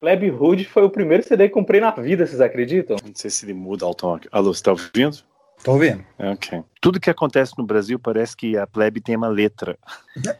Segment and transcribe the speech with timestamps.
[0.00, 2.96] Pleb Hood foi o primeiro CD que comprei na vida, vocês acreditam?
[3.02, 4.18] Não sei se ele muda o tom.
[4.30, 5.18] Alô, você tá ouvindo?
[5.64, 6.04] Tô ouvindo.
[6.18, 6.62] Ok.
[6.80, 9.78] Tudo que acontece no Brasil parece que a plebe tem uma letra.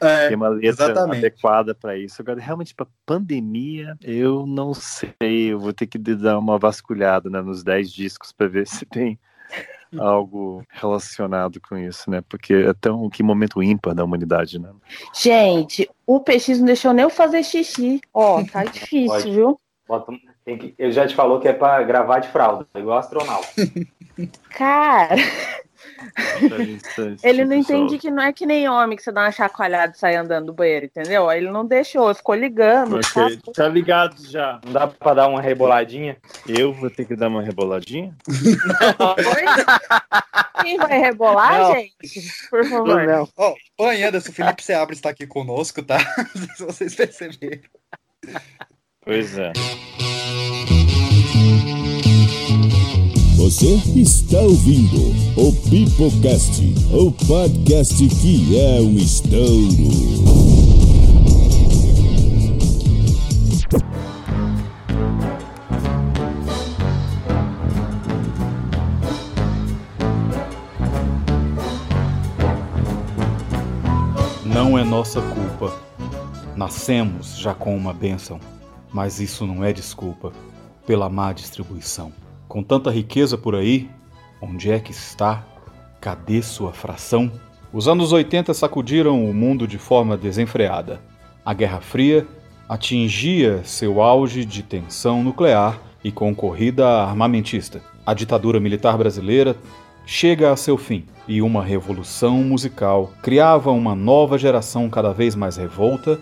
[0.01, 1.19] É, tem uma letra exatamente.
[1.19, 2.21] adequada para isso.
[2.21, 5.15] Agora, realmente, para pandemia, eu não sei.
[5.21, 9.19] Eu vou ter que dar uma vasculhada né, nos 10 discos para ver se tem
[9.99, 12.23] algo relacionado com isso, né?
[12.29, 14.71] Porque é tão que momento ímpar da humanidade, né?
[15.15, 18.01] Gente, o PX não deixou nem eu fazer xixi.
[18.13, 19.31] Ó, tá difícil, Pode.
[19.31, 19.61] viu?
[19.89, 20.13] Bota
[20.45, 23.47] tem que- ele já te falou que é pra gravar de fralda, igual astronauta.
[24.51, 25.17] Cara,
[27.23, 29.99] ele não entende que não é que nem homem que você dá uma chacoalhada e
[29.99, 31.29] sai andando do banheiro, entendeu?
[31.29, 32.97] Aí Ele não deixou, ficou ligando.
[32.97, 33.53] Ok, tá?
[33.53, 34.61] Tá ligado já.
[34.65, 36.17] Não dá pra dar uma reboladinha?
[36.47, 38.15] Eu vou ter que dar uma reboladinha?
[38.29, 39.45] Oi?
[40.63, 41.75] Quem vai rebolar, Não.
[41.75, 41.93] gente?
[42.51, 43.29] Por favor.
[43.37, 45.99] Ó, o Anderson, Felipe Seabra está aqui conosco, tá?
[46.35, 47.63] Não sei se vocês perceberam.
[49.05, 49.53] Pois é.
[53.37, 54.97] Você está ouvindo
[55.37, 59.37] o Pipocast, o podcast que é um estouro.
[74.47, 75.79] Não é nossa culpa.
[76.57, 78.41] Nascemos já com uma bênção,
[78.91, 80.33] mas isso não é desculpa
[80.87, 82.11] pela má distribuição.
[82.49, 83.91] Com tanta riqueza por aí,
[84.41, 85.45] onde é que está?
[86.01, 87.31] Cadê sua fração?
[87.73, 91.01] Os anos 80 sacudiram o mundo de forma desenfreada.
[91.45, 92.27] A Guerra Fria
[92.69, 97.83] atingia seu auge de tensão nuclear e com corrida armamentista.
[98.07, 99.57] A ditadura militar brasileira
[100.07, 105.57] chega a seu fim e uma revolução musical criava uma nova geração cada vez mais
[105.57, 106.21] revolta,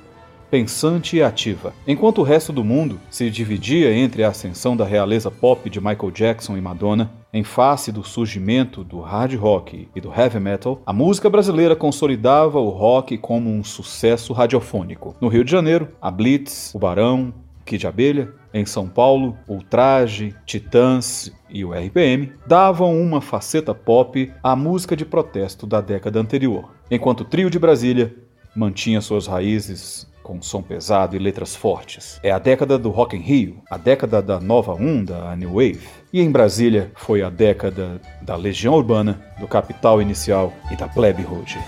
[0.55, 1.75] pensante e ativa.
[1.85, 6.13] Enquanto o resto do mundo se dividia entre a ascensão da realeza pop de Michael
[6.13, 10.93] Jackson e Madonna, em face do surgimento do hard rock e do heavy metal, a
[10.93, 15.17] música brasileira consolidava o rock como um sucesso radiofônico.
[15.21, 17.35] No Rio de Janeiro, a Blitz, o Barão,
[17.65, 24.55] Kid Abelha, em São Paulo, Ultraje, Titãs e o RPM davam uma faceta pop à
[24.55, 28.15] música de protesto da década anterior, enquanto o trio de Brasília
[28.55, 32.19] mantinha suas raízes com som pesado e letras fortes.
[32.23, 35.87] É a década do Rock in Rio, a década da nova onda, a New Wave.
[36.13, 41.23] E em Brasília foi a década da Legião Urbana, do Capital Inicial e da Plebe
[41.23, 41.59] Hood.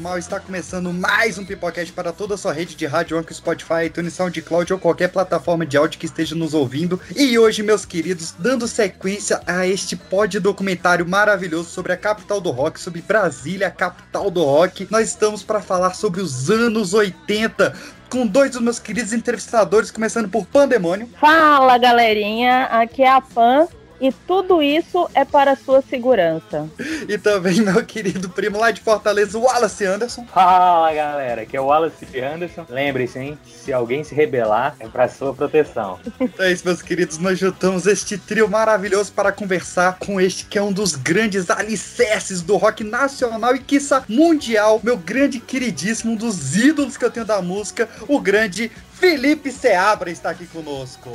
[0.00, 3.84] Mal, está começando mais um Pipocast para toda a sua rede de rádio, Anchor, Spotify,
[3.84, 6.98] iTunes, SoundCloud ou qualquer plataforma de áudio que esteja nos ouvindo.
[7.14, 12.50] E hoje, meus queridos, dando sequência a este pod documentário maravilhoso sobre a capital do
[12.50, 17.74] rock, sobre Brasília, capital do rock, nós estamos para falar sobre os anos 80.
[18.08, 21.08] Com dois dos meus queridos entrevistadores, começando por Pandemônio.
[21.20, 22.64] Fala, galerinha.
[22.64, 23.68] Aqui é a Pan.
[24.00, 26.68] E tudo isso é para a sua segurança.
[27.08, 30.24] E também meu querido primo lá de Fortaleza, Wallace Anderson.
[30.32, 32.64] Fala galera, aqui é o Wallace Anderson.
[32.68, 33.38] Lembre-se, hein?
[33.46, 35.98] Se alguém se rebelar, é pra sua proteção.
[36.18, 37.18] Então é isso, meus queridos.
[37.18, 42.40] Nós juntamos este trio maravilhoso para conversar com este que é um dos grandes alicerces
[42.42, 44.80] do rock nacional e quiçá mundial.
[44.82, 50.10] Meu grande queridíssimo, um dos ídolos que eu tenho da música, o grande Felipe Seabra
[50.10, 51.10] está aqui conosco.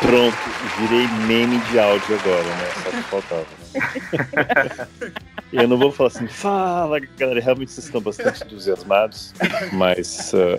[0.00, 0.36] Pronto,
[0.78, 2.68] virei meme de áudio agora, né?
[2.82, 4.88] Só que faltava, né?
[5.52, 9.34] Eu não vou falar assim, fala galera, realmente vocês estão bastante entusiasmados,
[9.72, 10.32] mas.
[10.34, 10.56] ah,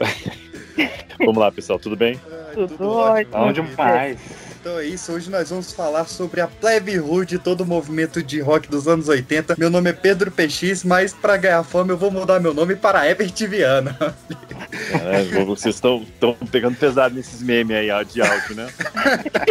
[1.20, 2.20] Vamos lá, pessoal, tudo bem?
[2.32, 3.38] Ai, Tudo ótimo.
[3.38, 3.38] ótimo.
[3.44, 4.20] Onde mais?
[4.64, 8.40] Então é isso, hoje nós vamos falar sobre a plebe hood, todo o movimento de
[8.40, 9.58] rock dos anos 80.
[9.58, 13.06] Meu nome é Pedro PX, mas para ganhar fama eu vou mudar meu nome para
[13.06, 13.98] Herbert Viana.
[14.94, 16.06] É, vocês estão
[16.50, 18.70] pegando pesado nesses memes aí de áudio, né?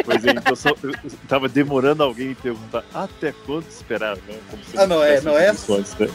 [0.02, 0.94] Pois é, então só, eu
[1.28, 4.34] tava demorando alguém me perguntar até quando esperar, né?
[4.74, 5.52] Ah, não, é, não é?
[5.52, 6.08] visto Antes, né?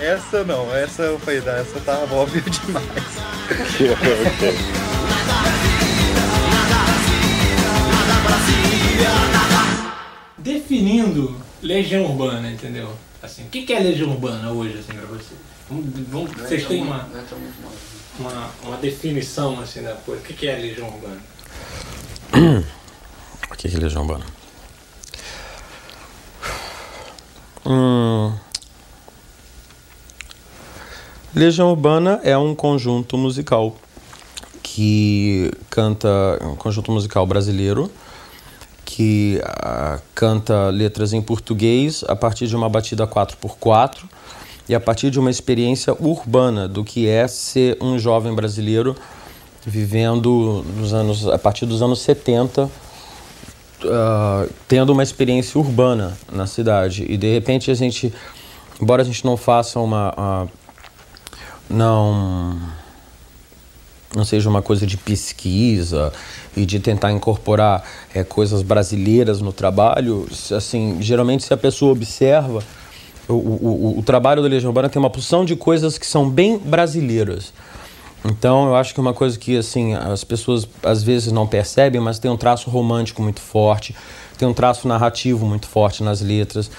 [0.00, 1.20] Essa não, essa não,
[1.54, 2.84] essa tá óbvio demais.
[8.30, 8.54] Ok.
[10.38, 12.92] definindo Legião Urbana, entendeu?
[13.22, 15.38] Assim, o que é Legião Urbana hoje, assim, pra vocês?
[15.68, 17.06] Vamos, vamos- vocês têm uma,
[18.18, 20.22] uma, uma definição, assim, da coisa.
[20.22, 21.20] O que é Legião Urbana?
[23.50, 24.24] O que é Legião Urbana?
[27.66, 28.32] Hum.
[31.34, 33.90] Legião Urbana é um conjunto musical que
[34.62, 36.08] que canta
[36.42, 37.90] um conjunto musical brasileiro,
[38.90, 43.98] que uh, canta letras em português a partir de uma batida 4x4
[44.68, 48.96] e a partir de uma experiência urbana do que é ser um jovem brasileiro
[49.64, 52.70] vivendo nos anos, a partir dos anos 70, uh,
[54.66, 57.06] tendo uma experiência urbana na cidade.
[57.08, 58.12] E de repente a gente,
[58.82, 60.14] embora a gente não faça uma.
[60.18, 60.48] Uh,
[61.68, 62.58] não
[64.14, 66.12] não seja uma coisa de pesquisa
[66.56, 67.84] e de tentar incorporar
[68.14, 70.26] é, coisas brasileiras no trabalho,
[70.56, 72.62] assim, geralmente se a pessoa observa,
[73.28, 76.58] o, o, o trabalho da Legião Urbana tem uma porção de coisas que são bem
[76.58, 77.52] brasileiras.
[78.24, 82.18] Então, eu acho que uma coisa que assim as pessoas às vezes não percebem, mas
[82.18, 83.94] tem um traço romântico muito forte,
[84.36, 86.70] tem um traço narrativo muito forte nas letras.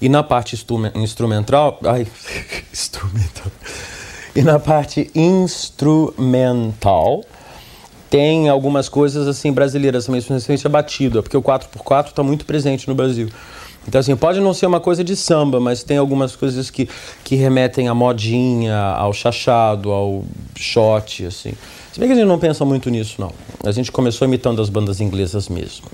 [0.00, 0.54] E na parte
[0.94, 2.06] instrumental, ai,
[2.72, 3.50] instrumental.
[4.34, 7.24] E na parte instrumental,
[8.10, 12.88] tem algumas coisas assim brasileiras também, principalmente a batida, porque o 4x4 está muito presente
[12.88, 13.28] no Brasil.
[13.86, 16.88] Então, assim, pode não ser uma coisa de samba, mas tem algumas coisas que,
[17.22, 20.24] que remetem à modinha, ao chachado, ao
[20.56, 21.52] shot, assim.
[21.92, 23.30] Se bem que a gente não pensa muito nisso, não.
[23.62, 25.86] A gente começou imitando as bandas inglesas mesmo.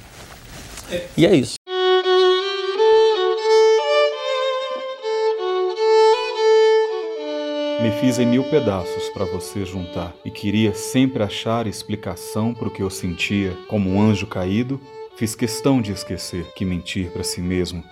[1.17, 1.60] E é isso.
[7.83, 12.71] Me fiz em mil pedaços para você juntar e queria sempre achar explicação para o
[12.71, 14.79] que eu sentia como um anjo caído.
[15.17, 17.83] Fiz questão de esquecer que mentir para si mesmo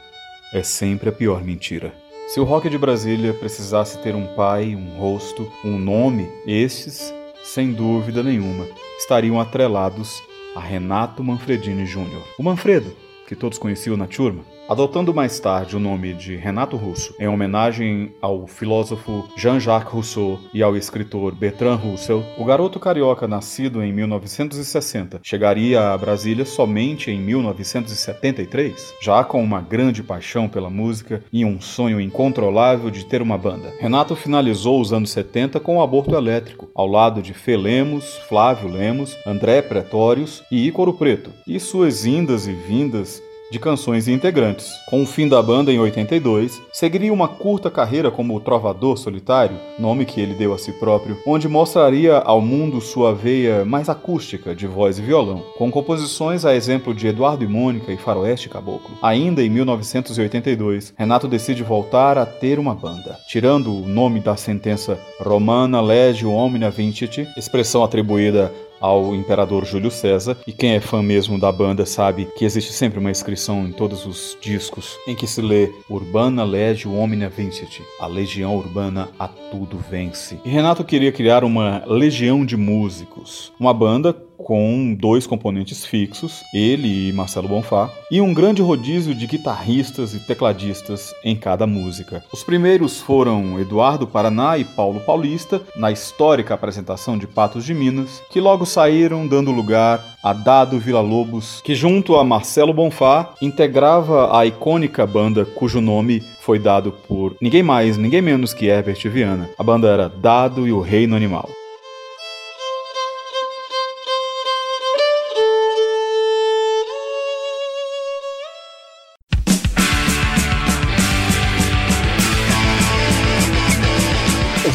[0.53, 1.95] é sempre a pior mentira.
[2.29, 7.73] Se o rock de Brasília precisasse ter um pai, um rosto, um nome, estes, sem
[7.73, 8.67] dúvida nenhuma,
[8.99, 10.23] estariam atrelados
[10.55, 12.23] a Renato Manfredini Jr.
[12.39, 12.95] O Manfredo,
[13.27, 18.13] que todos conheciam na turma, Adotando mais tarde o nome de Renato Russo, em homenagem
[18.21, 25.21] ao filósofo Jean-Jacques Rousseau e ao escritor Bertrand Russell, o garoto carioca nascido em 1960
[25.23, 31.59] chegaria a Brasília somente em 1973, já com uma grande paixão pela música e um
[31.63, 33.73] sonho incontrolável de ter uma banda.
[33.81, 38.69] Renato finalizou os anos 70 com o aborto elétrico, ao lado de Fê Lemos, Flávio
[38.69, 44.71] Lemos, André Pretórios e Ícoro Preto, e suas indas e vindas de canções e integrantes.
[44.89, 50.05] Com o fim da banda em 82, seguiria uma curta carreira como trovador solitário, nome
[50.05, 54.67] que ele deu a si próprio, onde mostraria ao mundo sua veia mais acústica de
[54.67, 58.97] voz e violão, com composições a exemplo de Eduardo e Mônica e Faroeste Caboclo.
[59.03, 64.99] Ainda em 1982, Renato decide voltar a ter uma banda, tirando o nome da sentença
[65.21, 71.39] Romana Legio Omnia Vincit, expressão atribuída ao imperador Júlio César, e quem é fã mesmo
[71.39, 75.41] da banda sabe que existe sempre uma inscrição em todos os discos em que se
[75.41, 80.39] lê Urbana Legio Omnia Vincit, a legião urbana a tudo vence.
[80.45, 87.09] E Renato queria criar uma legião de músicos, uma banda com dois componentes fixos, ele
[87.09, 92.25] e Marcelo Bonfá, e um grande rodízio de guitarristas e tecladistas em cada música.
[92.33, 98.23] Os primeiros foram Eduardo Paraná e Paulo Paulista, na histórica apresentação de Patos de Minas,
[98.31, 104.47] que logo saíram dando lugar a Dado Villa-Lobos, que junto a Marcelo Bonfá integrava a
[104.47, 109.51] icônica banda cujo nome foi dado por ninguém mais, ninguém menos que Herbert Viana.
[109.59, 111.58] A banda era Dado e o Reino Animal.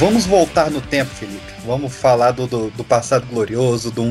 [0.03, 1.39] Vamos voltar no tempo, Felipe.
[1.65, 4.01] Vamos falar do, do, do passado glorioso, de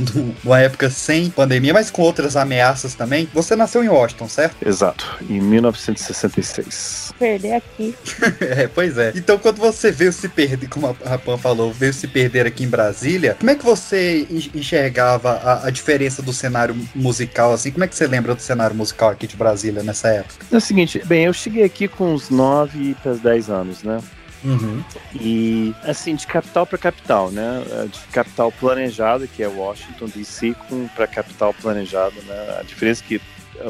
[0.43, 3.29] uma época sem pandemia, mas com outras ameaças também.
[3.35, 4.67] Você nasceu em Washington, certo?
[4.67, 7.13] Exato, em 1966.
[7.19, 7.95] Perder aqui.
[8.41, 9.13] é, pois é.
[9.15, 12.69] Então, quando você veio se perder, como a Rapan falou, veio se perder aqui em
[12.69, 17.71] Brasília, como é que você enxergava a, a, diferença do cenário musical, assim?
[17.71, 20.47] Como é que você lembra do cenário musical aqui de Brasília nessa época?
[20.51, 24.01] É o seguinte, bem, eu cheguei aqui com uns 9 para 10 anos, né?
[24.45, 24.83] Uhum.
[25.15, 27.63] E, assim, de capital para capital, né?
[27.91, 30.55] De capital planejada, que é Washington DC,
[30.95, 32.57] para capital planejada, né?
[32.59, 33.21] A diferença é que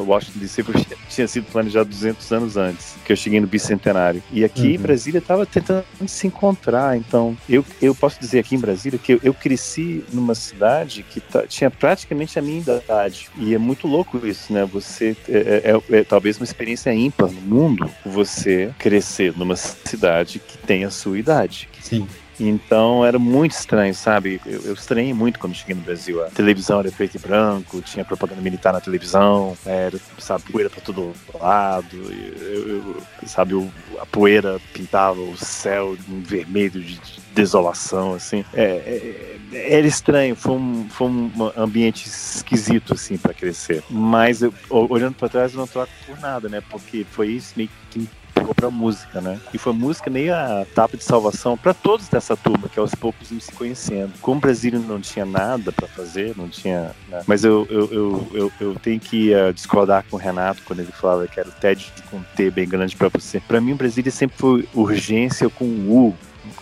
[0.01, 0.65] Washington DC
[1.09, 4.23] tinha sido planejado 200 anos antes, que eu cheguei no bicentenário.
[4.33, 4.83] E aqui em uhum.
[4.83, 6.97] Brasília estava tentando se encontrar.
[6.97, 11.23] Então, eu, eu posso dizer aqui em Brasília que eu, eu cresci numa cidade que
[11.49, 13.29] tinha praticamente a minha idade.
[13.37, 14.65] E é muito louco isso, né?
[14.67, 20.39] Você é, é, é, é talvez uma experiência ímpar no mundo você crescer numa cidade
[20.39, 21.69] que tem a sua idade.
[21.81, 22.07] Sim.
[22.49, 24.41] Então era muito estranho, sabe?
[24.45, 26.25] Eu, eu estranhei muito quando cheguei no Brasil.
[26.25, 30.81] A televisão era preto e branco, tinha propaganda militar na televisão, era, sabe, poeira pra
[30.81, 31.97] todo lado,
[32.41, 32.97] eu, eu,
[33.27, 33.55] sabe,
[34.01, 38.45] a poeira pintava o céu em vermelho de, de desolação, assim.
[38.53, 43.83] É, é, era estranho, foi um, foi um ambiente esquisito, assim, para crescer.
[43.89, 46.63] Mas eu, olhando para trás, eu não troco por nada, né?
[46.71, 49.41] Porque foi isso meio que pegou pra música, né?
[49.53, 53.31] E foi música meio a tapa de salvação para todos dessa turma, que aos poucos
[53.31, 54.13] iam se conhecendo.
[54.21, 56.95] Como o Brasil não tinha nada para fazer, não tinha.
[57.09, 57.23] Né?
[57.27, 60.93] Mas eu, eu, eu, eu, eu tenho que uh, discordar com o Renato quando ele
[60.93, 63.41] falava que era o TED com um T bem grande para você.
[63.41, 66.15] Para mim, o Brasília sempre foi urgência com U,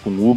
[0.02, 0.34] com U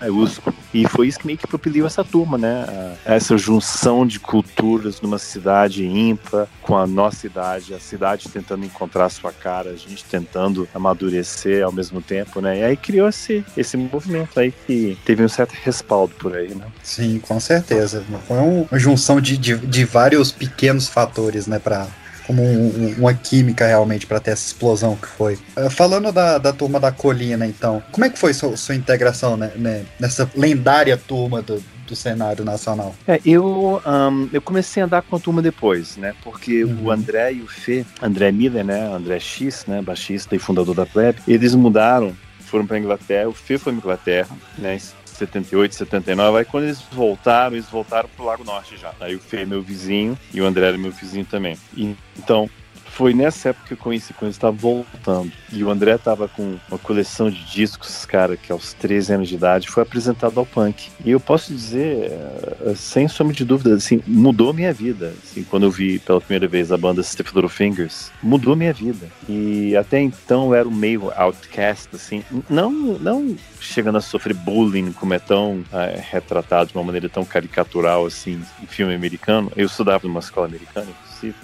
[0.00, 0.54] maiúsculo.
[0.72, 2.96] E foi isso que meio que propeliu essa turma, né?
[3.04, 9.08] Essa junção de culturas numa cidade ímpar com a nossa idade, a cidade tentando encontrar
[9.08, 12.60] sua cara, a gente tentando amadurecer ao mesmo tempo, né?
[12.60, 16.66] E aí criou esse, esse movimento aí que teve um certo respaldo por aí, né?
[16.82, 18.04] Sim, com certeza.
[18.26, 21.86] Foi uma junção de, de, de vários pequenos fatores, né, para
[22.26, 25.38] como um, uma química realmente para ter essa explosão que foi.
[25.56, 29.36] Uh, falando da, da turma da colina, então, como é que foi sua, sua integração
[29.36, 32.94] né, né, nessa lendária turma do, do cenário nacional?
[33.06, 36.14] É, eu, um, eu comecei a andar com a turma depois, né?
[36.22, 36.84] Porque uhum.
[36.84, 38.86] o André e o Fê, André Miller, né?
[38.92, 39.82] André X, né?
[39.82, 43.28] Baixista e fundador da Pleb, eles mudaram, foram para Inglaterra.
[43.28, 44.78] O Fê foi para Inglaterra, né?
[45.16, 46.38] 78, 79.
[46.38, 48.92] Aí quando eles voltaram, eles voltaram pro Lago Norte já.
[49.00, 51.56] Aí o Fê é meu vizinho e o André era meu vizinho também.
[51.76, 52.48] E, então,
[52.94, 55.32] foi nessa época que eu conheci, quando eles estavam voltando.
[55.52, 59.34] E o André tava com uma coleção de discos, cara, que aos 13 anos de
[59.34, 60.90] idade foi apresentado ao punk.
[61.04, 65.12] E eu posso dizer, eh, sem sombra de dúvida, assim, mudou minha vida.
[65.24, 69.08] Assim, quando eu vi pela primeira vez a banda Stiff Little Fingers, mudou minha vida.
[69.28, 74.92] E até então eu era um meio outcast, assim, não, não chegando a sofrer bullying,
[74.92, 79.50] como é tão é, retratado de uma maneira tão caricatural, assim, em filme americano.
[79.56, 80.88] Eu estudava numa escola americana,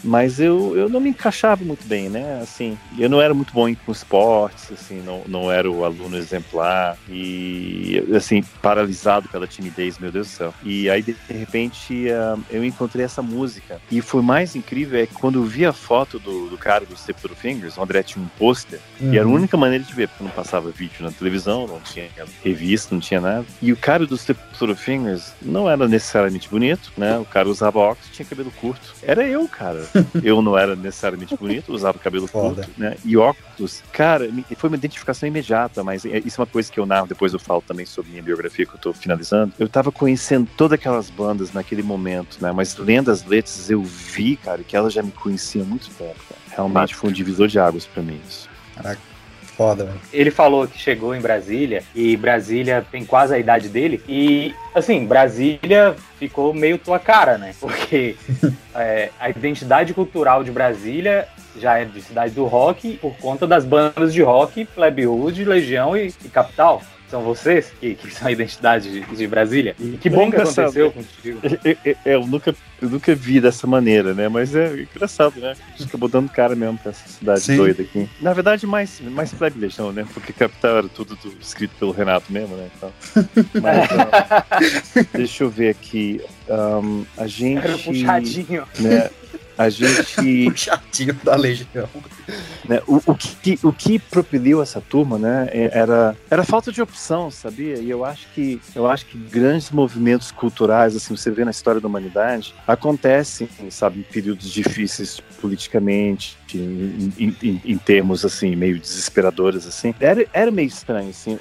[0.02, 2.40] mas eu, eu não me encaixava muito bem, né?
[2.42, 6.96] Assim, eu não era muito bom com esportes, assim, não, não era o aluno exemplar
[7.08, 10.54] e, assim, paralisado pela timidez, meu Deus do céu.
[10.64, 13.80] E aí, de repente, uh, eu encontrei essa música.
[13.90, 16.96] E foi mais incrível é que quando eu vi a foto do, do cara do
[16.96, 19.12] Step Fingers, o André tinha um pôster, uhum.
[19.12, 19.34] e era a uhum.
[19.34, 22.08] única maneira de ver, porque não passava vídeo na televisão, não tinha
[22.42, 23.44] revista, não tinha nada.
[23.62, 24.40] E o cara do Step
[24.76, 27.18] Fingers não era necessariamente bonito, né?
[27.18, 28.94] O cara usava óculos, tinha cabelo curto.
[29.02, 30.10] Era eu, cara cara.
[30.22, 32.62] Eu não era necessariamente bonito, usava cabelo Foda.
[32.62, 32.96] curto, né?
[33.04, 36.86] E óculos, cara, foi uma identificação imediata, mas é, isso é uma coisa que eu
[36.86, 39.52] narro, depois eu falo também sobre minha biografia que eu tô finalizando.
[39.58, 42.52] Eu tava conhecendo todas aquelas bandas naquele momento, né?
[42.52, 46.14] Mas lendo as letras, eu vi, cara, que elas já me conheciam há muito tempo.
[46.28, 46.40] Cara.
[46.50, 48.48] Realmente foi um divisor de águas para mim isso.
[48.74, 49.10] Caraca
[49.60, 50.00] foda, velho.
[50.10, 54.02] Ele falou que chegou em Brasília e Brasília tem quase a idade dele.
[54.08, 57.52] E, assim, Brasília ficou meio tua cara, né?
[57.60, 58.16] Porque
[58.74, 63.66] é, a identidade cultural de Brasília já é de cidade do rock por conta das
[63.66, 68.32] bandas de rock, Plebe Hood, Legião e, e Capital são vocês que, que são a
[68.32, 69.74] identidade de, de Brasília.
[69.78, 71.40] E que bom é que aconteceu contigo.
[71.42, 74.28] É, é, é, eu, nunca, eu nunca vi dessa maneira, né?
[74.28, 75.52] Mas é engraçado, né?
[75.52, 77.56] A gente acabou dando cara mesmo pra essa cidade Sim.
[77.56, 78.08] doida aqui.
[78.20, 80.06] Na verdade, mais, mais privilégio, né?
[80.14, 82.68] Porque Capital era tudo, tudo, escrito pelo Renato mesmo, né?
[82.76, 82.92] Então,
[83.60, 86.20] mas, então, deixa eu ver aqui.
[86.48, 87.64] Um, a gente.
[87.64, 88.64] Era puxadinho.
[88.78, 89.10] Né,
[89.56, 90.48] a gente.
[90.48, 91.88] o chatinho da Legião.
[92.68, 96.80] Né, o, o, que, o que propeliu essa turma, né, é, era, era falta de
[96.80, 97.78] opção, sabia?
[97.78, 101.80] E eu acho que eu acho que grandes movimentos culturais, assim, você vê na história
[101.80, 108.78] da humanidade, acontecem, sabe, em períodos difíceis politicamente, em, em, em, em termos assim meio
[108.78, 109.94] desesperadores assim.
[109.98, 111.38] Era, era meio estranho, assim.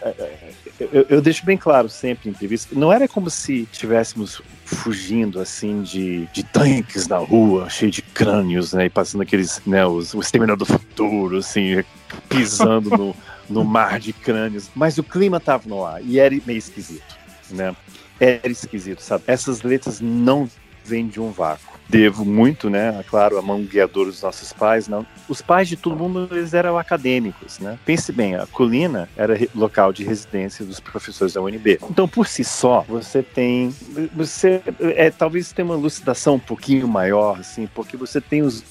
[0.79, 5.81] Eu, eu deixo bem claro sempre em entrevista, não era como se tivéssemos fugindo assim
[5.81, 8.86] de, de tanques na rua, cheio de crânios, né?
[8.86, 11.83] E passando aqueles, né, os, o exterminador do futuro, assim,
[12.29, 13.15] pisando no,
[13.50, 14.69] no mar de crânios.
[14.74, 17.17] Mas o clima tava no ar e era meio esquisito,
[17.50, 17.75] né?
[18.17, 19.24] Era esquisito, sabe?
[19.27, 20.50] Essas letras não
[20.86, 25.05] vêm de um vácuo devo muito, né, claro, a mão guiadora dos nossos pais, não.
[25.27, 27.77] Os pais de todo mundo, eles eram acadêmicos, né?
[27.84, 31.79] Pense bem, a colina era local de residência dos professores da UNB.
[31.89, 33.74] Então, por si só, você tem,
[34.13, 38.63] você, é, talvez tenha uma lucidação um pouquinho maior, assim, porque você tem os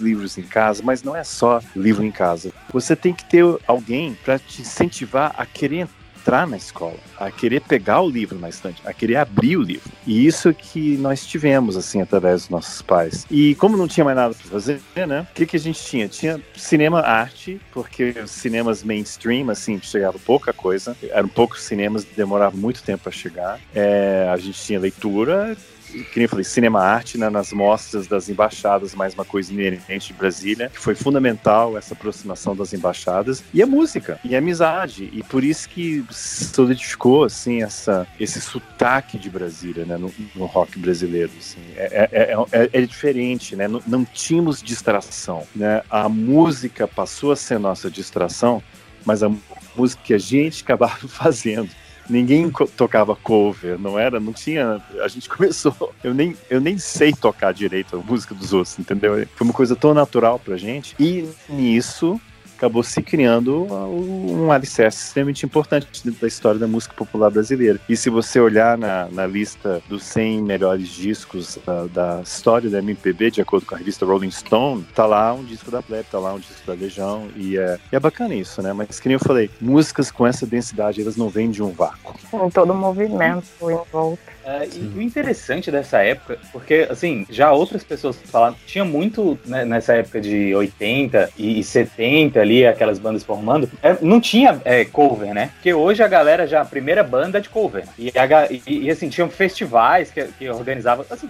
[0.00, 2.52] livros em casa, mas não é só livro em casa.
[2.72, 7.60] Você tem que ter alguém para te incentivar a querer entrar na escola, a querer
[7.60, 9.90] pegar o livro na estante, a querer abrir o livro.
[10.06, 13.26] E isso que nós tivemos, assim, através dos nossos pais.
[13.30, 15.26] E como não tinha mais nada para fazer, né?
[15.30, 16.08] O que, que a gente tinha?
[16.08, 20.96] Tinha cinema arte, porque os cinemas mainstream, assim, chegava pouca coisa.
[21.10, 23.60] Eram poucos cinemas, demorava muito tempo para chegar.
[23.74, 25.56] É, a gente tinha leitura,
[25.88, 30.08] que nem eu falei, cinema arte né, nas mostras das embaixadas, mais uma coisa inerente
[30.08, 35.10] de Brasília, que foi fundamental essa aproximação das embaixadas, e a música, e a amizade,
[35.12, 40.78] e por isso que solidificou, assim, essa, esse sotaque de Brasília, né, no, no rock
[40.78, 41.60] brasileiro, assim.
[41.76, 47.36] é, é, é, é, diferente, né, não, não tínhamos distração, né, a música passou a
[47.36, 48.62] ser nossa distração,
[49.04, 49.30] mas a
[49.76, 51.70] música que a gente acabava fazendo
[52.08, 57.12] ninguém tocava cover, não era, não tinha, a gente começou, eu nem, eu nem sei
[57.12, 59.26] tocar direito a música dos outros, entendeu?
[59.34, 62.20] Foi uma coisa tão natural pra gente, e nisso
[62.58, 67.80] acabou se criando um alicerce extremamente importante dentro da história da música popular brasileira.
[67.88, 72.78] E se você olhar na, na lista dos 100 melhores discos da, da, história da
[72.80, 76.18] MPB, de acordo com a revista Rolling Stone, tá lá um disco da Plebe, tá
[76.18, 78.72] lá um disco da Legião, e é, e é bacana isso, né?
[78.72, 82.14] Mas, que nem eu falei, músicas com essa densidade, elas não vêm de um vácuo.
[82.30, 84.38] Com todo o movimento em volta.
[84.44, 89.62] É, e o interessante dessa época, porque, assim, já outras pessoas falaram, tinha muito né,
[89.62, 95.34] nessa época de 80 e 70 ali, aquelas bandas formando, é, não tinha é, cover,
[95.34, 95.50] né?
[95.54, 97.84] Porque hoje a galera já, a primeira banda é de cover.
[97.98, 101.28] E, a, e, e assim, tinham festivais que, que organizavam, assim,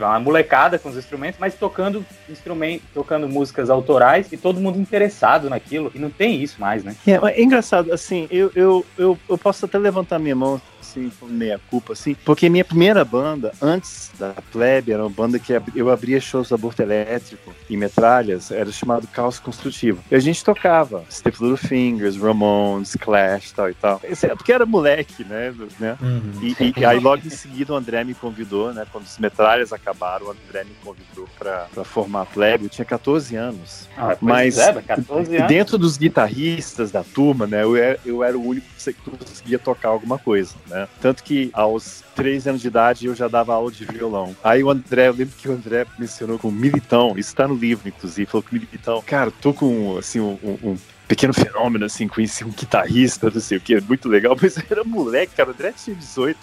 [0.00, 5.50] uma molecada com os instrumentos, mas tocando instrumento, tocando músicas autorais e todo mundo interessado
[5.50, 5.90] naquilo.
[5.94, 6.94] E não tem isso mais, né?
[7.06, 10.60] É, é engraçado, assim, eu, eu, eu, eu posso até levantar minha mão
[10.96, 15.52] assim, meia culpa, assim, porque minha primeira banda, antes da Plebe, era uma banda que
[15.74, 20.02] eu abria shows do Aborto Elétrico e Metralhas, era chamado Caos Construtivo.
[20.10, 24.00] E a gente tocava Step Little Fingers, Ramones, Clash, tal e tal.
[24.02, 25.54] É porque era moleque, né?
[25.78, 25.98] né?
[26.00, 26.32] Uhum.
[26.42, 28.86] E, e, aí logo em seguida o André me convidou, né?
[28.90, 32.64] Quando os Metralhas acabaram, o André me convidou pra, pra formar a Plebe.
[32.64, 33.88] Eu tinha 14 anos.
[33.96, 35.48] Ah, Mas é, 14 anos.
[35.48, 37.62] dentro dos guitarristas da turma, né?
[37.62, 40.88] Eu era, eu era o único que conseguia tocar alguma coisa, né?
[41.00, 44.34] Tanto que aos três anos de idade eu já dava aula de violão.
[44.42, 47.54] Aí o André, eu lembro que o André mencionou com o Militão, isso tá no
[47.54, 52.08] livro, inclusive, falou que o Militão, cara, tô com, assim, um, um pequeno fenômeno, assim,
[52.08, 55.52] conheci um guitarrista, não sei o que, muito legal, mas eu era moleque, cara, o
[55.52, 56.38] André tinha 18.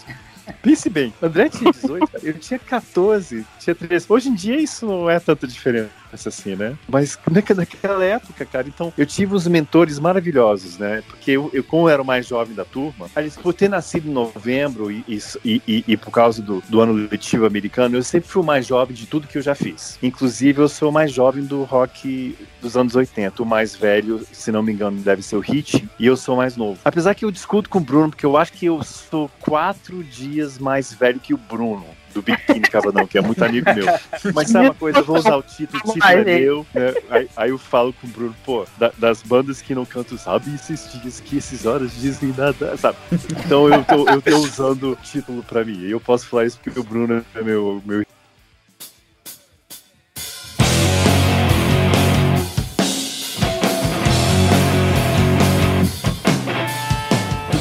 [0.61, 4.05] Pense bem, André tinha 18, eu tinha 14, tinha 13.
[4.09, 6.77] Hoje em dia isso não é tanta diferença assim, né?
[6.87, 11.03] Mas naquela época, cara, então eu tive uns mentores maravilhosos, né?
[11.07, 14.07] Porque eu, eu como eu era o mais jovem da turma, aliás, por ter nascido
[14.07, 18.29] em novembro e, e, e, e, por causa do, do ano letivo americano, eu sempre
[18.29, 19.97] fui o mais jovem de tudo que eu já fiz.
[20.01, 23.41] Inclusive, eu sou o mais jovem do rock dos anos 80.
[23.41, 26.37] O mais velho, se não me engano, deve ser o Hit, e eu sou o
[26.37, 26.79] mais novo.
[26.83, 30.57] Apesar que eu discuto com o Bruno, porque eu acho que eu sou quatro dias
[30.57, 33.85] mais velho que o Bruno do Biquíni Cavadão, que é muito amigo meu.
[34.33, 36.93] Mas sabe uma coisa, eu vou usar o título, o título é meu, né?
[37.09, 40.53] Aí, aí, eu falo com o Bruno, pô, da, das bandas que não cantam, sabe
[40.53, 42.97] esses dias que esses horas dizem nada, sabe?
[43.45, 45.79] Então eu tô, eu tô usando o título pra mim.
[45.79, 48.03] E eu posso falar isso porque o Bruno é meu, meu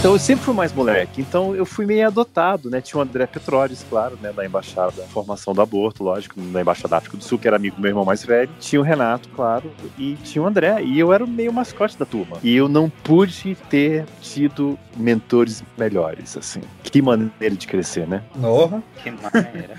[0.02, 1.20] Então eu sempre fui mais moleque.
[1.20, 2.80] Então eu fui meio adotado, né?
[2.80, 4.32] Tinha o André Petroles, claro, né?
[4.32, 7.76] Da Embaixada Formação do Aborto, lógico, da Embaixada da África do Sul, que era amigo
[7.76, 8.50] do meu irmão mais velho.
[8.58, 10.82] Tinha o Renato, claro, e tinha o André.
[10.82, 12.38] E eu era meio mascote da turma.
[12.42, 16.62] E eu não pude ter tido mentores melhores, assim.
[16.82, 18.24] Que maneira de crescer, né?
[18.40, 18.82] Porra.
[19.04, 19.76] Que maneira.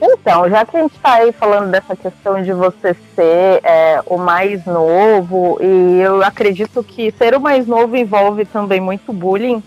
[0.00, 4.16] Então, já que a gente está aí falando dessa questão de você ser é, o
[4.16, 9.62] mais novo, e eu acredito que ser o mais novo envolve também muito bullying,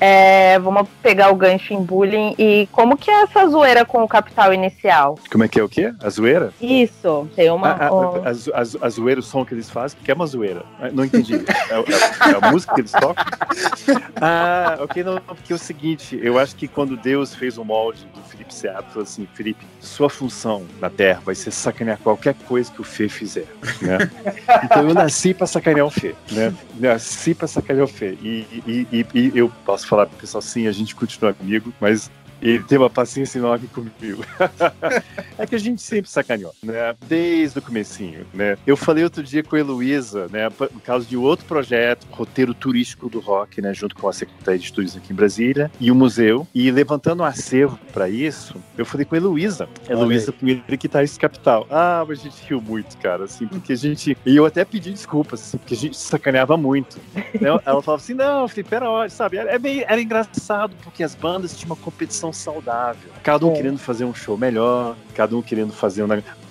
[0.00, 4.08] é, vamos pegar o gancho em bullying e como que é essa zoeira com o
[4.08, 5.18] capital inicial?
[5.30, 5.94] Como é que é o quê?
[6.02, 6.52] A zoeira?
[6.60, 7.68] Isso, tem uma.
[7.68, 8.16] A, a, um...
[8.16, 10.64] a, a, a zoeira, o som que eles fazem, que é uma zoeira.
[10.80, 11.34] Ah, não entendi.
[11.34, 13.24] É, é, é a música que eles tocam?
[14.20, 18.06] Ah, ok, não, porque é o seguinte, eu acho que quando Deus fez o molde
[18.14, 22.70] do Felipe Seabra, falou assim, Felipe, sua função na Terra vai ser sacanear qualquer coisa
[22.70, 23.46] que o Fê fizer,
[23.82, 24.10] né?
[24.64, 26.54] Então eu nasci pra sacanear o Fê, né?
[26.78, 28.16] Nasci pra sacanear o Fê.
[28.22, 32.10] E, e, e, e eu posso falar pro pessoal, sim, a gente continua amigo, mas
[32.44, 34.22] E tem uma paciência enorme comigo.
[35.38, 36.94] é que a gente sempre sacaneou, né?
[37.08, 38.58] Desde o comecinho, né?
[38.66, 40.50] Eu falei outro dia com a Heloísa, né?
[40.50, 43.72] Por causa de outro projeto, roteiro turístico do rock, né?
[43.72, 46.46] Junto com a Secretaria de Estudos aqui em Brasília e o museu.
[46.54, 49.66] E levantando um acervo para isso, eu falei com a Heloísa.
[49.88, 51.66] Heloísa, primeiro guitarrista capital.
[51.70, 54.18] Ah, mas a gente riu muito, cara, assim, porque a gente.
[54.26, 56.98] E eu até pedi desculpas, assim, porque a gente sacaneava muito.
[57.40, 59.38] Ela falava assim: não, falei, pera, sabe?
[59.38, 63.10] Era, é era engraçado, porque as bandas tinham uma competição saudável.
[63.22, 63.56] Cada um é.
[63.56, 66.08] querendo fazer um show melhor, cada um querendo fazer um.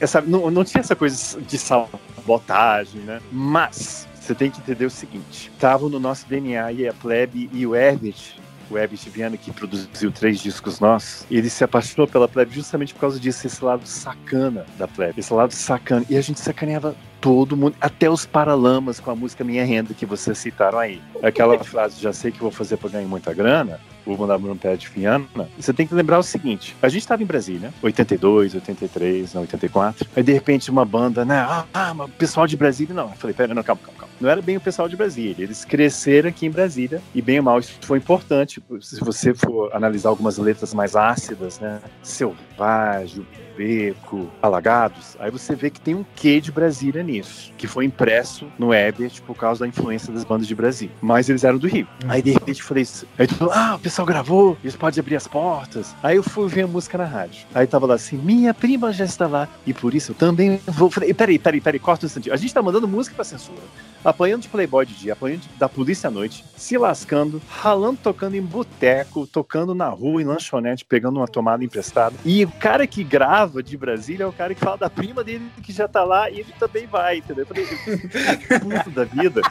[0.08, 3.22] Sabe, não, não tinha essa coisa de sabotagem, né?
[3.32, 7.66] Mas você tem que entender o seguinte: estavam no nosso DNA e a Plebe e
[7.66, 8.36] o Herbert
[8.74, 13.02] o Herbert Viana, que produziu três discos nossos, ele se apaixonou pela plebe justamente por
[13.02, 16.06] causa disso, esse lado sacana da plebe, esse lado sacana.
[16.10, 20.06] E a gente sacaneava todo mundo, até os paralamas com a música Minha Renda que
[20.06, 21.02] vocês citaram aí.
[21.22, 24.76] Aquela frase, já sei que vou fazer para ganhar muita grana, vou mandar um pé
[24.76, 25.26] de Viana.
[25.58, 30.08] Você tem que lembrar o seguinte: a gente estava em Brasília, 82, 83, não, 84.
[30.16, 31.40] Aí de repente uma banda, né?
[31.40, 33.10] Ah, ah mas o pessoal de Brasília, não.
[33.10, 34.14] Eu falei, pera, não, calma, calma, calma.
[34.20, 35.44] Não era bem o pessoal de Brasília.
[35.44, 38.64] Eles cresceram aqui em Brasília e bem ou mal isso foi importante.
[38.82, 41.82] Se você for analisar algumas letras mais ácidas, né?
[42.02, 47.86] Selvagem, Beco, Alagados, aí você vê que tem um quê de Brasília nisso, que foi
[47.86, 50.94] impresso no Ebert por causa da influência das bandas de Brasília.
[51.02, 51.88] Mas eles eram do Rio.
[52.08, 53.08] Aí de repente eu falei isso.
[53.18, 55.96] Aí tu falou, ah, o pessoal gravou, eles podem abrir as portas.
[56.02, 57.46] Aí eu fui ver a música na rádio.
[57.54, 60.90] Aí tava lá assim, minha prima já está lá, e por isso eu também vou.
[60.90, 62.34] Falei, peraí, peraí, peraí, corta um instantinho.
[62.34, 63.62] A gente tá mandando música pra censura
[64.04, 68.42] apanhando de Playboy de dia, apanhando da polícia à noite, se lascando, ralando, tocando em
[68.42, 72.16] boteco, tocando na rua, em lanchonete, pegando uma tomada emprestada.
[72.26, 75.50] E o cara que grava de Brasília é o cara que fala da prima dele
[75.62, 77.46] que já tá lá e ele também vai, entendeu?
[77.50, 79.42] Eu falei, puto da vida.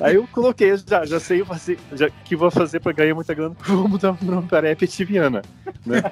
[0.00, 1.44] Aí eu coloquei, já, já sei
[1.92, 5.42] já, que vou fazer pra ganhar muita grana, vamos dar um nome para Epetiviana.
[5.84, 6.02] Né?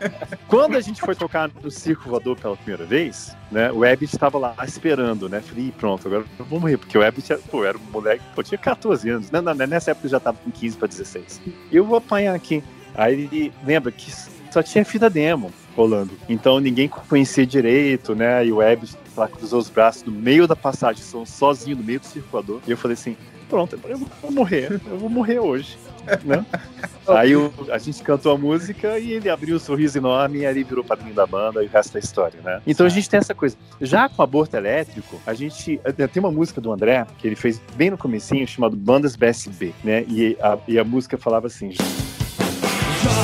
[0.48, 4.38] Quando a gente foi tocar no Circo Voador pela primeira vez, né, o Ebbit estava
[4.38, 5.40] lá esperando, né?
[5.40, 7.02] Falei, pronto, agora eu vou morrer, porque o
[7.50, 9.30] pô, era moleque, pô, tinha 14 anos.
[9.30, 11.40] Não, nessa época já tava com 15 para 16.
[11.70, 12.62] Eu vou apanhar aqui.
[12.94, 14.12] Aí ele lembra que
[14.50, 16.10] só tinha fita demo rolando.
[16.28, 18.44] Então ninguém conhecia direito, né?
[18.46, 22.06] E o Web lá cruzou os braços no meio da passagem, sozinho no meio do
[22.06, 22.60] circulador.
[22.66, 23.16] E eu falei assim:
[23.52, 25.76] pronto, eu vou morrer, eu vou morrer hoje.
[26.24, 26.44] Né?
[27.06, 30.62] Aí o, a gente cantou a música e ele abriu um sorriso enorme e aí
[30.64, 32.60] virou padrinho da banda e o resto da história, né?
[32.66, 33.56] Então a gente tem essa coisa.
[33.80, 37.60] Já com aborto elétrico, a gente eh, tem uma música do André que ele fez
[37.74, 40.04] bem no comecinho chamado Bandas BSB, né?
[40.08, 41.72] E a, e a música falava assim.
[41.72, 41.80] Já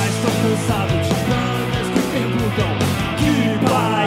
[0.07, 1.08] estou cansado de
[3.69, 3.98] que país é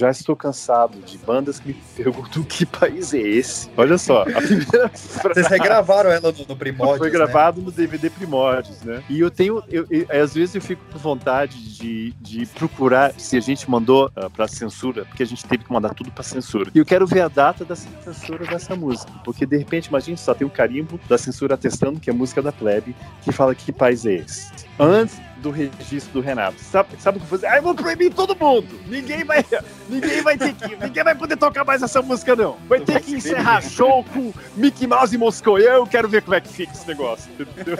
[0.00, 3.68] já estou cansado de bandas que me perguntam que país é esse.
[3.76, 5.34] Olha só, a primeira frase.
[5.34, 6.98] Vocês regravaram ela no, no Primórdios.
[6.98, 7.66] Foi gravado né?
[7.66, 9.02] no DVD Primórdios, né?
[9.10, 9.62] E eu tenho.
[9.68, 14.10] Eu, eu, às vezes eu fico com vontade de, de procurar se a gente mandou
[14.16, 16.70] uh, para censura, porque a gente teve que mandar tudo para censura.
[16.74, 20.32] E eu quero ver a data da censura dessa música, porque de repente, imagina só,
[20.32, 23.70] tem o um carimbo da censura atestando que é música da plebe, que fala que
[23.70, 24.50] país é esse.
[24.78, 26.60] Antes do registro do Renato.
[26.60, 27.46] Sabe, sabe o que fazer?
[27.46, 28.68] Ah, eu vou proibir todo mundo.
[28.86, 29.44] Ninguém vai,
[29.90, 32.56] ninguém vai ter que, ninguém vai poder tocar mais essa música não.
[32.68, 35.58] Vai ter que encerrar show com Mickey Mouse e Moscou.
[35.58, 37.30] Eu quero ver como é que fica esse negócio.
[37.38, 37.76] Entendeu?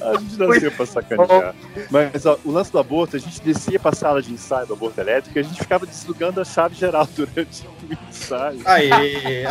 [0.00, 1.54] a gente nasceu pra sacanear.
[1.90, 5.00] Mas ó, o lance do aborto, a gente descia pra sala de ensaio do aborto
[5.00, 8.60] elétrico e a gente ficava deslugando a chave geral durante o ensaio.
[8.64, 8.90] Aí.
[8.92, 9.46] aí,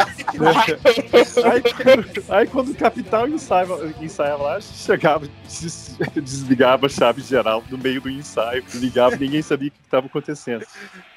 [2.30, 5.28] aí, quando o capital ensaiava, ensaiava lá, a gente chegava,
[6.16, 10.66] desligava a chave geral no meio do ensaio, ligava, ninguém sabia o que estava acontecendo.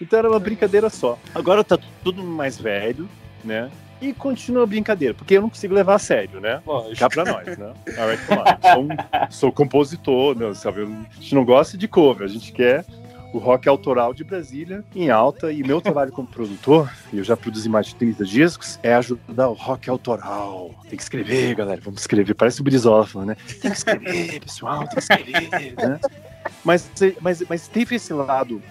[0.00, 1.18] Então era uma brincadeira só.
[1.34, 3.08] Agora tá tudo mais velho,
[3.44, 3.70] né?
[4.00, 6.62] E continua a brincadeira, porque eu não consigo levar a sério, né?
[6.66, 6.98] Lógico.
[6.98, 7.74] Cá pra nós, né?
[7.98, 8.88] Alright, come on.
[9.28, 10.54] Sou, sou compositor, né?
[10.54, 10.82] Sabe?
[10.82, 12.84] A gente não gosta de cover, a gente quer
[13.32, 15.52] o rock autoral de Brasília em alta.
[15.52, 19.48] E meu trabalho como produtor, e eu já produzi mais de 30 discos, é ajudar
[19.48, 20.74] o rock autoral.
[20.88, 22.34] Tem que escrever, galera, vamos escrever.
[22.34, 23.36] Parece o Brizola falando, né?
[23.60, 26.00] Tem que escrever, pessoal, tem que escrever, né?
[26.64, 26.90] Mas,
[27.20, 28.62] mas, mas teve esse lado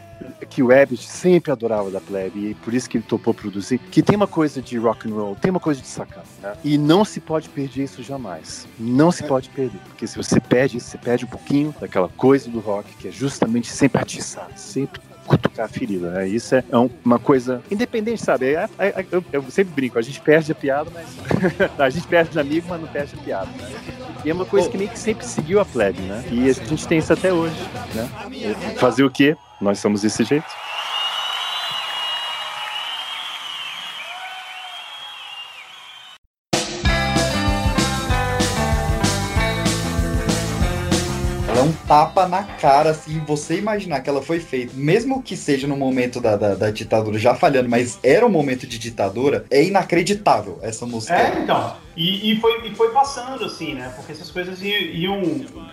[0.50, 4.02] que o Abbott sempre adorava da plebe e por isso que ele topou produzir, que
[4.02, 6.56] tem uma coisa de rock and roll, tem uma coisa de sacana, né?
[6.64, 8.68] E não se pode perder isso jamais.
[8.80, 12.50] Não se pode perder, porque se você perde isso, você perde um pouquinho daquela coisa
[12.50, 16.28] do rock que é justamente sempre atiçar, sempre cutucar a ferida, né?
[16.28, 16.64] Isso é
[17.06, 18.48] uma coisa independente, sabe?
[18.48, 21.08] É, é, é, eu, eu, sempre brinco, a gente perde a piada, mas
[21.80, 23.50] a gente perde amigo, mas não perde a piada.
[23.58, 23.70] Né?
[24.26, 26.24] E é uma coisa que meio que sempre seguiu a plebe, né?
[26.32, 27.56] E a gente tem isso até hoje,
[27.94, 28.10] né?
[28.78, 29.38] Fazer o quê?
[29.62, 30.48] Nós somos desse jeito.
[41.90, 46.22] Tapa na cara, assim, você imaginar que ela foi feita, mesmo que seja no momento
[46.22, 50.86] da, da, da ditadura já falhando, mas era um momento de ditadura, é inacreditável essa
[50.86, 51.16] música.
[51.16, 51.76] É, então.
[51.98, 53.92] E, e, foi, e foi passando, assim, né?
[53.96, 55.20] Porque essas coisas iam,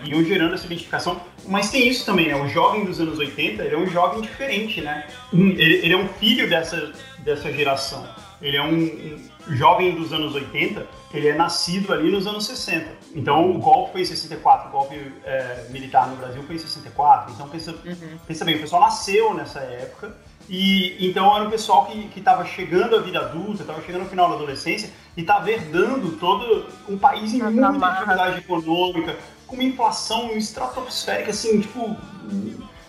[0.07, 1.21] iam gerando essa identificação.
[1.47, 2.35] Mas tem isso também, né?
[2.35, 5.05] O jovem dos anos 80, ele é um jovem diferente, né?
[5.33, 8.09] Ele, ele é um filho dessa, dessa geração.
[8.41, 9.19] Ele é um,
[9.49, 12.87] um jovem dos anos 80, ele é nascido ali nos anos 60.
[13.15, 17.33] Então o golpe foi em 64, o golpe é, militar no Brasil foi em 64.
[17.33, 18.19] Então pensa, uhum.
[18.27, 20.15] pensa bem, o pessoal nasceu nessa época
[20.49, 24.29] e então era um pessoal que estava chegando à vida adulta, estava chegando ao final
[24.29, 30.37] da adolescência e estava herdando todo um país em muita dificuldade econômica, com uma inflação
[30.37, 31.97] estratosférica, assim, tipo.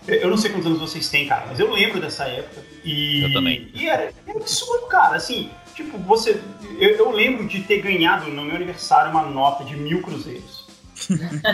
[0.08, 2.62] Eu não sei quantos anos vocês têm, cara, mas eu lembro dessa época.
[2.82, 3.68] E, eu também.
[3.74, 5.16] E era, era absurdo, cara.
[5.16, 6.40] Assim, tipo, você.
[6.78, 10.66] Eu, eu lembro de ter ganhado no meu aniversário uma nota de mil cruzeiros.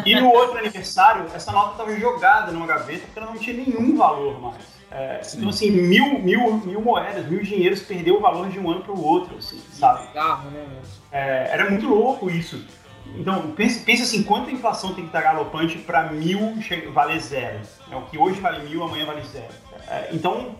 [0.06, 3.96] e no outro aniversário, essa nota estava jogada numa gaveta porque ela não tinha nenhum
[3.96, 4.74] valor mais.
[4.90, 8.80] É, então, assim, mil, mil, mil moedas, mil dinheiros perdeu o valor de um ano
[8.80, 10.06] para o outro, assim, sabe?
[10.50, 10.66] Né?
[11.10, 12.64] É, era muito louco isso.
[13.16, 16.54] Então, pense, pense assim, quanta inflação tem que estar galopante para mil
[16.92, 17.60] valer zero?
[17.90, 19.52] É, o que hoje vale mil, amanhã vale zero.
[19.88, 20.56] É, então,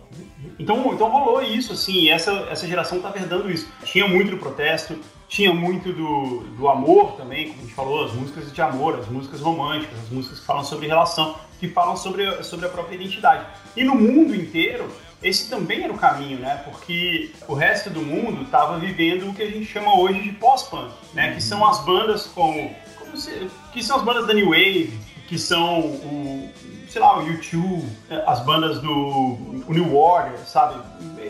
[0.59, 3.67] então, então rolou isso, assim, essa, essa geração está herdando isso.
[3.83, 8.13] Tinha muito do protesto, tinha muito do, do amor também, como a gente falou, as
[8.13, 12.43] músicas de amor, as músicas românticas, as músicas que falam sobre relação, que falam sobre,
[12.43, 13.45] sobre a própria identidade.
[13.75, 14.89] E no mundo inteiro,
[15.25, 16.61] esse também era o caminho, né?
[16.63, 20.93] Porque o resto do mundo estava vivendo o que a gente chama hoje de pós-punk,
[21.13, 21.33] né?
[21.33, 24.93] Que são as bandas como, como se, que são as bandas da New Wave,
[25.27, 26.53] que são o,
[26.87, 27.83] sei lá, o U2,
[28.27, 30.79] as bandas do New Order, sabe?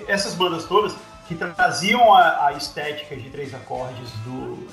[0.09, 0.93] Essas bandas todas
[1.29, 4.67] que traziam a, a estética de três acordes do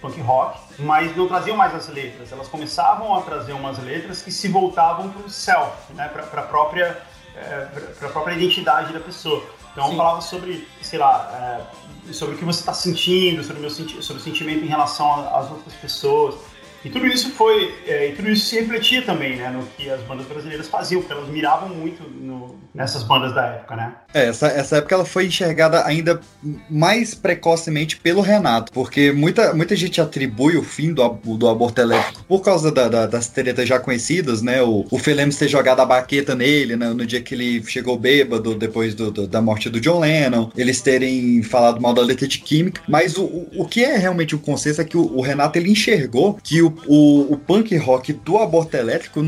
[0.00, 2.32] punk rock, mas não traziam mais as letras.
[2.32, 6.46] Elas começavam a trazer umas letras que se voltavam para o self, né, para a
[6.46, 7.00] própria,
[7.36, 7.68] é,
[7.98, 9.44] pra própria identidade da pessoa.
[9.72, 9.96] Então Sim.
[9.96, 11.66] falava sobre, sei lá,
[12.08, 15.28] é, sobre o que você está sentindo, sobre o, meu sobre o sentimento em relação
[15.34, 16.36] às outras pessoas.
[16.84, 20.00] E tudo isso foi, é, e tudo isso se refletia também, né, no que as
[20.02, 23.94] bandas brasileiras faziam, porque elas miravam muito no, nessas bandas da época, né?
[24.12, 26.20] É, essa, essa época ela foi enxergada ainda
[26.68, 32.24] mais precocemente pelo Renato, porque muita, muita gente atribui o fim do, do aborto elétrico
[32.24, 34.62] por causa da, da, das tretas já conhecidas, né?
[34.62, 38.54] O, o Felemos ter jogado a baqueta nele né, no dia que ele chegou bêbado
[38.54, 42.38] depois do, do, da morte do John Lennon, eles terem falado mal da letra de
[42.38, 45.58] química, mas o, o, o que é realmente o consenso é que o, o Renato
[45.58, 49.20] ele enxergou que o o, o punk rock do aborto elétrico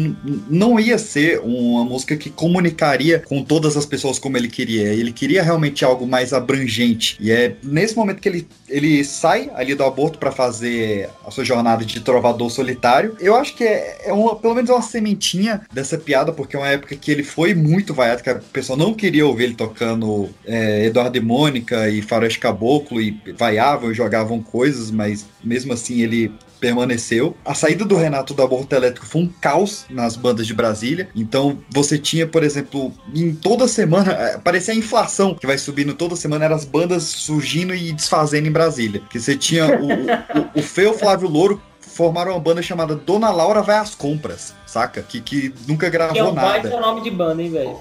[0.49, 4.93] não ia ser uma música que comunicaria com todas as pessoas como ele queria.
[4.93, 7.17] Ele queria realmente algo mais abrangente.
[7.21, 11.45] E é nesse momento que ele, ele sai ali do aborto para fazer a sua
[11.45, 13.17] jornada de trovador solitário.
[13.21, 16.69] Eu acho que é, é uma, pelo menos uma sementinha dessa piada, porque é uma
[16.69, 20.87] época que ele foi muito vaiado, que a pessoa não queria ouvir ele tocando é,
[20.87, 26.33] Eduardo e Mônica e Faroeste Caboclo e vaiavam e jogavam coisas, mas mesmo assim ele
[26.61, 27.37] permaneceu.
[27.45, 31.09] A saída do Renato do aborto elétrico foi um caos nas bandas de Brasília.
[31.15, 35.95] Então você tinha, por exemplo, em toda semana, é, parecia a inflação que vai subindo
[35.95, 39.03] toda semana, eram as bandas surgindo e desfazendo em Brasília.
[39.11, 41.61] Que você tinha o, o, o Feu Flávio Louro
[41.97, 45.03] formaram uma banda chamada Dona Laura Vai às Compras, saca?
[45.03, 46.69] Que, que nunca gravou que é um nada.
[46.69, 47.79] É nome de banda, hein, velho?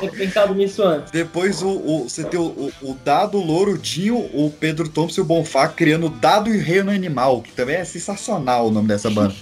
[0.00, 1.10] Eu pensado nisso antes.
[1.10, 4.88] Depois o, o, você tem o, o, o Dado, o Louro, o Dinho, o Pedro
[4.88, 8.88] Thompson e o Bonfá criando Dado e Reino Animal, que também é sensacional o nome
[8.88, 9.34] dessa banda.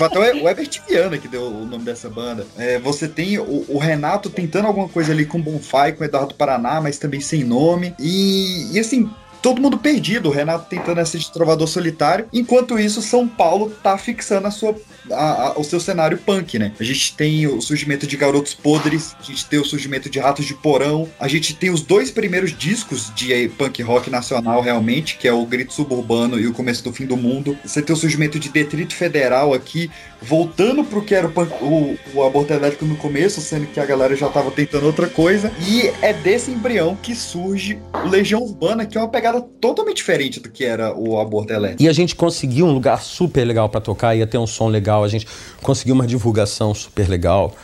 [0.00, 2.46] Até o Herbert Viana que deu o nome dessa banda.
[2.56, 6.02] É, você tem o, o, Renato tentando alguma coisa ali com o Bonfá e com
[6.02, 7.94] o Eduardo Paraná, mas também sem nome.
[7.98, 9.10] E, e assim,
[9.42, 12.26] todo mundo perdido, o Renato tentando essa de trovador solitário.
[12.32, 14.74] Enquanto isso, São Paulo tá fixando a sua
[15.10, 16.72] a, a, o seu cenário punk, né?
[16.78, 20.44] A gente tem o surgimento de Garotos Podres, a gente tem o surgimento de Ratos
[20.44, 25.26] de Porão, a gente tem os dois primeiros discos de punk rock nacional realmente, que
[25.26, 27.58] é o Grito Suburbano e o Começo do Fim do Mundo.
[27.64, 31.98] Você tem o surgimento de Detrito Federal aqui, voltando pro que era o, punk, o,
[32.14, 35.52] o aborto elétrico no começo, sendo que a galera já tava tentando outra coisa.
[35.66, 40.38] E é desse embrião que surge o Legião Urbana, que é uma pegada totalmente diferente
[40.38, 41.82] do que era o aborto elétrico.
[41.82, 44.82] E a gente conseguiu um lugar super legal para tocar, ia ter um som legal
[44.82, 45.26] legal, a gente
[45.62, 47.54] conseguiu uma divulgação super legal.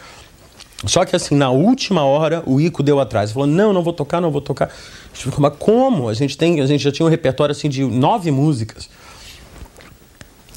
[0.87, 3.33] Só que assim, na última hora, o Ico deu atrás.
[3.33, 4.67] Falou, não, não vou tocar, não vou tocar.
[4.67, 6.09] A gente ficou, mas como?
[6.09, 8.89] A gente, tem, a gente já tinha um repertório assim de nove músicas.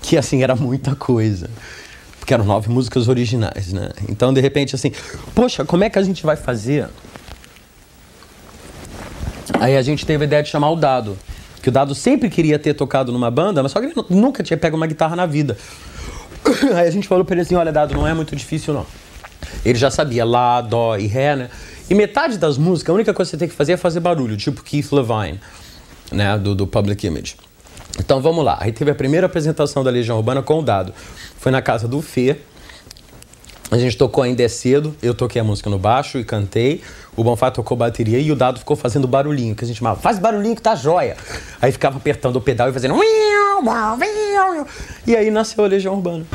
[0.01, 1.49] Que assim, era muita coisa.
[2.19, 3.89] Porque eram nove músicas originais, né?
[4.07, 4.91] Então, de repente, assim,
[5.33, 6.87] poxa, como é que a gente vai fazer?
[9.61, 11.15] Aí a gente teve a ideia de chamar o Dado.
[11.61, 14.57] Que o Dado sempre queria ter tocado numa banda, mas só que ele nunca tinha
[14.57, 15.55] pego uma guitarra na vida.
[16.75, 18.87] Aí a gente falou pra ele assim: olha, dado, não é muito difícil não.
[19.63, 21.49] Ele já sabia Lá, Dó e Ré, né?
[21.87, 24.35] E metade das músicas, a única coisa que você tem que fazer é fazer barulho,
[24.35, 25.39] tipo Keith Levine,
[26.11, 26.35] né?
[26.39, 27.35] Do, do Public Image.
[27.99, 28.57] Então vamos lá.
[28.59, 30.91] Aí teve a primeira apresentação da Legião Urbana com o Dado.
[31.37, 32.39] Foi na casa do Fê.
[33.71, 36.81] A gente tocou ainda é cedo, eu toquei a música no baixo e cantei.
[37.15, 40.19] O Bonfá tocou bateria e o Dado ficou fazendo barulhinho, que a gente chamava, faz
[40.19, 41.15] barulhinho que tá jóia.
[41.61, 42.95] Aí ficava apertando o pedal e fazendo.
[45.07, 46.25] E aí nasceu a Legião Urbana.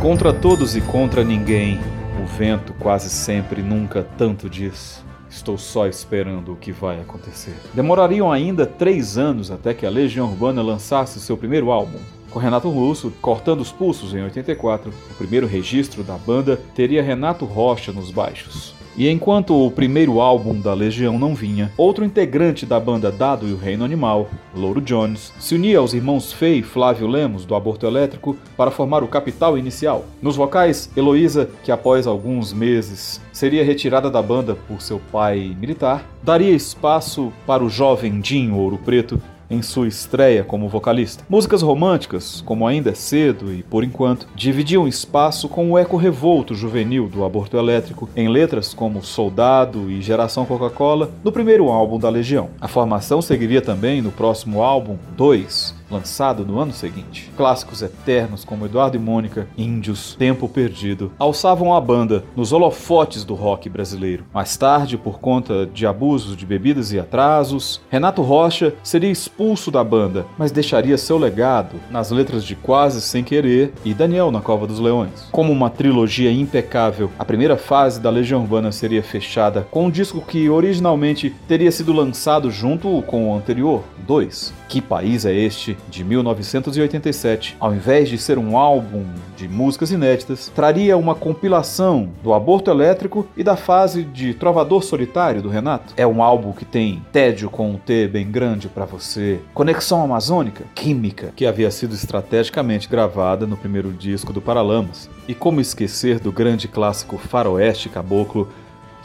[0.00, 1.78] Contra todos e contra ninguém,
[2.22, 5.04] o vento quase sempre nunca tanto diz.
[5.28, 7.52] Estou só esperando o que vai acontecer.
[7.74, 11.98] Demorariam ainda três anos até que a Legião Urbana lançasse seu primeiro álbum.
[12.36, 17.46] Com Renato Russo cortando os pulsos em 84, o primeiro registro da banda teria Renato
[17.46, 18.74] Rocha nos baixos.
[18.94, 23.54] E enquanto o primeiro álbum da Legião não vinha, outro integrante da banda Dado e
[23.54, 27.86] o Reino Animal, Louro Jones, se unia aos irmãos Fei e Flávio Lemos do Aborto
[27.86, 30.04] Elétrico para formar o Capital Inicial.
[30.20, 36.04] Nos vocais, Heloísa, que após alguns meses seria retirada da banda por seu pai militar,
[36.22, 39.18] daria espaço para o jovem Dinho Ouro Preto,
[39.50, 41.24] em sua estreia como vocalista.
[41.28, 46.54] Músicas românticas, como Ainda é Cedo e Por Enquanto, dividiam espaço com o eco revolto
[46.54, 52.08] juvenil do aborto elétrico em letras como Soldado e Geração Coca-Cola no primeiro álbum da
[52.08, 52.50] Legião.
[52.60, 57.30] A formação seguiria também no próximo álbum, 2, lançado no ano seguinte.
[57.36, 63.34] Clássicos eternos como Eduardo e Mônica, Índios, Tempo Perdido, alçavam a banda nos holofotes do
[63.34, 64.24] rock brasileiro.
[64.32, 69.82] Mais tarde, por conta de abusos de bebidas e atrasos, Renato Rocha seria expulso da
[69.82, 74.66] banda, mas deixaria seu legado nas letras de Quase Sem Querer e Daniel na Cova
[74.66, 75.28] dos Leões.
[75.30, 80.20] Como uma trilogia impecável, a primeira fase da Legião Urbana seria fechada com um disco
[80.20, 84.54] que originalmente teria sido lançado junto com o anterior, 2.
[84.68, 85.76] Que País é Este?
[85.88, 89.04] de 1987, ao invés de ser um álbum
[89.36, 95.40] de músicas inéditas, traria uma compilação do aborto elétrico e da fase de Trovador Solitário
[95.40, 95.94] do Renato.
[95.96, 100.64] É um álbum que tem Tédio com um T bem grande para você, Conexão Amazônica,
[100.74, 105.08] Química, que havia sido estrategicamente gravada no primeiro disco do Paralamas.
[105.28, 108.48] E como esquecer do grande clássico Faroeste Caboclo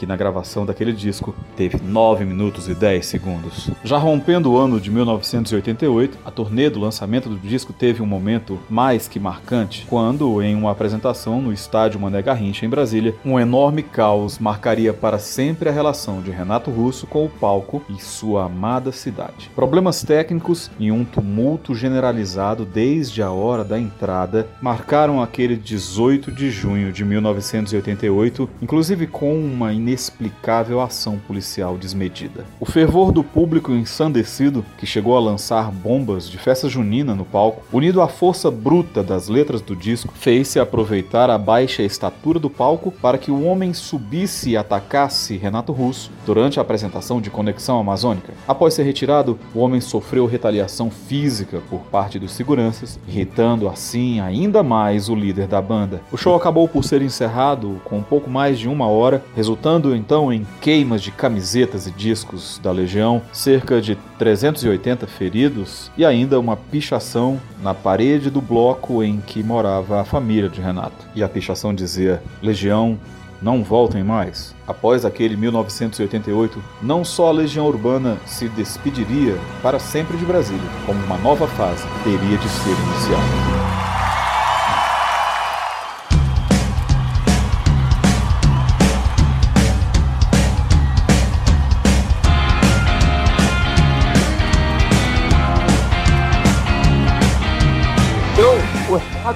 [0.02, 3.70] que na gravação daquele disco teve 9 minutos e 10 segundos.
[3.84, 8.58] Já rompendo o ano de 1988, a turnê do lançamento do disco teve um momento
[8.68, 13.80] mais que marcante, quando, em uma apresentação no estádio Mané Garrincha, em Brasília, um enorme
[13.80, 18.90] caos marcaria para sempre a relação de Renato Russo com o palco e sua amada
[18.90, 19.52] cidade.
[19.54, 26.50] Problemas técnicos e um tumulto generalizado desde a hora da entrada marcaram aquele 18 de
[26.50, 32.44] junho de 1988, inclusive com uma inexplicável ação policial desmedida.
[32.58, 37.62] O fervor do público ensandecido, que chegou a lançar bombas de festa junina no palco,
[37.72, 42.90] unido à força bruta das letras do disco, fez-se aproveitar a baixa estatura do palco
[42.90, 48.32] para que o homem subisse e atacasse Renato Russo durante a apresentação de Conexão Amazônica.
[48.48, 54.62] Após ser retirado, o homem sofreu retaliação física por parte dos seguranças, irritando assim ainda
[54.62, 56.00] mais o líder da banda.
[56.10, 60.32] O show acabou por ser encerrado com um pouco mais de uma hora, resultando então
[60.32, 66.56] em queimas de camisetas e discos da Legião, cerca de 380 feridos e ainda uma
[66.56, 71.06] pichação na parede do bloco em que morava a família de Renato.
[71.14, 72.98] E a pichação dizia: Legião,
[73.42, 74.54] não voltem mais.
[74.66, 81.04] Após aquele 1988, não só a Legião Urbana se despediria para sempre de Brasília, como
[81.04, 83.71] uma nova fase teria de ser iniciada.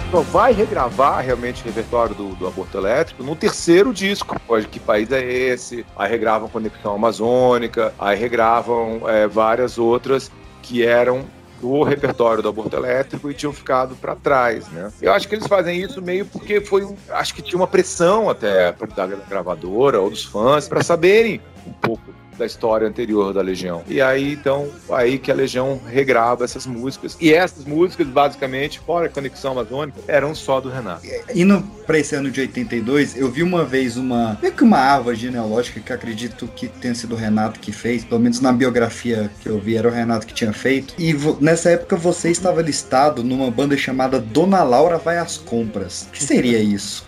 [0.07, 4.39] O Renato só vai regravar realmente o repertório do, do aborto elétrico no terceiro disco.
[4.47, 5.85] Pode que país é esse?
[5.97, 10.31] Aí regravam Conexão Amazônica, aí regravam é, várias outras
[10.63, 11.25] que eram
[11.61, 14.93] do repertório do aborto elétrico e tinham ficado para trás, né?
[15.01, 18.73] Eu acho que eles fazem isso meio porque foi, acho que tinha uma pressão até
[18.73, 23.83] da gravadora ou dos fãs para saberem um pouco da história anterior da Legião.
[23.89, 27.17] E aí, então, aí que a Legião regrava essas músicas.
[27.21, 31.07] E essas músicas, basicamente, fora a Conexão Amazônica, eram só do Renato.
[31.35, 35.17] Indo pra esse ano de 82, eu vi uma vez uma, meio que uma árvore
[35.17, 39.49] genealógica que acredito que tenha sido o Renato que fez, pelo menos na biografia que
[39.49, 40.95] eu vi era o Renato que tinha feito.
[40.99, 46.07] E nessa época você estava listado numa banda chamada Dona Laura Vai às Compras.
[46.09, 47.07] O que seria isso?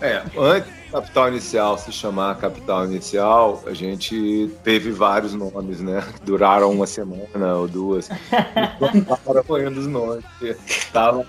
[0.00, 6.02] É, antes Capital Inicial se chamar Capital Inicial, a gente teve vários nomes, né?
[6.24, 8.08] Duraram uma semana ou duas.
[9.48, 10.24] Um dos nomes.
[10.92, 11.24] Tava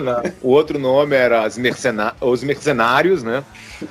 [0.00, 3.42] na- O outro nome era as mercena- Os Mercenários, né?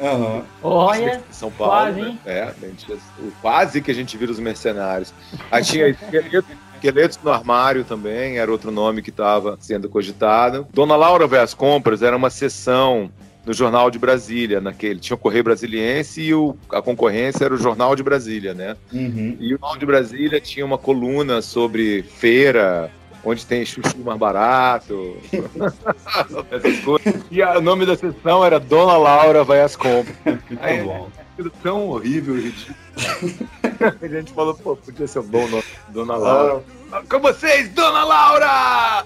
[0.01, 0.43] Aham.
[0.61, 1.73] Olha, São Paulo.
[1.73, 2.07] quase, né?
[2.09, 2.19] hein?
[2.25, 5.13] É, a gente- o- quase que a gente vira os mercenários.
[5.51, 10.67] Aí tinha esqueleto- Esqueletos no Armário também, era outro nome que estava sendo cogitado.
[10.71, 13.09] Dona Laura vai às compras era uma sessão
[13.47, 14.99] no Jornal de Brasília, naquele.
[14.99, 18.75] Tinha o Correio Brasiliense e o- a concorrência era o Jornal de Brasília, né?
[18.91, 19.37] Uhum.
[19.39, 22.91] E o Jornal de Brasília tinha uma coluna sobre feira,
[23.23, 25.15] onde tem chuchu mais barato,
[26.51, 27.21] essas coisas.
[27.31, 30.15] E a- o nome da sessão era Dona Laura vai às compras.
[30.59, 31.07] Aí, bom.
[31.33, 32.75] Aquilo tão horrível e ridículo.
[34.01, 36.63] A gente falou, pô, podia ser um bom nome, Dona Laura.
[37.07, 39.05] Com vocês, Dona Laura!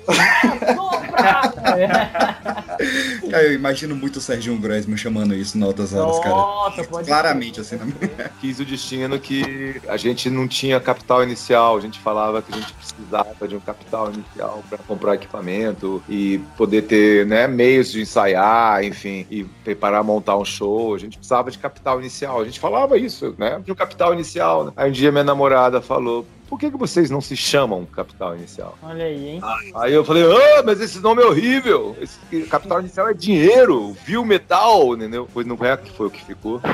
[3.29, 6.35] Cara, eu imagino muito o Serginho Grosman chamando isso em altas horas, cara.
[6.35, 7.77] Nossa, pode Claramente, assim,
[8.17, 12.53] na Quis o destino que a gente não tinha capital inicial, a gente falava que
[12.53, 17.91] a gente precisava de um capital inicial para comprar equipamento e poder ter né, meios
[17.91, 20.95] de ensaiar, enfim, e preparar, montar um show.
[20.95, 22.41] A gente precisava de capital inicial.
[22.41, 23.61] A gente falava isso, né?
[23.63, 24.65] De um capital inicial.
[24.65, 24.71] Né?
[24.75, 26.25] Aí um dia minha namorada falou.
[26.51, 28.77] Por que, que vocês não se chamam Capital Inicial?
[28.83, 29.41] Olha aí, hein?
[29.73, 31.95] Aí eu falei, ah, mas esse nome é horrível.
[31.97, 35.29] Esse capital inicial é dinheiro, viu metal, entendeu?
[35.33, 36.59] Pois não é que foi o que ficou.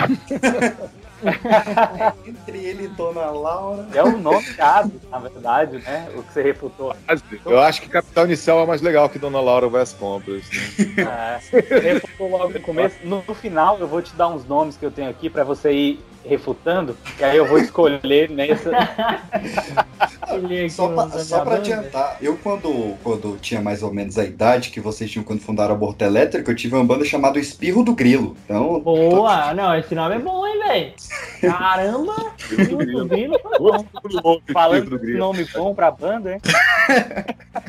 [2.25, 3.87] Entre ele e Dona Laura.
[3.93, 6.09] É o nome errado, na verdade, né?
[6.15, 6.95] O que você refutou.
[7.45, 10.43] Eu acho que Capital Inicial é mais legal que Dona Laura vai às compras.
[10.49, 10.95] né?
[10.97, 12.95] É, você refutou logo no começo.
[13.03, 15.71] No, no final, eu vou te dar uns nomes que eu tenho aqui pra você
[15.71, 18.71] ir refutando, e aí eu vou escolher nessa.
[20.69, 24.79] Só pra, só pra adiantar, eu quando, quando tinha mais ou menos a idade que
[24.81, 28.35] vocês tinham quando fundaram a Borta Elétrica, eu tive uma banda chamada Espirro do Grilo.
[28.43, 29.53] Então, Boa!
[29.53, 30.93] Não, esse nome é bom, hein, velho?
[31.41, 32.15] Caramba!
[32.51, 33.59] Muito grilo foi
[34.21, 34.41] bom.
[34.51, 36.41] Falando de nome bom pra banda, hein?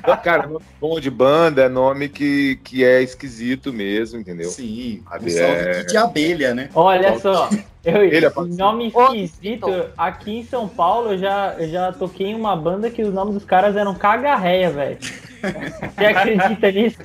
[0.07, 4.51] Não, cara, nome bom de banda é nome que, que é esquisito mesmo, entendeu?
[4.51, 6.71] Sim, Sabe, um salve é- de abelha, né?
[6.75, 7.49] Olha só,
[7.85, 12.35] eu, Ele é nome esquisito, aqui em São Paulo eu já, eu já toquei em
[12.35, 14.99] uma banda que os nomes dos caras eram cagarreia, velho.
[15.97, 16.99] Você acredita nisso?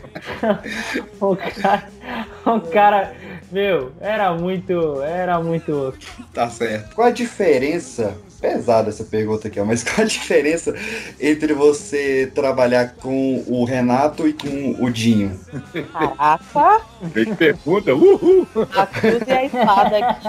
[1.22, 1.88] o cara,
[2.46, 3.14] o cara,
[3.52, 5.94] meu, era muito, era muito...
[6.34, 6.96] Tá certo.
[6.96, 8.18] Qual a diferença?
[8.44, 10.76] Pesada essa pergunta aqui, mas qual a diferença
[11.18, 15.40] entre você trabalhar com o Renato e com o Dinho?
[15.94, 18.46] Caraca, Bem pergunta, uhul!
[18.76, 20.28] a cruz e a espada aqui.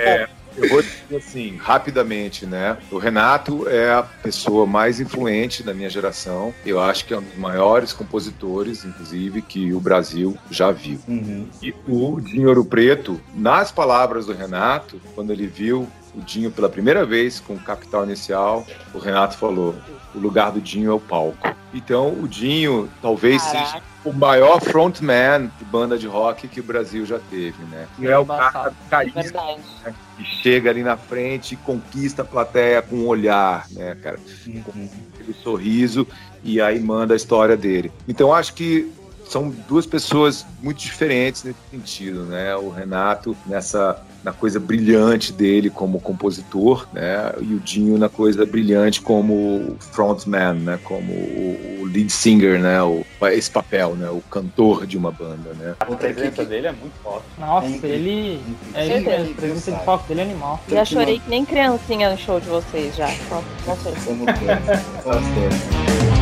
[0.00, 2.78] É, eu vou dizer assim, rapidamente, né?
[2.90, 6.54] O Renato é a pessoa mais influente da minha geração.
[6.64, 10.98] Eu acho que é um dos maiores compositores, inclusive, que o Brasil já viu.
[11.06, 11.46] Uhum.
[11.62, 16.68] E o Dinho Ouro Preto, nas palavras do Renato, quando ele viu o Dinho pela
[16.68, 19.74] primeira vez com o Capital Inicial, o Renato falou:
[20.14, 21.54] o lugar do Dinho é o palco.
[21.72, 23.66] Então, o Dinho talvez Caraca.
[23.66, 27.86] seja o maior frontman de banda de rock que o Brasil já teve, né?
[27.98, 29.42] E é o cara do carisma
[29.84, 34.18] né, que chega ali na frente e conquista a plateia com um olhar, né, cara?
[34.64, 36.06] Com aquele sorriso
[36.42, 37.92] e aí manda a história dele.
[38.08, 38.90] Então acho que
[39.30, 42.54] são duas pessoas muito diferentes nesse sentido, né?
[42.56, 47.32] O Renato nessa na coisa brilhante dele como compositor, né?
[47.40, 50.80] E o Dinho na coisa brilhante como frontman, né?
[50.82, 52.82] Como o, o lead singer, né?
[52.82, 54.10] O, esse papel, né?
[54.10, 55.76] O cantor de uma banda, né?
[55.78, 57.24] A presença dele é muito forte.
[57.38, 58.40] Nossa, É ele...
[58.74, 60.60] É isso mesmo, a presença de palco dele é animal.
[60.68, 63.08] Já chorei que nem criancinha no show de vocês já.
[63.28, 64.04] Com, com certeza.
[64.04, 65.04] Somos dois.
[65.04, 66.19] Somos dois.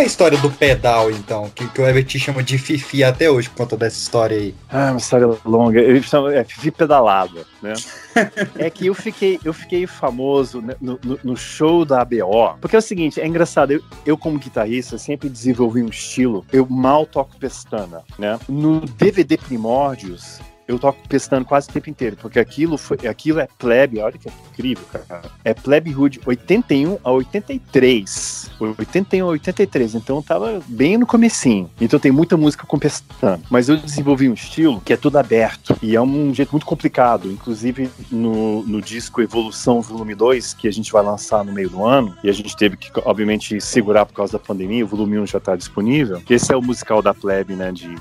[0.00, 1.48] A história do pedal, então?
[1.54, 4.54] Que, que o Everett chama de Fifi até hoje por conta dessa história aí.
[4.70, 5.80] Ah, uma história longa.
[5.80, 7.74] Ele chama, é Fifi Pedalada, né?
[8.58, 12.56] é que eu fiquei, eu fiquei famoso né, no, no- no show da ABO.
[12.60, 16.66] Porque é o seguinte, é engraçado, eu, eu como guitarrista sempre desenvolvi um estilo, eu
[16.68, 18.38] mal toco pestana, né?
[18.48, 20.40] No DVD Primórdios,
[20.70, 24.28] eu toco pestana quase o tempo inteiro, porque aquilo, foi, aquilo é plebe, olha que
[24.52, 25.22] incrível, cara.
[25.44, 28.50] É plebe hood 81 a 83.
[28.78, 31.68] 81 a 83, então tava bem no comecinho.
[31.80, 33.40] Então tem muita música com pestana.
[33.50, 37.30] Mas eu desenvolvi um estilo que é tudo aberto, e é um jeito muito complicado.
[37.30, 41.84] Inclusive no, no disco Evolução Volume 2, que a gente vai lançar no meio do
[41.84, 45.26] ano, e a gente teve que, obviamente, segurar por causa da pandemia, o volume 1
[45.26, 46.22] já tá disponível.
[46.30, 47.96] Esse é o musical da plebe, né, de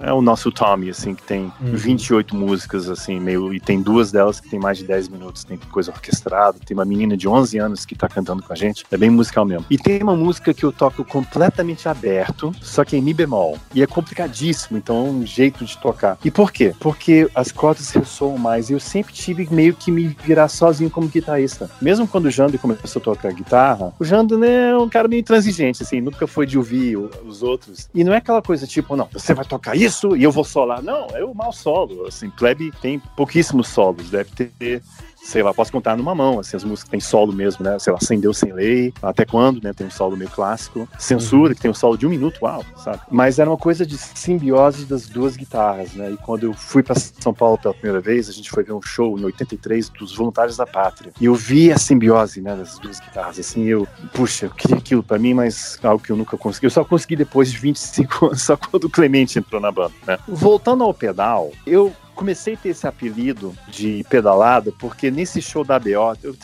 [0.00, 1.76] é o nosso Tommy, assim, que tem Uhum.
[1.76, 3.52] 28 músicas, assim, meio.
[3.52, 6.58] E tem duas delas que tem mais de 10 minutos, tem coisa orquestrada.
[6.64, 8.84] Tem uma menina de 11 anos que tá cantando com a gente.
[8.90, 9.64] É bem musical mesmo.
[9.70, 13.58] E tem uma música que eu toco completamente aberto, só que em Mi bemol.
[13.74, 16.18] E é complicadíssimo, então é um jeito de tocar.
[16.24, 16.74] E por quê?
[16.78, 18.70] Porque as cordas ressoam mais.
[18.70, 21.70] E eu sempre tive meio que me virar sozinho como guitarrista.
[21.80, 25.20] Mesmo quando o Jander começou a tocar guitarra, o Jander né, é um cara meio
[25.20, 27.88] intransigente, assim, nunca foi de ouvir os outros.
[27.94, 30.82] E não é aquela coisa tipo, não, você vai tocar isso e eu vou solar.
[30.82, 32.06] Não, eu mal solo.
[32.06, 34.82] Assim, Plebe tem pouquíssimos solos, deve ter.
[35.28, 37.78] Sei lá, posso contar numa mão, assim, as músicas tem solo mesmo, né?
[37.78, 39.74] Sei lá, Sem Deus, Sem Lei, Até Quando, né?
[39.74, 40.88] Tem um solo meio clássico.
[40.98, 43.00] Censura, que tem um solo de um minuto, uau, sabe?
[43.10, 46.12] Mas era uma coisa de simbiose das duas guitarras, né?
[46.12, 48.80] E quando eu fui para São Paulo pela primeira vez, a gente foi ver um
[48.80, 51.12] show em 83 dos Voluntários da Pátria.
[51.20, 55.02] E eu vi a simbiose, né, das duas guitarras, assim, eu, puxa, eu queria aquilo
[55.02, 56.68] pra mim, mas algo que eu nunca consegui.
[56.68, 60.18] Eu só consegui depois de 25 anos, só quando o Clemente entrou na banda, né?
[60.26, 65.76] Voltando ao pedal, eu comecei a ter esse apelido de pedalada porque nesse show da
[65.76, 65.88] ABO,
[66.22, 66.34] eu,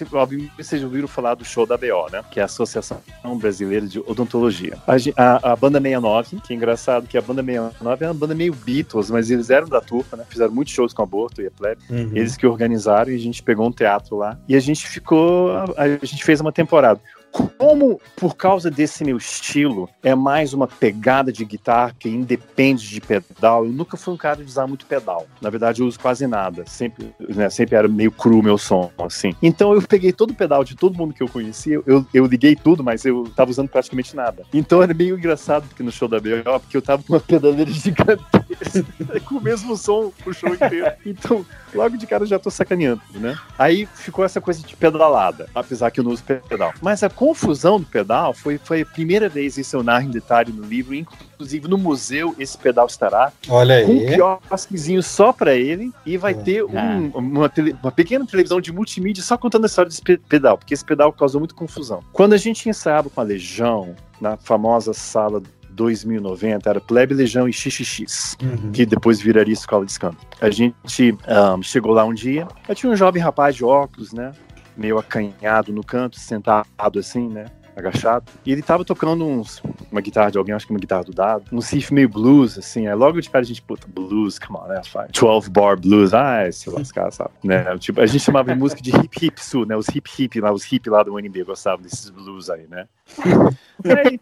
[0.56, 2.22] vocês ouviram falar do show da ABO, né?
[2.30, 3.00] Que é a Associação
[3.36, 4.78] Brasileira de Odontologia.
[4.86, 8.34] A, a- a banda 69, que é engraçado que a banda 69 é uma banda
[8.34, 10.24] meio Beatles, mas eles eram da turma, né?
[10.28, 11.82] Fizeram muitos shows com a Aborto e a Plebe.
[11.90, 12.10] Uhum.
[12.14, 15.64] Eles que organizaram e a gente pegou um teatro lá e a gente ficou, a,
[15.76, 17.00] a gente fez uma temporada.
[17.34, 23.00] Como, por causa desse meu estilo, é mais uma pegada de guitarra que independe de
[23.00, 25.26] pedal, eu nunca fui um cara de usar muito pedal.
[25.40, 26.64] Na verdade, eu uso quase nada.
[26.64, 29.34] Sempre, né, sempre era meio cru o meu som, assim.
[29.42, 32.54] Então eu peguei todo o pedal de todo mundo que eu conhecia, eu, eu liguei
[32.54, 34.44] tudo, mas eu tava usando praticamente nada.
[34.52, 37.70] Então era meio engraçado porque no show da BO, porque eu tava com uma pedaleira
[37.70, 38.84] gigantesca,
[39.26, 40.92] com o mesmo som o show inteiro.
[41.04, 43.36] Então, logo de cara eu já tô sacaneando, né?
[43.58, 46.72] Aí ficou essa coisa de pedalada, apesar que eu não uso pedal.
[46.80, 50.52] Mas a confusão do pedal foi, foi a primeira vez, isso eu narro em detalhe
[50.52, 54.14] no livro, inclusive no museu esse pedal estará, Olha com um aí.
[54.14, 59.22] quiosquezinho só pra ele, e vai ter um- uma, tele- uma pequena televisão de multimídia
[59.22, 62.00] só contando a história desse pe- pedal, porque esse pedal causou muita confusão.
[62.12, 67.52] Quando a gente ensaiava com a Legião, na famosa sala 2090, era Plebe, Legião e
[67.52, 68.70] XXX Uhum.
[68.72, 70.20] que depois viraria escola de escândalo.
[70.40, 74.32] A gente ahn, chegou lá um dia, eu tinha um jovem rapaz de óculos, né?
[74.76, 77.46] Meio acanhado no canto, sentado assim, né?
[77.76, 78.30] Agachado.
[78.46, 79.60] E ele tava tocando uns,
[79.90, 81.44] uma guitarra de alguém, acho que uma guitarra do dado.
[81.50, 82.86] Um riff meio blues, assim.
[82.86, 84.80] Aí logo de cara a gente, puta, blues, come on, né?
[84.84, 86.14] faz 12 bar blues.
[86.14, 87.30] Ah, se lascar, sabe?
[87.42, 87.76] Né?
[87.78, 89.76] Tipo, a gente chamava de música de hip hip sul, né?
[89.76, 92.86] Os hip hip lá, os hip lá do UNB gostavam desses blues aí, né?
[93.84, 94.20] Aí,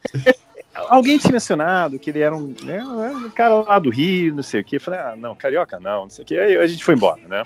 [0.89, 4.63] alguém tinha mencionado que ele era um, né, um cara lá do Rio, não sei
[4.63, 4.77] o quê.
[4.77, 6.39] Eu falei, ah, não, carioca não, não sei o quê.
[6.39, 7.45] Aí a gente foi embora, né?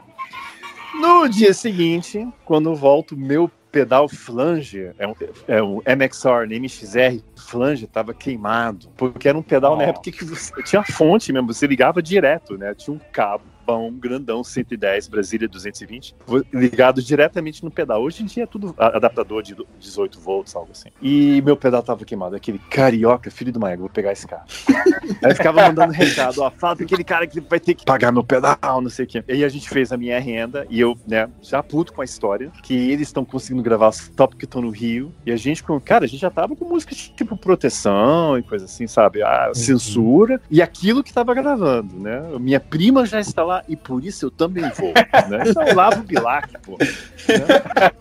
[1.01, 5.15] No dia seguinte, quando eu volto, meu pedal flange, é um,
[5.47, 8.89] é um MXR, MXR flange, tava queimado.
[8.97, 12.75] Porque era um pedal na época que você, tinha fonte mesmo, você ligava direto, né?
[12.75, 18.03] Tinha um cabo bom, grandão, 110, Brasília 220, vo- ligado diretamente no pedal.
[18.03, 20.89] Hoje em dia é tudo adaptador de 18 volts, algo assim.
[21.03, 24.45] E meu pedal tava queimado, aquele carioca, filho do Maego, vou pegar esse cara.
[25.23, 28.23] Aí ficava mandando recado, ó, fala pra aquele cara que vai ter que pagar meu
[28.23, 29.25] pedal, não sei o quê.
[29.27, 32.05] E aí a gente fez a minha renda, e eu, né, já puto com a
[32.05, 35.81] história, que eles estão conseguindo gravar só porque estão no Rio, e a gente, com,
[35.81, 39.23] cara, a gente já tava com música tipo proteção e coisa assim, sabe?
[39.23, 42.23] A censura, e aquilo que tava gravando, né?
[42.39, 44.93] Minha prima já está lá, e por isso eu também vou,
[45.29, 45.45] né?
[45.69, 46.77] Eu lavo o bilac, pô.
[46.79, 46.87] né?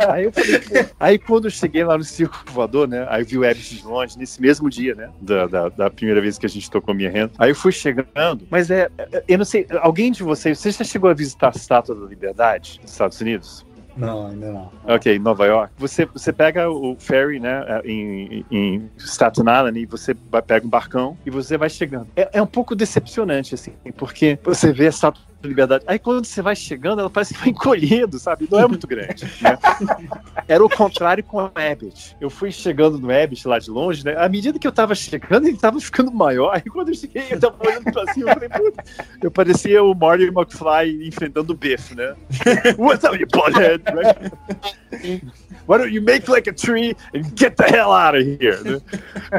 [0.10, 0.74] Aí eu falei, pô.
[1.00, 3.06] Aí quando eu cheguei lá no circo voador, né?
[3.10, 5.10] Aí eu vi o Ebs de longe, nesse mesmo dia, né?
[5.22, 7.32] Da, da, da primeira vez que a gente tocou minha renda.
[7.38, 8.90] Aí eu fui chegando, mas é.
[8.98, 12.06] é- Eu não sei, alguém de vocês, você já chegou a visitar a Estátua da
[12.06, 13.66] Liberdade nos Estados Unidos?
[13.98, 14.72] Não, ainda não.
[14.84, 15.74] Ok, Nova York.
[15.78, 20.70] Você, você pega o ferry, né, em, em Staten Island e você vai, pega um
[20.70, 22.08] barcão e você vai chegando.
[22.16, 25.84] É, é um pouco decepcionante, assim, porque você vê a Estátua Liberdade.
[25.88, 28.48] Aí quando você vai chegando, ela parece que vai encolhendo, sabe?
[28.52, 29.26] Não é muito grande.
[29.42, 29.58] né?
[30.48, 32.16] Era o contrário com o Abbott.
[32.20, 34.16] Eu fui chegando no Abbott lá de longe, né?
[34.18, 36.52] À medida que eu tava chegando, ele tava ficando maior.
[36.54, 38.84] Aí quando eu cheguei, eu tava olhando pra cima, eu falei, puta,
[39.24, 42.16] eu parecia o Marty McFly enfrentando o Biff, né?
[42.78, 43.82] What's up, you butthead?
[43.94, 45.24] Right?
[45.68, 48.62] Why don't you make like a tree and get the hell out of here?
[48.64, 48.80] né?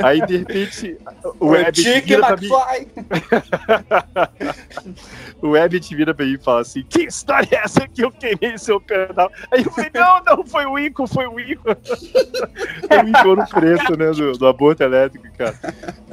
[0.03, 0.99] Aí, de repente,
[1.39, 2.49] o Abbott vira pra mim.
[2.49, 2.89] McFly!
[5.43, 8.57] O Abbott vira pra mim e fala assim: Que história é essa que eu queimei
[8.59, 9.31] seu pedal?
[9.51, 11.65] Aí eu falei: Não, não, foi o Ico, foi o Ico.
[12.87, 14.11] Foi o Ico no preto, né?
[14.11, 15.59] Do, do aborto elétrico, cara.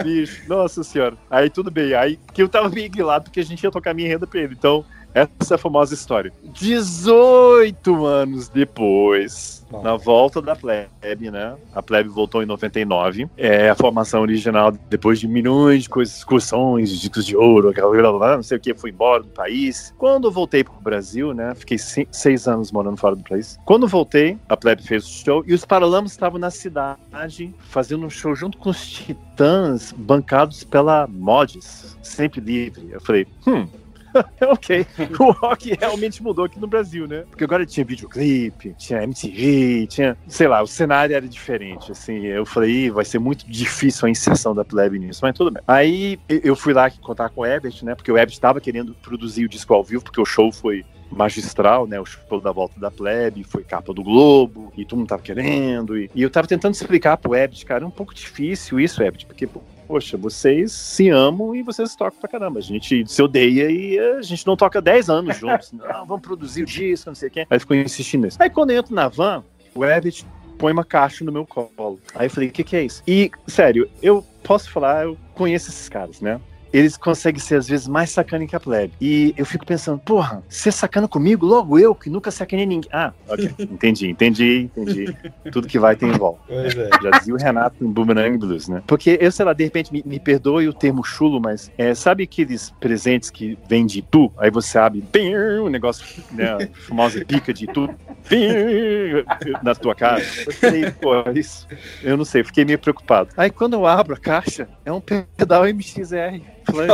[0.03, 1.15] Bicho, nossa senhora.
[1.29, 1.93] Aí tudo bem.
[1.93, 4.53] Aí que eu tava meio guilado porque a gente ia tocar minha renda pra ele.
[4.53, 6.33] Então Essa é a famosa história.
[6.53, 9.83] 18 anos depois, Bom.
[9.83, 11.55] na volta da plebe, né?
[11.73, 13.29] A plebe voltou em 99.
[13.37, 17.91] É a formação original, depois de milhões de coisas, excursões, de discos de ouro, aquela
[17.91, 19.93] blá, blá, blá, não sei o que, fui embora do país.
[19.97, 21.53] Quando eu voltei pro Brasil, né?
[21.55, 23.59] Fiquei se- seis anos morando fora do país.
[23.65, 28.09] Quando voltei, a plebe fez o show e os Paralamas estavam na cidade fazendo um
[28.09, 32.89] show junto com os Titãs, bancados pela Mods, sempre livre.
[32.91, 33.67] Eu falei, hum,
[34.41, 34.85] ok,
[35.19, 37.23] o rock realmente mudou aqui no Brasil, né?
[37.29, 42.25] Porque agora tinha videoclipe, tinha MTV, tinha, sei lá, o cenário era diferente, assim.
[42.25, 45.63] Eu falei, "Ih, vai ser muito difícil a inserção da plebe nisso, mas tudo bem.
[45.67, 47.95] Aí eu- eu fui lá contar com o Ebert, né?
[47.95, 51.85] Porque o Ebert estava querendo produzir o disco ao vivo, porque o show foi magistral,
[51.87, 51.99] né?
[51.99, 55.97] O show da volta da plebe, foi capa do Globo, e todo mundo tava querendo.
[55.97, 59.25] E, e eu tava tentando explicar pro Ebert, cara, é um pouco difícil isso, Ebert,
[59.27, 62.59] porque, pô, poxa, vocês se amam e vocês tocam pra caramba.
[62.59, 65.71] A gente se odeia e a gente não toca 10 anos juntos.
[65.73, 67.45] Não, vamos produzir o disco, não sei o quê.
[67.49, 68.37] Aí ficou insistindo nisso.
[68.39, 69.43] Aí quando eu entro na van,
[69.75, 70.23] o Ebert
[70.57, 71.99] põe uma caixa no meu colo.
[72.15, 73.03] Aí eu falei, o que, que é isso?
[73.07, 76.39] E, sério, eu posso falar, eu conheço esses caras, né?
[76.73, 78.93] Eles conseguem ser, às vezes, mais sacana que a plebe.
[78.99, 81.45] E eu fico pensando, porra, ser sacana comigo?
[81.45, 82.89] Logo eu, que nunca sacanei ninguém.
[82.91, 83.53] Ah, ok.
[83.71, 85.15] Entendi, entendi, entendi.
[85.51, 86.39] Tudo que vai tem volta.
[86.47, 86.89] Pois é.
[87.01, 88.81] Já dizia o Renato em Boomerang Blues, né?
[88.87, 92.23] Porque eu, sei lá, de repente, me, me perdoe o termo chulo, mas é, sabe
[92.23, 94.31] aqueles presentes que vem de Itu?
[94.37, 96.53] Aí você abre, bem, o negócio, né?
[96.53, 97.87] A famosa pica de Itu,
[98.29, 99.23] bem,
[99.61, 100.21] na tua cara.
[100.21, 101.67] Eu falei, pô, isso,
[102.01, 103.29] eu não sei, fiquei meio preocupado.
[103.37, 106.41] Aí quando eu abro a caixa, é um pedal MXR.
[106.73, 106.89] Falei,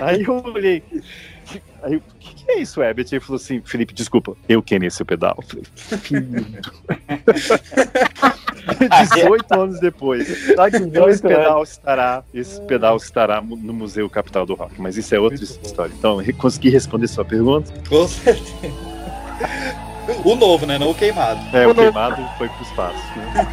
[0.00, 0.82] Aí eu olhei.
[1.82, 3.06] Aí, o que, que é isso, Herbert?
[3.10, 5.34] Ele falou assim, Felipe, desculpa, eu queimei seu pedal.
[5.38, 5.64] Eu falei,
[5.98, 6.44] filho do-
[9.14, 10.48] 18 anos depois.
[10.50, 15.14] Então esse 18 pedal estará, esse pedal estará no Museu Capital do Rock, mas isso
[15.14, 15.92] é outra história.
[15.98, 17.72] Então, eu consegui responder sua pergunta.
[17.88, 18.44] Com certeza.
[20.24, 20.78] O novo, né?
[20.78, 21.38] Não o queimado.
[21.54, 22.96] É, o queimado foi pro espaço.
[23.18, 23.46] né?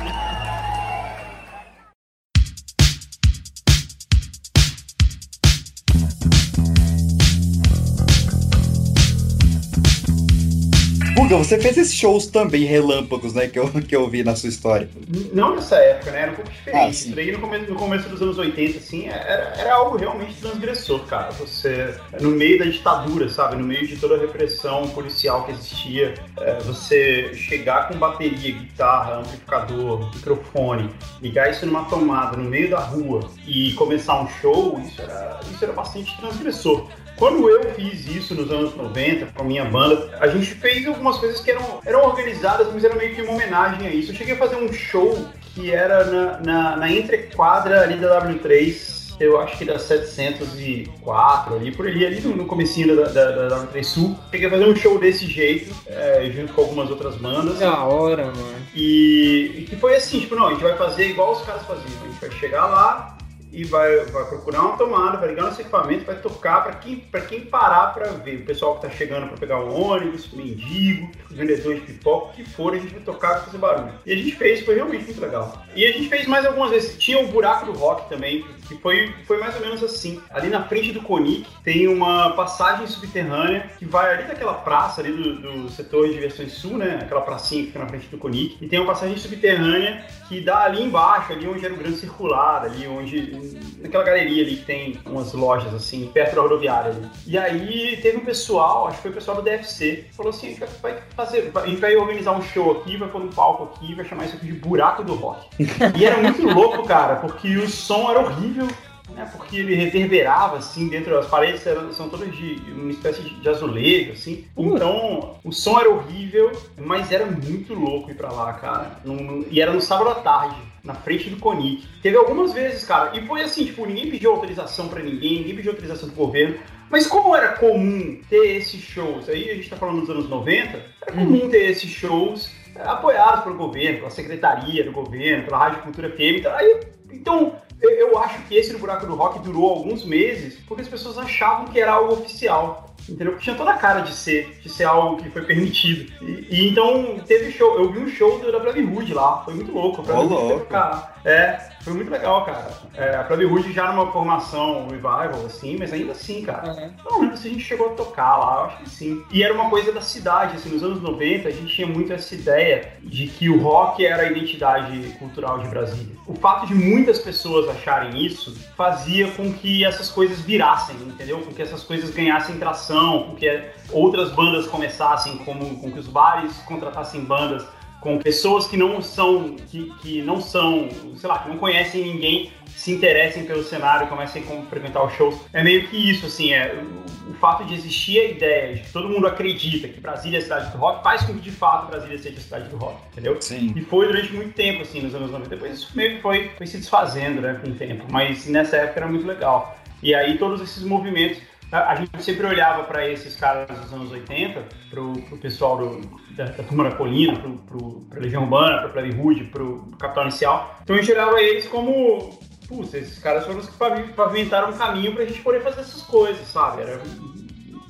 [11.15, 13.47] Guga, você fez esses shows também relâmpagos, né?
[13.47, 14.89] Que eu, que eu vi na sua história.
[15.31, 16.23] Não nessa época, né?
[16.23, 16.89] Era um pouco diferente.
[16.89, 17.07] Ah, sim.
[17.07, 20.99] Isso daí no começo, no começo dos anos 80, assim, era, era algo realmente transgressor,
[21.05, 21.31] cara.
[21.31, 23.55] Você, no meio da ditadura, sabe?
[23.55, 29.19] No meio de toda a repressão policial que existia, é, você chegar com bateria, guitarra,
[29.19, 30.89] amplificador, microfone,
[31.21, 35.63] ligar isso numa tomada no meio da rua e começar um show, isso era, isso
[35.63, 36.89] era bastante transgressor.
[37.17, 41.17] Quando eu fiz isso nos anos 90 com a minha banda, a gente fez algumas
[41.17, 44.11] coisas que eram, eram organizadas, mas era meio que uma homenagem a isso.
[44.11, 48.95] Eu cheguei a fazer um show que era na, na, na entrequadra ali da W3,
[49.17, 53.65] eu acho que da 704 ali, por ali, ali no, no comecinho da, da, da
[53.65, 54.19] W3 Sul.
[54.31, 57.59] Cheguei a fazer um show desse jeito, é, junto com algumas outras bandas.
[57.59, 58.55] Da hora, mano.
[58.75, 61.85] E, e que foi assim, tipo, não, a gente vai fazer igual os caras faziam.
[62.03, 63.14] A gente vai chegar lá
[63.55, 67.45] e vai, vai procurar uma tomada, vai ligar nosso equipamento, vai tocar para quem, quem
[67.45, 68.41] parar para ver.
[68.41, 72.33] O pessoal que tá chegando para pegar um ônibus, mendigo, os vendedores de pipoca, o
[72.33, 73.93] que for, a gente vai tocar e fazer barulho.
[74.05, 75.63] E a gente fez, foi realmente muito legal.
[75.73, 76.97] E a gente fez mais algumas vezes.
[76.97, 80.21] Tinha o Buraco do Rock também, que foi, foi mais ou menos assim.
[80.29, 85.11] Ali na frente do Conic tem uma passagem subterrânea que vai ali daquela praça ali
[85.11, 86.99] do, do setor de diversões sul, né?
[87.01, 88.57] Aquela pracinha que fica na frente do Conic.
[88.61, 92.63] E tem uma passagem subterrânea que dá ali embaixo, ali onde era o grande circular,
[92.63, 93.57] ali onde.
[93.79, 97.07] naquela galeria ali que tem umas lojas assim, perto da rodoviária ali.
[97.27, 100.57] E aí teve um pessoal, acho que foi o pessoal do DFC, que falou assim:
[100.81, 104.05] vai fazer, a gente vai organizar um show aqui, vai pôr um palco aqui, vai
[104.05, 105.47] chamar isso aqui de Buraco do Rock.
[105.95, 109.29] E era muito louco, cara, porque o som era horrível, né?
[109.35, 114.13] Porque ele reverberava, assim, dentro das paredes eram, são todas de uma espécie de, azulejo,
[114.13, 114.45] assim.
[114.57, 118.99] Então, o som era horrível, mas era muito louco ir pra lá, cara.
[119.05, 121.87] Num- e era no sábado à tarde, na frente do Conic.
[122.01, 125.71] Teve algumas vezes, cara, e foi assim, tipo, ninguém pediu autorização pra ninguém, ninguém pediu
[125.71, 126.55] autorização do governo.
[126.89, 130.77] Mas como era comum ter esses shows, aí a gente tá falando dos anos 90,
[131.01, 135.81] era comum ter esses shows é, apoiados pelo governo, pela secretaria do governo, pela Rádio
[135.81, 136.37] Cultura FM.
[136.39, 136.79] Então, aí,
[137.11, 141.17] então eu, acho que esse no Buraco do Rock durou alguns meses porque as pessoas
[141.17, 142.83] achavam que era algo oficial.
[143.07, 143.33] Entendeu?
[143.33, 146.11] Porque tinha toda a cara de ser, de ser algo que foi permitido.
[146.23, 149.53] E, e então teve show, eu vi um show do- da Brave Hood lá, foi
[149.53, 150.01] muito louco.
[150.01, 150.59] A Brave Ô, Hood foi louco.
[150.65, 151.21] tocar.
[151.23, 152.67] É, Foi muito legal, cara.
[152.95, 156.73] É, a Club Hood já numa formação revival, assim, mas ainda assim, cara.
[156.73, 156.91] Uhum.
[157.05, 159.23] Não lembro se a gente chegou a tocar lá, eu acho que sim.
[159.31, 162.33] E era uma coisa da cidade, assim, nos anos 90 a gente tinha muito essa
[162.33, 166.15] ideia de que o rock era a identidade cultural de Brasília.
[166.25, 171.39] O fato de muitas pessoas acharem isso fazia com que essas coisas virassem, entendeu?
[171.41, 176.07] Com que essas coisas ganhassem tração, com que outras bandas começassem, como, com que os
[176.07, 177.63] bares contratassem bandas
[178.05, 182.51] com pessoas que não são, que, que não são, sei lá, que não conhecem ninguém,
[182.67, 185.35] se interessem pelo cenário, comecem a frequentar os shows.
[185.51, 188.93] É meio que isso, assim, é o, o, fato de existir a ideia de que
[188.93, 191.87] todo mundo acredita que Brasília é a cidade do rock faz com que de fato
[191.87, 193.41] Brasília seja a cidade do rock, entendeu?
[193.41, 193.73] Sim.
[193.75, 195.49] E foi durante muito tempo, assim, nos anos 90.
[195.49, 198.05] Depois isso meio que foi, foi se desfazendo, né, com o tempo.
[198.11, 199.79] Mas nessa época era muito legal.
[200.03, 201.39] E aí todos esses movimentos
[201.71, 206.01] a gente sempre olhava para esses caras dos anos 80, pro, pro pessoal do,
[206.35, 210.23] da, da turma da Colina, pro, pra Legião Urbana, pra Plebe Hood, pro, pro Capital
[210.25, 210.79] Inicial.
[210.83, 215.13] Então a gente olhava eles como, putz, esses caras foram os que pavimentaram um caminho
[215.13, 216.83] pra gente poder fazer essas coisas, sabe?
[216.83, 217.01] Era,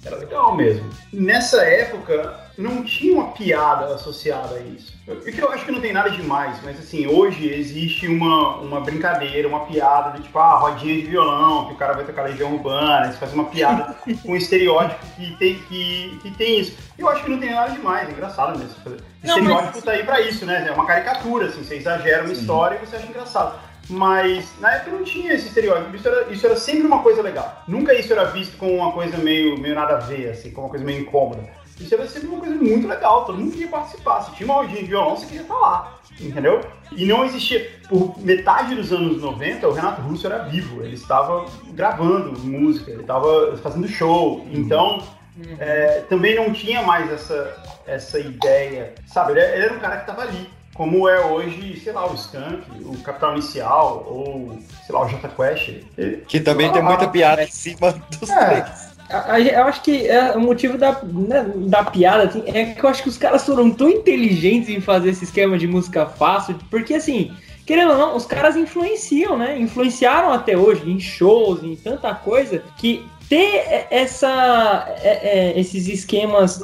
[0.04, 0.90] era legal mesmo.
[1.12, 4.96] Nessa época, não tinha uma piada associada a isso.
[5.08, 8.82] O que eu acho que não tem nada demais, mas assim, hoje existe uma, uma
[8.82, 12.54] brincadeira, uma piada de tipo, ah, rodinha de violão, que o cara vai tocar Legião
[12.54, 16.78] Urbana, você faz uma piada com um estereótipo que tem, que, que tem isso.
[16.98, 18.76] Eu acho que não tem nada demais, é engraçado mesmo.
[18.86, 19.84] O estereótipo mas...
[19.84, 20.66] tá aí pra isso, né?
[20.68, 22.42] É uma caricatura, assim, você exagera uma Sim.
[22.42, 23.60] história e você acha engraçado.
[23.88, 27.64] Mas na época não tinha esse estereótipo, isso era, isso era sempre uma coisa legal.
[27.68, 30.72] Nunca isso era visto como uma coisa meio, meio nada a ver, assim, como uma
[30.72, 31.44] coisa meio incômoda.
[31.80, 34.22] Isso era sempre uma coisa muito legal, todo mundo queria participar.
[34.22, 36.62] Se tinha uma rodinha de violão, você queria estar lá, entendeu?
[36.92, 37.70] E não existia.
[37.90, 43.02] Por metade dos anos 90, o Renato Russo era vivo, ele estava gravando música, ele
[43.02, 44.48] estava fazendo show.
[44.52, 45.04] Então,
[45.38, 45.58] uhum.
[45.60, 49.34] é, também não tinha mais essa, essa ideia, sabe?
[49.34, 52.70] Ele, ele era um cara que estava ali como é hoje, sei lá, o Skank,
[52.84, 55.84] o Capital Inicial, ou, sei lá, o J Quest.
[56.28, 58.85] Que também tem muita piada em cima dos é, três.
[59.08, 63.04] Eu acho que é, o motivo da, né, da piada assim, é que eu acho
[63.04, 67.32] que os caras foram tão inteligentes em fazer esse esquema de música fácil, porque assim,
[67.66, 69.60] querendo ou não, os caras influenciam, né?
[69.60, 76.64] Influenciaram até hoje em shows, em tanta coisa, que ter essa, é, é, esses esquemas,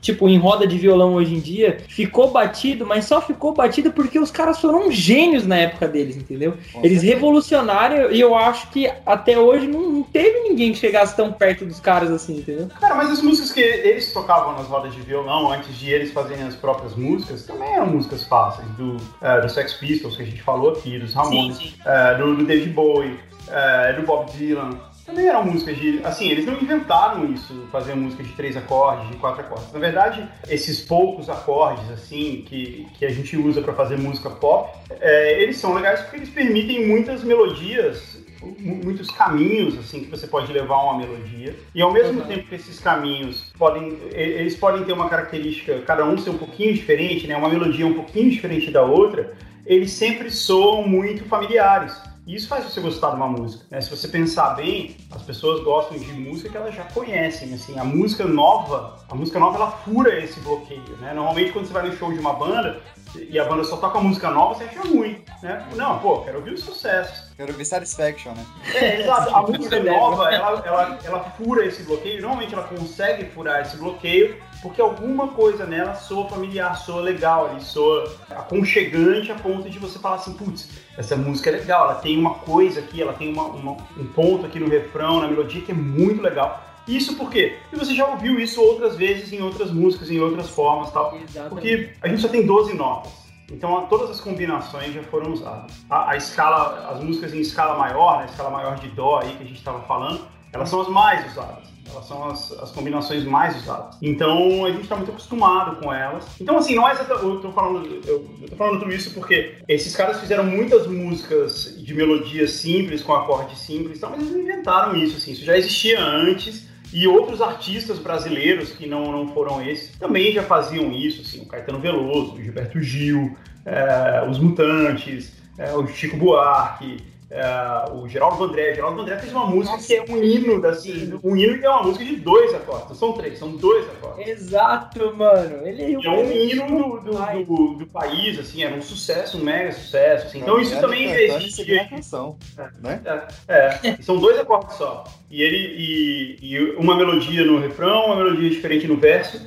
[0.00, 4.18] tipo, em roda de violão hoje em dia, ficou batido, mas só ficou batido porque
[4.18, 6.54] os caras foram gênios na época deles, entendeu?
[6.82, 11.32] Eles revolucionaram e eu acho que até hoje não, não, teve ninguém que chegasse tão
[11.32, 12.68] perto dos caras assim, entendeu?
[12.80, 16.44] Cara, mas as músicas que eles tocavam nas rodas de violão, antes de eles fazerem
[16.44, 20.42] as próprias músicas, também eram músicas fáceis, do, uh, do Sex Pistols, que a gente
[20.42, 21.74] falou aqui, dos Ramones.
[21.80, 23.12] Uh, do, do David Bowie,
[23.48, 26.00] uh, do Bob Dylan também eram músicas de.
[26.04, 29.72] Assim, eles não inventaram isso, fazer música de três acordes, de quatro acordes.
[29.72, 34.72] Na verdade, esses poucos acordes, assim, que, que a gente usa para fazer música pop,
[35.00, 38.24] é, eles são legais porque eles permitem muitas melodias,
[38.58, 41.54] muitos caminhos, assim, que você pode levar uma melodia.
[41.74, 42.26] E ao mesmo uhum.
[42.26, 43.98] tempo que esses caminhos podem.
[44.12, 47.36] Eles podem ter uma característica, cada um ser um pouquinho diferente, né?
[47.36, 49.34] Uma melodia um pouquinho diferente da outra,
[49.66, 52.09] eles sempre soam muito familiares.
[52.34, 53.64] Isso faz você gostar de uma música.
[53.70, 53.80] Né?
[53.80, 57.52] Se você pensar bem, as pessoas gostam de música que elas já conhecem.
[57.52, 60.96] Assim, a música nova, a música nova ela fura esse bloqueio.
[61.00, 61.12] Né?
[61.12, 62.80] Normalmente quando você vai no show de uma banda
[63.16, 65.24] e a banda só toca música nova, você acha ruim.
[65.42, 65.66] Né?
[65.74, 67.32] Não, pô, quero ouvir os sucessos.
[67.36, 68.46] Quero ouvir Satisfaction, né?
[68.74, 69.34] É, exato.
[69.34, 72.22] A música nova, ela, ela, ela fura esse bloqueio.
[72.22, 77.62] Normalmente ela consegue furar esse bloqueio porque alguma coisa nela soa familiar, soa legal, ali,
[77.62, 82.18] soa aconchegante a ponto de você falar assim, putz, essa música é legal, ela tem
[82.18, 85.72] uma coisa aqui, ela tem uma, uma, um ponto aqui no refrão, na melodia que
[85.72, 86.62] é muito legal.
[86.86, 87.56] Isso por quê?
[87.62, 91.16] Porque você já ouviu isso outras vezes em outras músicas, em outras formas tal.
[91.16, 91.48] Exatamente.
[91.48, 93.12] Porque a gente só tem 12 notas.
[93.50, 95.72] Então todas as combinações já foram usadas.
[95.88, 99.34] A, a, escala, as músicas em escala maior, na né, escala maior de dó aí
[99.36, 101.68] que a gente estava falando, elas são as mais usadas.
[101.92, 103.96] Elas são as, as combinações mais usadas.
[104.02, 106.26] Então a gente está muito acostumado com elas.
[106.40, 106.92] Então, assim, não é.
[107.22, 111.94] Eu tô falando, eu, eu falando tudo isso porque esses caras fizeram muitas músicas de
[111.94, 115.32] melodias simples, com acordes simples, mas eles inventaram isso, assim.
[115.32, 116.68] Isso já existia antes.
[116.92, 121.46] E outros artistas brasileiros que não, não foram esses também já faziam isso, assim, o
[121.46, 126.96] Caetano Veloso, o Gilberto Gil, é, os Mutantes, é, o Chico Buarque,
[127.30, 128.74] é, o Geraldo André.
[128.74, 131.70] Geraldo André fez uma música Nossa, que é um hino, assim, um hino que é
[131.70, 132.98] uma música de dois acordes.
[132.98, 134.26] São três, são dois acordes.
[134.26, 135.64] Exato, mano.
[135.64, 139.70] Ele é um hino do, do, do, do, país, assim, era um sucesso, um mega
[139.70, 140.26] sucesso.
[140.26, 140.40] Assim.
[140.40, 141.72] Então isso também existe.
[141.72, 142.36] É canção,
[142.82, 143.00] né?
[143.46, 145.04] É, é, são dois acordes só.
[145.30, 149.40] E ele e, e uma melodia no refrão, uma melodia diferente no verso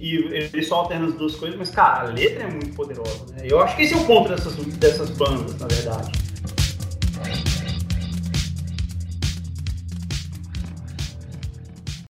[0.00, 3.42] e ele só alterna as duas coisas, mas, cara, a letra é muito poderosa, né?
[3.44, 6.25] Eu acho que esse é o ponto dessas, dessas bandas, na verdade.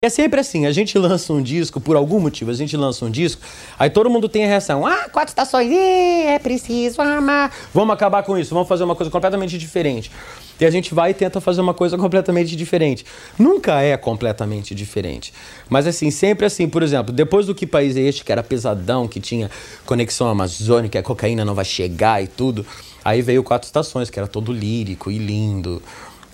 [0.06, 3.10] É sempre assim, a gente lança um disco, por algum motivo, a gente lança um
[3.10, 3.41] disco,
[3.80, 7.51] aí todo mundo tem a reação, ah, quatro estações, é preciso amar.
[7.74, 10.12] Vamos acabar com isso, vamos fazer uma coisa completamente diferente.
[10.60, 13.03] E a gente vai e tenta fazer uma coisa completamente diferente.
[13.38, 15.34] Nunca é completamente diferente.
[15.68, 19.08] Mas assim, sempre assim, por exemplo, depois do Que País é Este, que era pesadão,
[19.08, 19.49] que tinha
[19.88, 22.64] conexão amazônica, a cocaína não vai chegar e tudo,
[23.03, 25.82] aí veio Quatro Estações, que era todo lírico e lindo.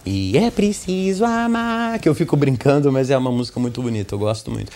[0.06, 4.20] E é preciso amar, que eu fico brincando, mas é uma música muito bonita, eu
[4.20, 4.72] gosto muito.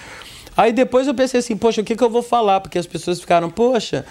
[0.56, 2.62] Aí depois eu pensei assim, poxa, o que, que eu vou falar?
[2.62, 4.06] Porque as pessoas ficaram, poxa,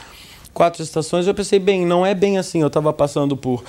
[0.53, 1.27] quatro estações.
[1.27, 2.61] Eu pensei, bem, não é bem assim.
[2.61, 3.65] Eu estava passando por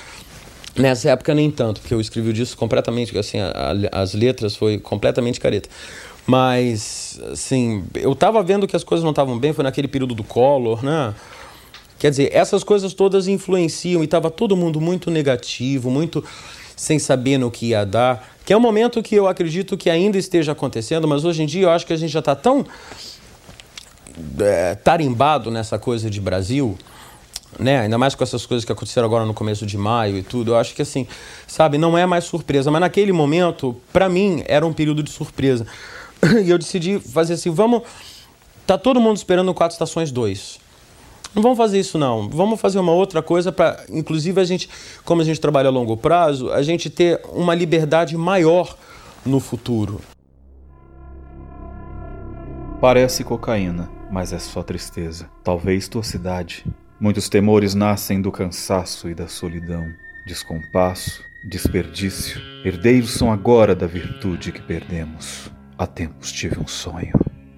[0.75, 3.49] Nessa época nem tanto, porque eu escrevi o disco completamente, assim, a,
[3.93, 5.69] a, as letras foi completamente careta.
[6.27, 10.23] Mas, assim, eu tava vendo que as coisas não estavam bem, foi naquele período do
[10.23, 11.15] Collor, né?
[11.97, 16.21] Quer dizer, essas coisas todas influenciam e tava todo mundo muito negativo, muito
[16.75, 18.35] sem saber no que ia dar.
[18.45, 21.63] Que é um momento que eu acredito que ainda esteja acontecendo, mas hoje em dia
[21.63, 22.65] eu acho que a gente já está tão
[24.39, 26.77] é, tarimbado nessa coisa de Brasil
[27.59, 27.79] né?
[27.79, 30.51] Ainda mais com essas coisas que aconteceram agora no começo de maio e tudo.
[30.51, 31.07] Eu acho que assim,
[31.47, 35.65] sabe, não é mais surpresa, mas naquele momento, para mim, era um período de surpresa.
[36.43, 37.83] E eu decidi fazer assim, vamos
[38.65, 40.59] tá todo mundo esperando o Quatro Estações 2.
[41.35, 42.29] Não vamos fazer isso não.
[42.29, 44.69] Vamos fazer uma outra coisa para, inclusive a gente,
[45.03, 48.75] como a gente trabalha a longo prazo, a gente ter uma liberdade maior
[49.25, 49.99] no futuro.
[52.79, 55.29] Parece cocaína, mas é só tristeza.
[55.43, 56.65] Talvez tua cidade
[56.97, 59.85] Muitos temores nascem do cansaço e da solidão,
[60.25, 62.41] descompasso, desperdício.
[62.63, 65.51] Herdeiros são agora da virtude que perdemos.
[65.77, 67.11] Há tempos tive um sonho.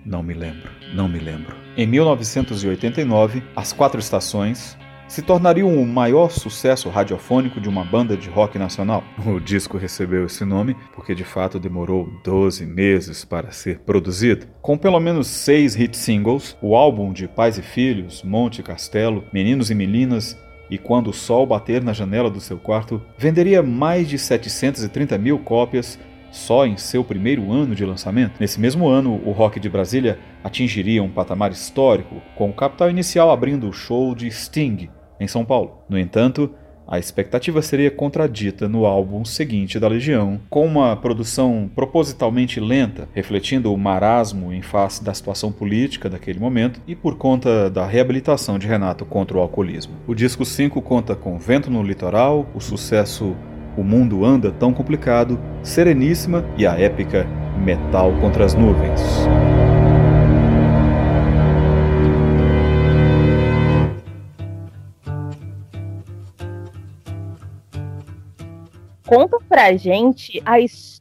[0.04, 1.56] Não me lembro, não me lembro.
[1.76, 4.78] Em 1989, As Quatro Estações,
[5.08, 9.04] se tornaria o maior sucesso radiofônico de uma banda de rock nacional.
[9.26, 14.48] O disco recebeu esse nome porque de fato demorou 12 meses para ser produzido.
[14.62, 19.72] Com pelo menos seis hit singles, o álbum de Pais e Filhos, Monte Castelo, Meninos
[19.72, 20.38] e Meninas
[20.70, 25.40] e Quando o Sol Bater na Janela do Seu Quarto venderia mais de 730 mil
[25.40, 25.98] cópias
[26.38, 28.40] só em seu primeiro ano de lançamento.
[28.40, 33.32] Nesse mesmo ano, o rock de Brasília atingiria um patamar histórico, com o capital inicial
[33.32, 35.84] abrindo o show de Sting, em São Paulo.
[35.90, 36.50] No entanto,
[36.88, 43.74] a expectativa seria contradita no álbum seguinte da Legião, com uma produção propositalmente lenta, refletindo
[43.74, 48.68] o marasmo em face da situação política daquele momento e por conta da reabilitação de
[48.68, 49.96] Renato contra o alcoolismo.
[50.08, 53.36] O disco 5 conta com Vento no Litoral, o sucesso
[53.78, 57.28] O Mundo Anda Tão Complicado, Sereníssima e a épica
[57.64, 59.00] Metal contra as Nuvens.
[69.06, 70.97] Conta pra gente a história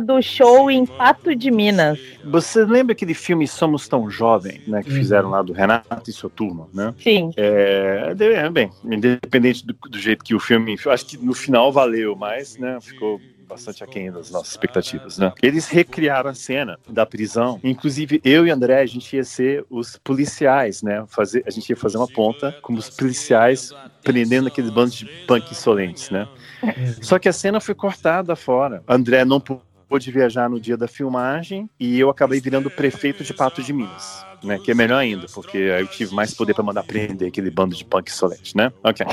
[0.00, 1.98] do show em Pato de Minas.
[2.24, 4.82] Você lembra aquele filme Somos Tão Jovem, né?
[4.82, 6.94] Que fizeram lá do Renato e sua turma, né?
[7.02, 7.32] Sim.
[7.36, 10.76] É, é bem, independente do, do jeito que o filme.
[10.86, 12.78] Acho que no final valeu, mas, né?
[12.80, 15.32] Ficou bastante aquém das nossas expectativas, né?
[15.42, 17.58] Eles recriaram a cena da prisão.
[17.64, 21.04] Inclusive, eu e André, a gente ia ser os policiais, né?
[21.08, 23.72] Fazer, a gente ia fazer uma ponta como os policiais
[24.02, 26.28] prendendo aqueles bandos de punk insolentes, né?
[27.00, 28.82] Só que a cena foi cortada fora.
[28.86, 33.62] André não pôde viajar no dia da filmagem e eu acabei virando prefeito de Pato
[33.62, 34.58] de Minas né?
[34.58, 37.74] Que é melhor ainda, porque aí eu tive mais poder para mandar prender aquele bando
[37.74, 38.72] de punk solete, né?
[38.82, 39.06] Ok.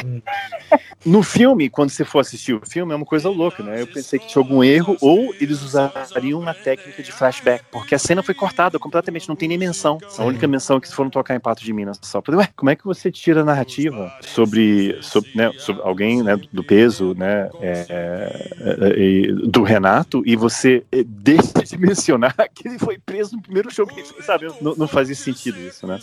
[1.06, 3.82] No filme, quando você for assistir o filme, é uma coisa louca, né?
[3.82, 8.00] Eu pensei que tinha algum erro, ou eles usariam uma técnica de flashback, porque a
[8.00, 10.00] cena foi cortada completamente, não tem nem menção.
[10.18, 12.22] A única menção é que foram tocar em Pato de Minas só.
[12.22, 16.40] Falei, ué, como é que você tira a narrativa sobre, sobre, né, sobre alguém né,
[16.52, 17.50] do peso, né?
[17.62, 23.42] É, é, é, do Renato, e você deixa de mencionar que ele foi preso no
[23.42, 24.48] primeiro show que ele fez, sabe?
[24.62, 26.00] Não, não fazia sentido isso, né?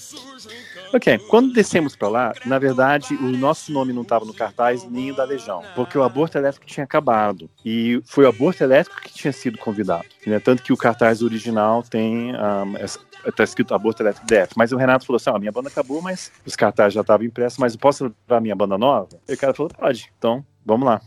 [0.93, 5.11] Ok, quando descemos para lá, na verdade, o nosso nome não estava no cartaz nem
[5.11, 7.49] o da Legião, porque o aborto elétrico tinha acabado.
[7.65, 10.05] E foi o aborto elétrico que tinha sido convidado.
[10.27, 10.39] Né?
[10.39, 12.99] Tanto que o cartaz original tem um, essa,
[13.35, 14.55] tá escrito aborto elétrico DF.
[14.57, 17.59] Mas o Renato falou assim: ó, minha banda acabou, mas os cartazes já estavam impressos,
[17.59, 19.09] mas eu posso levar minha banda nova?
[19.29, 20.13] E o cara falou: pode.
[20.19, 21.01] Então, vamos lá.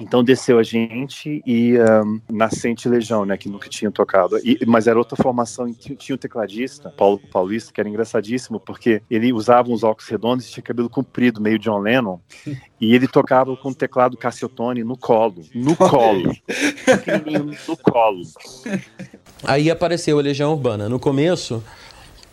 [0.00, 4.38] Então desceu a gente e um, Nascente Legião, né, que nunca tinha tocado.
[4.38, 9.32] E, mas era outra formação, tinha o tecladista, Paulo Paulista, que era engraçadíssimo, porque ele
[9.32, 12.20] usava uns óculos redondos e tinha cabelo comprido, meio John Lennon,
[12.80, 16.32] e ele tocava com o teclado Cassiotone no colo, no colo,
[17.66, 18.22] no colo.
[19.44, 20.88] Aí apareceu a Legião Urbana.
[20.88, 21.62] No começo,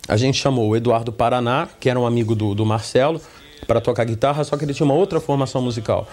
[0.07, 3.19] a gente chamou o Eduardo Paraná, que era um amigo do, do Marcelo,
[3.65, 6.07] para tocar guitarra, só que ele tinha uma outra formação musical.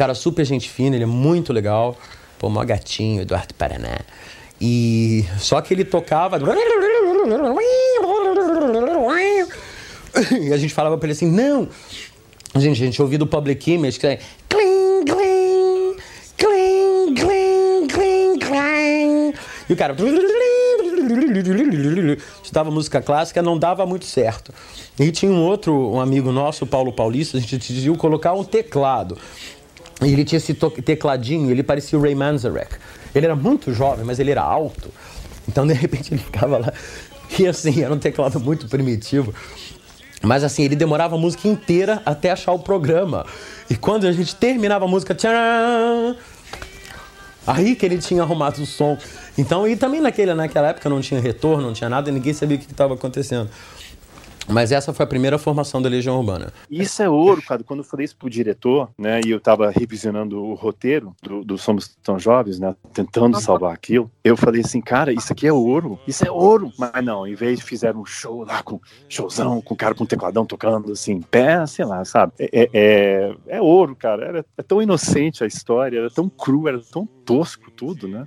[0.00, 1.94] Cara super gente fina, ele é muito legal.
[2.38, 3.98] Pô, mó gatinho, Eduardo Paraná.
[4.58, 6.38] E só que ele tocava.
[10.40, 11.68] E a gente falava pra ele assim: não.
[12.56, 14.18] Gente, a gente ouviu do Public Image que é.
[14.48, 15.96] Cling, cling,
[16.38, 19.34] cling, cling, cling, cling.
[19.68, 19.94] E o cara.
[22.42, 24.50] Estudava música clássica, não dava muito certo.
[24.98, 29.18] E tinha um outro um amigo nosso, Paulo Paulista, a gente decidiu colocar um teclado.
[30.02, 32.76] E ele tinha esse tecladinho, ele parecia o Ray Manzarek.
[33.14, 34.90] Ele era muito jovem, mas ele era alto.
[35.46, 36.72] Então, de repente, ele ficava lá.
[37.38, 39.34] E assim, era um teclado muito primitivo.
[40.22, 43.24] Mas assim, ele demorava a música inteira até achar o programa.
[43.68, 46.16] E quando a gente terminava a música, tcharam,
[47.46, 48.98] aí que ele tinha arrumado o som.
[49.38, 52.60] Então, e também naquele, naquela época não tinha retorno, não tinha nada, ninguém sabia o
[52.60, 53.48] que estava acontecendo.
[54.50, 56.52] Mas essa foi a primeira formação da Legião Urbana.
[56.70, 57.62] Isso é ouro, cara.
[57.62, 61.58] Quando eu falei isso pro diretor, né, e eu tava revisionando o roteiro do, do
[61.58, 65.98] Somos Tão Jovens, né, tentando salvar aquilo, eu falei assim, cara, isso aqui é ouro,
[66.06, 66.72] isso é ouro.
[66.78, 70.04] Mas não, em vez de fizeram um show lá com showzão, com o cara com
[70.04, 72.32] tecladão tocando assim, pé, sei lá, sabe?
[72.38, 74.24] É, é, é ouro, cara.
[74.26, 78.26] Era, é tão inocente a história, era tão cru, era tão tosco tudo, né?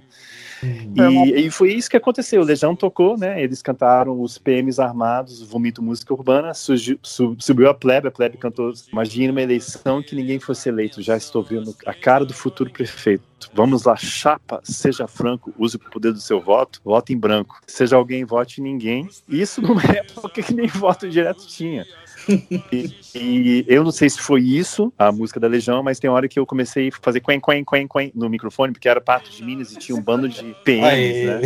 [0.64, 2.42] E, e, foi isso que aconteceu.
[2.42, 3.42] O Legião tocou, né?
[3.42, 9.32] Eles cantaram os PMs armados, Vomito Música Urbana, subiu a plebe, a plebe cantou Imagina
[9.32, 13.24] uma eleição que ninguém fosse eleito, já estou vendo a cara do futuro prefeito.
[13.54, 17.60] Vamos lá, chapa, seja franco, use o poder do seu voto, vote em branco.
[17.68, 19.10] Seja alguém, vote em ninguém.
[19.28, 21.86] Isso numa época que nem voto direto tinha
[22.72, 26.28] e, e, eu não sei se foi isso, a música da Legião, mas tem hora
[26.28, 29.44] que eu comecei a fazer quen, quen, quen, quen no microfone, porque era Pato de
[29.44, 31.42] Minas e tinha um bando de PMs, né?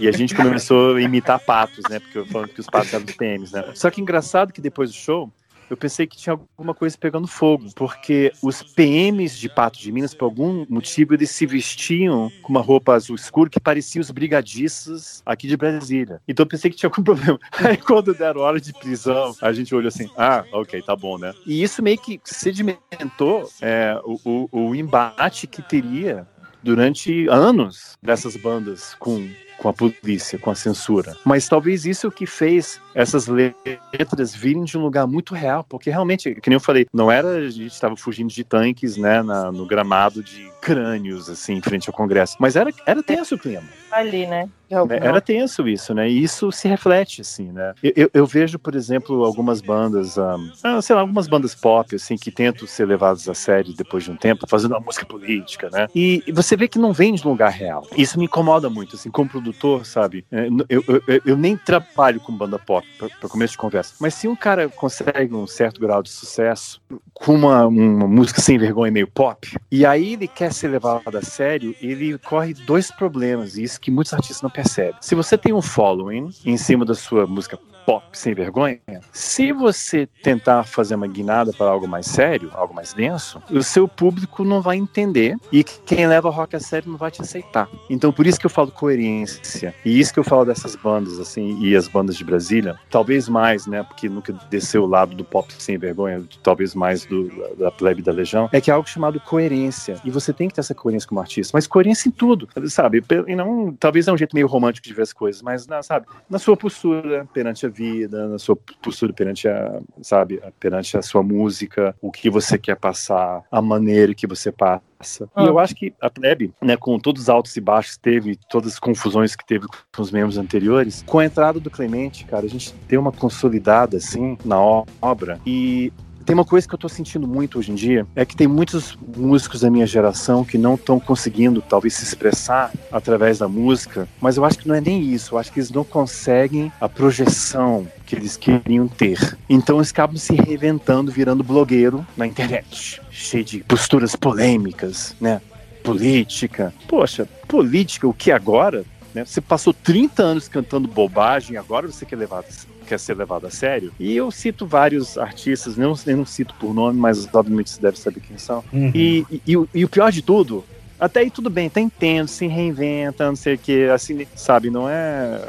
[0.00, 2.00] E a gente começou a imitar patos, né?
[2.00, 3.64] Porque eu falando que os patos eram dos PMs, né?
[3.74, 5.32] Só que engraçado que depois do show,
[5.70, 10.12] eu pensei que tinha alguma coisa pegando fogo, porque os PMs de Pato de Minas,
[10.12, 15.22] por algum motivo, eles se vestiam com uma roupa azul escuro que parecia os brigadistas
[15.24, 16.20] aqui de Brasília.
[16.26, 17.38] Então eu pensei que tinha algum problema.
[17.52, 21.32] Aí quando deram hora de prisão, a gente olhou assim, ah, ok, tá bom, né?
[21.46, 26.26] E isso meio que sedimentou é, o, o, o embate que teria
[26.62, 29.28] durante anos dessas bandas com
[29.60, 31.14] com a polícia, com a censura.
[31.24, 35.90] Mas talvez isso o que fez essas letras virem de um lugar muito real, porque
[35.90, 39.52] realmente, que nem eu falei, não era a gente estava fugindo de tanques, né, na,
[39.52, 43.68] no gramado de crânios, assim, em frente ao Congresso, mas era, era tenso o clima.
[43.92, 44.48] Ali, né?
[44.70, 46.08] Né era tenso isso, né?
[46.08, 47.74] E isso se reflete, assim, né?
[47.82, 51.94] Eu, eu, eu vejo, por exemplo, algumas bandas, um, ah, sei lá, algumas bandas pop,
[51.94, 55.68] assim, que tentam ser levadas a sério depois de um tempo, fazendo uma música política,
[55.70, 55.86] né?
[55.94, 57.86] E, e você vê que não vem de um lugar real.
[57.96, 60.24] Isso me incomoda muito, assim, como produtor, sabe?
[60.30, 64.14] É, eu, eu, eu, eu nem trabalho com banda pop, para começo de conversa, mas
[64.14, 66.80] se um cara consegue um certo grau de sucesso
[67.14, 71.22] com uma, uma música sem vergonha meio pop, e aí ele quer ser levado a
[71.22, 74.94] sério, ele corre dois problemas, e isso que muitos artistas não percebem.
[75.00, 77.58] Se você tem um following em cima da sua música
[77.90, 78.78] pop sem vergonha,
[79.12, 83.88] se você tentar fazer uma guinada para algo mais sério, algo mais denso, o seu
[83.88, 87.68] público não vai entender e quem leva rock a sério não vai te aceitar.
[87.88, 91.58] Então por isso que eu falo coerência e isso que eu falo dessas bandas assim
[91.60, 95.52] e as bandas de Brasília, talvez mais, né, porque nunca desceu o lado do pop
[95.58, 97.28] sem vergonha, talvez mais do
[97.58, 100.60] da plebe da legião, é que é algo chamado coerência e você tem que ter
[100.60, 103.02] essa coerência como artista, mas coerência em tudo, sabe?
[103.26, 106.38] E não, talvez é um jeito meio romântico de ver as coisas, mas sabe, na
[106.38, 111.94] sua postura perante a vida, na sua postura perante a, sabe, perante a sua música,
[112.00, 115.28] o que você quer passar, a maneira que você passa.
[115.36, 115.62] E eu ah.
[115.62, 119.34] acho que a plebe, né, com todos os altos e baixos teve, todas as confusões
[119.34, 123.00] que teve com os membros anteriores, com a entrada do Clemente, cara, a gente deu
[123.00, 125.92] uma consolidada assim na obra e
[126.24, 128.96] tem uma coisa que eu tô sentindo muito hoje em dia, é que tem muitos
[129.16, 134.36] músicos da minha geração que não estão conseguindo, talvez, se expressar através da música, mas
[134.36, 137.86] eu acho que não é nem isso, eu acho que eles não conseguem a projeção
[138.06, 139.38] que eles queriam ter.
[139.48, 145.40] Então eles acabam se reinventando, virando blogueiro na internet, cheio de posturas polêmicas, né?
[145.82, 146.74] Política.
[146.86, 148.84] Poxa, política, o que agora?
[149.14, 149.24] Né?
[149.24, 152.44] Você passou 30 anos cantando bobagem, agora você quer levar
[152.90, 153.92] quer ser levado a sério.
[154.00, 157.98] E eu cito vários artistas, não, eu não cito por nome, mas obviamente você deve
[157.98, 158.64] saber quem são.
[158.72, 158.90] Uhum.
[158.92, 160.64] E, e, e, e, o pior de tudo,
[160.98, 164.88] até aí tudo bem, tá entendo, se reinventa, não sei o que, assim, sabe, não
[164.88, 165.40] é.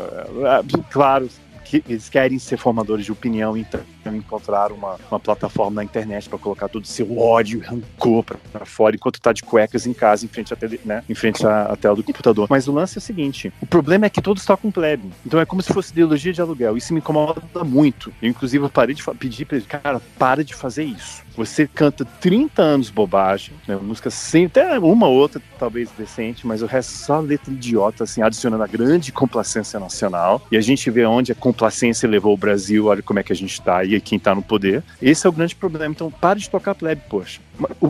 [0.43, 1.27] é claro
[1.65, 6.37] que eles querem ser formadores de opinião, então encontrar uma, uma plataforma na internet para
[6.37, 10.27] colocar todo o seu ódio rancor para fora enquanto tá de cuecas em casa, em
[10.27, 12.47] frente, à tele, né, em frente à, à, tela do computador.
[12.49, 15.09] Mas o lance é o seguinte: o problema é que todos tocam plebe.
[15.25, 16.77] Então é como se fosse ideologia de aluguel.
[16.77, 18.11] Isso me incomoda muito.
[18.21, 21.23] Eu, inclusive, eu parei de pedir para ele, cara, para de fazer isso.
[21.35, 23.77] Você canta 30 anos bobagem, né?
[23.81, 28.63] Música sem, até uma outra, talvez decente, mas o resto só letra idiota, assim, adicionando
[28.63, 30.45] a grande complacência nacional.
[30.51, 33.35] E a gente vê onde a complacência levou o Brasil, olha como é que a
[33.35, 34.83] gente tá quem tá no poder.
[35.01, 35.91] Esse é o grande problema.
[35.91, 37.41] Então, para de tocar plebe, poxa.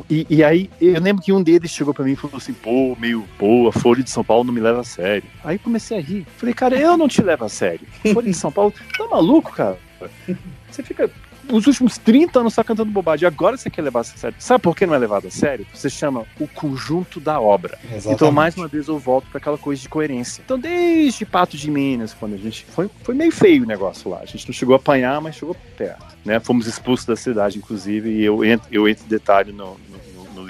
[0.09, 2.95] E, e aí, eu lembro que um deles chegou para mim e falou assim: pô,
[2.99, 5.27] meio, pô, a Folha de São Paulo não me leva a sério.
[5.43, 6.25] Aí comecei a rir.
[6.37, 7.85] Falei, cara, eu não te levo a sério.
[8.13, 9.77] Folha de São Paulo, tá maluco, cara?
[10.69, 11.09] Você fica
[11.51, 13.27] os últimos 30 anos só cantando bobagem.
[13.27, 14.35] Agora você quer levar a sério.
[14.39, 15.65] Sabe por que não é levado a sério?
[15.73, 17.77] Você chama o conjunto da obra.
[17.83, 18.13] Exatamente.
[18.13, 20.41] Então, mais uma vez, eu volto para aquela coisa de coerência.
[20.43, 22.65] Então, desde Pato de Minas, quando a gente.
[22.65, 24.19] Foi, foi meio feio o negócio lá.
[24.21, 26.05] A gente não chegou a apanhar, mas chegou perto.
[26.23, 26.39] Né?
[26.39, 29.77] Fomos expulsos da cidade, inclusive, e eu entro, eu entro em detalhe no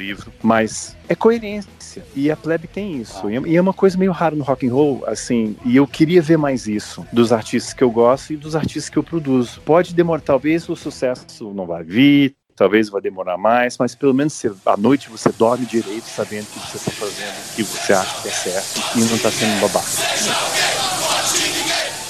[0.01, 0.31] livro.
[0.41, 1.71] Mas é coerência.
[2.15, 3.21] E a plebe tem isso.
[3.27, 3.47] Ah.
[3.47, 6.37] E é uma coisa meio rara no rock and roll, assim, e eu queria ver
[6.37, 9.61] mais isso dos artistas que eu gosto e dos artistas que eu produzo.
[9.61, 14.33] Pode demorar, talvez o sucesso não vai vir, talvez vai demorar mais, mas pelo menos
[14.33, 18.21] você, à noite você dorme direito sabendo que você está fazendo o que você acha
[18.21, 19.87] que é certo e não está sendo babaca.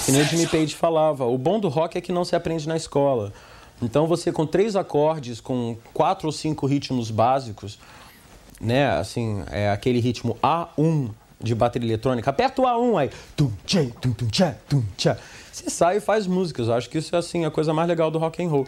[0.06, 2.68] Que nem o Jimmy Page falava, o bom do rock é que não se aprende
[2.68, 3.32] na escola.
[3.82, 7.80] Então você com três acordes, com quatro ou cinco ritmos básicos,
[8.60, 11.10] né, assim, é aquele ritmo A1
[11.40, 15.18] de bateria eletrônica, aperta o A1 aí, tum, tchê, tum, tum, tchá, tum, tchá.
[15.52, 16.68] Você sai e faz músicas.
[16.68, 18.66] Eu acho que isso é assim a coisa mais legal do rock and roll.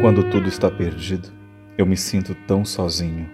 [0.00, 1.32] Quando tudo está perdido,
[1.78, 3.28] eu me sinto tão sozinho.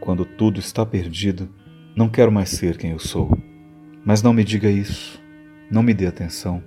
[0.00, 1.48] Quando tudo está perdido,
[1.96, 3.30] não quero mais ser quem eu sou.
[4.04, 5.19] Mas não me diga isso.
[5.70, 6.62] Não me dê atenção.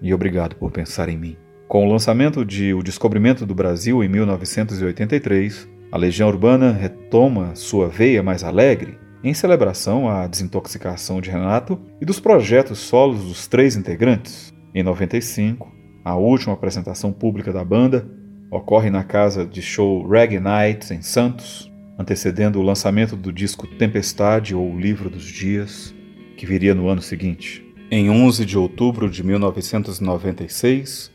[0.00, 1.36] E obrigado por pensar em mim.
[1.66, 7.88] Com o lançamento de O Descobrimento do Brasil em 1983, a Legião Urbana retoma sua
[7.88, 13.74] veia mais alegre em celebração à desintoxicação de Renato e dos projetos solos dos três
[13.74, 14.52] integrantes.
[14.74, 15.72] Em 95,
[16.04, 18.06] a última apresentação pública da banda
[18.50, 24.54] ocorre na casa de show Reggae Nights em Santos, antecedendo o lançamento do disco Tempestade
[24.54, 25.94] ou Livro dos Dias,
[26.36, 27.63] que viria no ano seguinte.
[27.96, 31.12] Em 11 de outubro de 1996,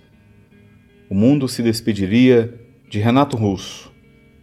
[1.09, 2.57] o mundo se despediria
[2.89, 3.91] de Renato Russo,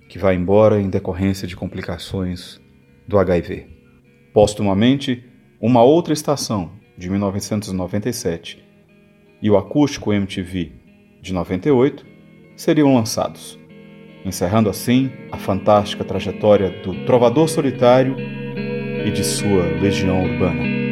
[0.07, 2.61] que vai embora em decorrência de complicações
[3.09, 3.67] do HIV.
[4.35, 5.25] Postumamente,
[5.59, 8.63] uma outra estação, de 1997,
[9.41, 10.73] e o acústico MTV,
[11.23, 12.05] de 98,
[12.55, 13.59] seriam lançados,
[14.27, 18.15] encerrando assim a fantástica trajetória do trovador solitário
[19.07, 20.86] e de sua legião urbana.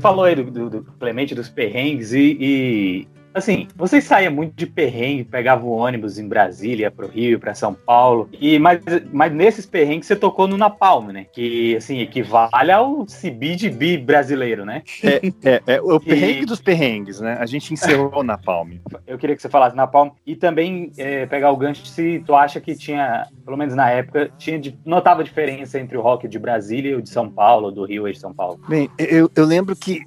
[0.00, 3.08] Falou aí do, do, do Clemente, dos perrengues, e, e
[3.38, 7.72] Assim, vocês saíam muito de perrengue, pegavam ônibus em Brasília, para o Rio, para São
[7.72, 8.28] Paulo.
[8.32, 8.80] E mas,
[9.12, 11.26] mas nesses perrengues você tocou no Napalm, né?
[11.32, 14.82] Que assim equivale ao CBDB brasileiro, né?
[15.02, 16.46] É, é, é o perrengue e...
[16.46, 17.36] dos perrengues, né?
[17.40, 18.72] A gente encerrou o Napalm.
[19.06, 22.60] Eu queria que você falasse Napalm e também é, pegar o gancho se tu acha
[22.60, 26.94] que tinha, pelo menos na época, tinha notava diferença entre o rock de Brasília e
[26.94, 28.60] o de São Paulo, do Rio e de São Paulo.
[28.68, 30.02] Bem, eu, eu lembro que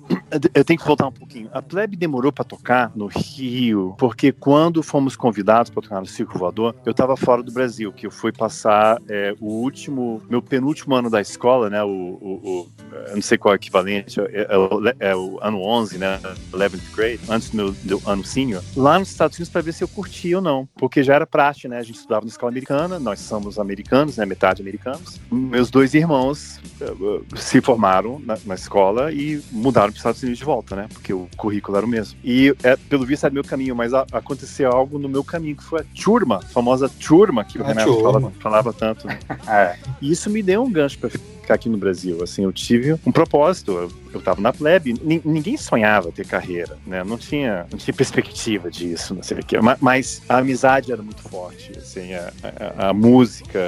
[0.53, 1.49] eu tenho que voltar um pouquinho.
[1.53, 3.20] A plebe demorou para tocar no Rio,
[3.97, 8.07] porque quando fomos convidados para tocar no Circo Voador, eu estava fora do Brasil, que
[8.07, 12.67] eu fui passar é, o último, meu penúltimo ano da escola, né, o, o, o
[13.07, 16.19] eu não sei qual é o equivalente, é, é, é, o ano 11, né,
[16.51, 19.83] 11th grade, antes do meu do ano senior, lá nos Estados Unidos para ver se
[19.83, 22.99] eu curtia ou não, porque já era praxe, né, a gente estudava na escola americana,
[22.99, 25.19] nós somos americanos, né, metade americanos.
[25.31, 30.39] Meus dois irmãos uh, se formaram na, na escola e mudaram para os Estados Unidos
[30.39, 32.17] de volta, né, porque o currículo era o mesmo.
[32.23, 35.63] E, é, pelo visto, era meu caminho, mas a, aconteceu algo no meu caminho, que
[35.63, 39.05] foi a turma, a famosa turma que o Renato falava, falava, tanto.
[39.07, 39.19] Né?
[39.47, 39.77] é.
[40.01, 41.09] E isso me deu um gancho para
[41.51, 42.23] ficar aqui no Brasil.
[42.23, 43.71] Assim, eu tive um propósito.
[43.71, 44.93] Eu, eu tava na plebe,
[45.23, 47.03] ninguém sonhava ter carreira, né?
[47.03, 49.57] Não tinha, não tinha perspectiva disso, não sei o quê.
[49.79, 52.31] Mas a amizade era muito forte, assim, a,
[52.77, 53.59] a, a música,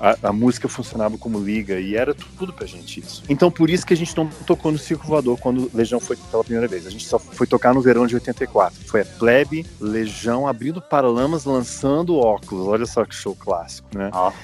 [0.00, 3.22] a, a, música funcionava como liga e era tudo pra gente isso.
[3.28, 6.42] Então por isso que a gente não tocou no Circo Voador quando Legião foi pela
[6.42, 6.86] primeira vez.
[6.86, 8.76] A gente só foi tocar no verão de 84.
[8.86, 12.66] Foi a plebe, Legião abrindo Paralamas, lançando óculos.
[12.66, 14.10] Olha só que show clássico, né?
[14.12, 14.36] Nossa.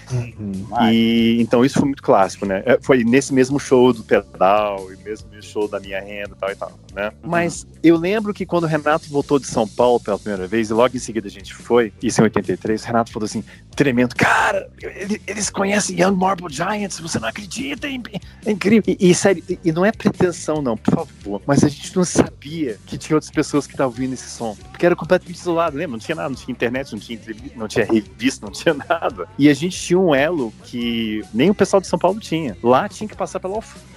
[0.93, 2.63] E então isso foi muito clássico, né?
[2.73, 6.51] É, foi nesse mesmo show do pedal e mesmo show da minha renda e tal
[6.51, 7.13] e tal, né?
[7.23, 10.73] Mas eu lembro que quando o Renato voltou de São Paulo pela primeira vez, e
[10.73, 13.43] logo em seguida a gente foi, isso em 83, o Renato falou assim,
[13.75, 17.99] tremendo, cara, ele- eles conhecem Young Marble Giants, você não acredita, é,
[18.47, 18.85] é incrível.
[18.99, 22.05] E, e, sério, e- e não é pretensão não, por favor, mas a gente não
[22.05, 25.93] sabia que tinha outras pessoas que estavam ouvindo esse som, porque era completamente isolado, lembra?
[25.93, 29.27] Não tinha nada, não tinha internet, não tinha entrevista, não tinha revista, não tinha nada.
[29.37, 32.52] E a gente tinha um elo que nem o pessoal de São Paulo tinha.
[32.63, 33.92] Lá tinha que passar pela alfândega.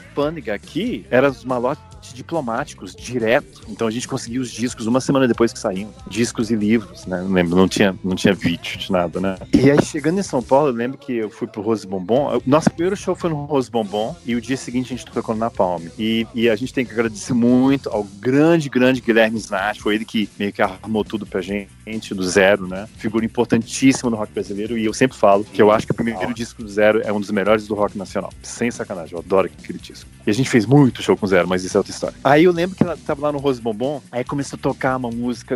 [0.53, 3.61] Aqui era os malotes diplomáticos, direto.
[3.67, 5.93] Então a gente conseguia os discos uma semana depois que saíam.
[6.07, 7.21] Discos e livros, né?
[7.21, 9.37] Não lembro, não tinha, não tinha vídeo de nada, né?
[9.53, 12.41] E aí, chegando em São Paulo, eu lembro que eu fui pro Rose Bombom.
[12.45, 15.49] Nosso primeiro show foi no Rose Bombom e o dia seguinte a gente tocou na
[15.49, 15.91] Palme.
[15.97, 19.79] E, e a gente tem que agradecer muito ao grande, grande Guilherme Snatch.
[19.79, 21.69] Foi ele que meio que arrumou tudo pra gente,
[22.13, 22.87] do zero, né?
[22.97, 24.77] Figura importantíssima no rock brasileiro.
[24.77, 27.19] E eu sempre falo que eu acho que o primeiro disco do zero é um
[27.19, 28.31] dos melhores do rock nacional.
[28.41, 30.04] Sem sacanagem, eu adoro aquele disco.
[30.25, 32.15] E a gente fez muito show com zero, mas isso é outra história.
[32.23, 35.11] Aí eu lembro que ela tava lá no Rose Bombom, aí começou a tocar uma
[35.11, 35.55] música.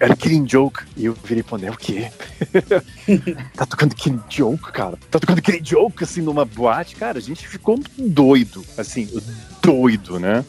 [0.00, 0.84] Era Killing Joke.
[0.96, 2.08] E eu virei pra André, o quê?
[3.56, 4.96] tá tocando Killing Joke, cara?
[5.10, 6.94] Tá tocando Killing Joke, assim, numa boate?
[6.96, 9.08] Cara, a gente ficou doido, assim,
[9.62, 10.44] doido, né?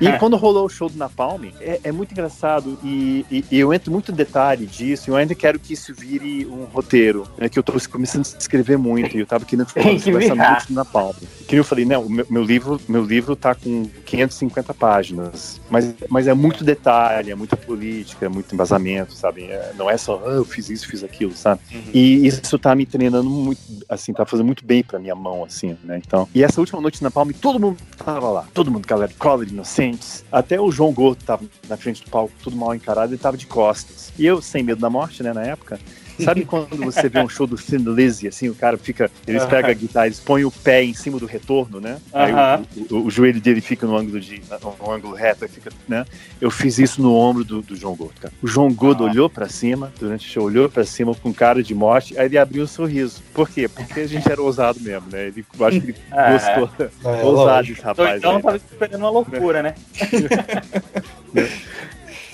[0.00, 3.72] E quando rolou o show do Napalm, é, é muito engraçado e, e- e eu
[3.72, 5.08] entro muito em detalhe disso.
[5.08, 8.38] e Eu ainda quero que isso vire um roteiro, né, que eu tô começando a
[8.38, 10.50] escrever muito e eu tava querendo que conversar virar.
[10.52, 11.16] muito do Napalm.
[11.50, 15.92] Que eu falei, não, o meu, meu livro, meu livro tá com 550 páginas, mas,
[16.08, 19.42] mas é muito detalhe, é muita política, é muito embasamento, sabe?
[19.46, 21.60] É- não é só, ah, eu fiz isso, fiz aquilo, sabe?
[21.92, 25.76] E isso tá me treinando muito, assim, tá fazendo muito bem pra minha mão, assim,
[25.82, 26.00] né?
[26.06, 28.46] Então, e essa última noite na Palme, todo mundo tava lá.
[28.54, 30.24] Todo mundo, galera, Collor, Inocentes.
[30.30, 33.48] Até o João Gordo tava na frente do palco, tudo mal encarado, ele tava de
[33.48, 34.12] costas.
[34.16, 35.80] E eu, sem medo da morte, né, na época.
[36.20, 39.10] Sabe quando você vê um show do Thin Lizzy, assim, o cara fica.
[39.26, 39.50] Eles Aham.
[39.50, 41.98] pegam a guitarra, eles põem o pé em cima do retorno, né?
[42.12, 42.64] Aí Aham.
[42.90, 44.40] o, o- o joelho dele fica no ângulo de.
[44.80, 46.04] no ângulo reto, aí fica, né?
[46.40, 48.32] Eu fiz isso no ombro do, do João Gordo, cara.
[48.42, 51.74] O João Gordo olhou pra cima, durante o show, olhou pra cima com cara de
[51.74, 53.22] morte, aí ele abriu um sorriso.
[53.34, 53.68] Por quê?
[53.68, 55.26] Porque a gente era ousado mesmo, né?
[55.28, 56.32] Ele, eu acho que ele É.
[56.32, 56.70] gostou.
[57.12, 58.18] É, ousado esse rapaz.
[58.18, 58.42] Então aí.
[58.42, 59.74] tava esperando uma loucura, né?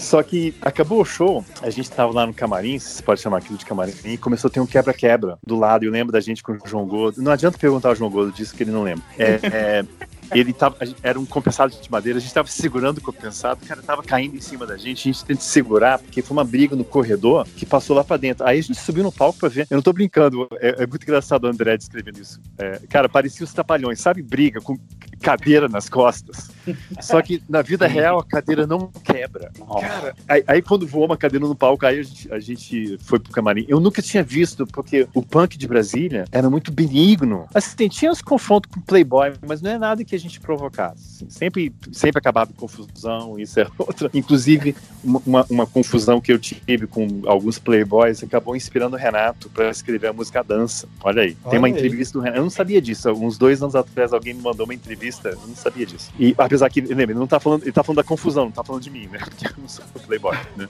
[0.07, 3.59] Só que acabou o show, a gente tava lá no camarim, se pode chamar aquilo
[3.59, 5.85] de camarim, e começou a ter um quebra-quebra do lado.
[5.85, 7.21] Eu lembro da gente com o João Gordo.
[7.21, 9.03] Não adianta perguntar ao João Gordo disso que ele não lembra.
[9.19, 9.85] É, é,
[10.33, 13.83] ele tava, era um compensado de madeira, a gente tava segurando o compensado, o cara
[13.83, 16.85] tava caindo em cima da gente, a gente tenta segurar, porque foi uma briga no
[16.85, 18.47] corredor que passou lá pra dentro.
[18.47, 19.67] Aí a gente subiu no palco pra ver.
[19.69, 22.41] Eu não tô brincando, é, é muito engraçado o André descrevendo isso.
[22.59, 24.23] É, cara, parecia os trapalhões, sabe?
[24.23, 24.79] Briga com
[25.21, 26.55] cadeira nas costas.
[27.01, 29.51] Só que na vida real a cadeira não quebra.
[29.81, 33.19] Cara, aí, aí quando voou uma cadeira no palco, aí a gente, a gente foi
[33.19, 33.65] pro camarim.
[33.69, 37.47] Eu nunca tinha visto, porque o punk de Brasília era muito benigno.
[37.55, 41.25] Assim, tinha os confrontos com Playboy, mas não é nada que a gente provocasse.
[41.25, 41.31] assim.
[41.31, 44.11] sempre, sempre acabava em confusão, isso é outra.
[44.13, 44.75] Inclusive,
[45.05, 50.09] uma, uma, confusão que eu tive com alguns Playboys acabou inspirando o Renato para escrever
[50.09, 50.89] a música Dança.
[51.03, 51.35] Olha aí.
[51.35, 51.73] Tem uma Olha aí.
[51.73, 52.39] entrevista do Renato.
[52.39, 53.11] Eu não sabia disso.
[53.13, 56.11] Uns dois anos atrás alguém me mandou uma entrevista, eu não sabia disso.
[56.19, 58.65] E apesar que, lembra, ele não tá falando, ele tá falando da confusão, não tá
[58.65, 59.19] falando de mim, né?
[59.25, 60.69] Porque eu não sou Playboy, né?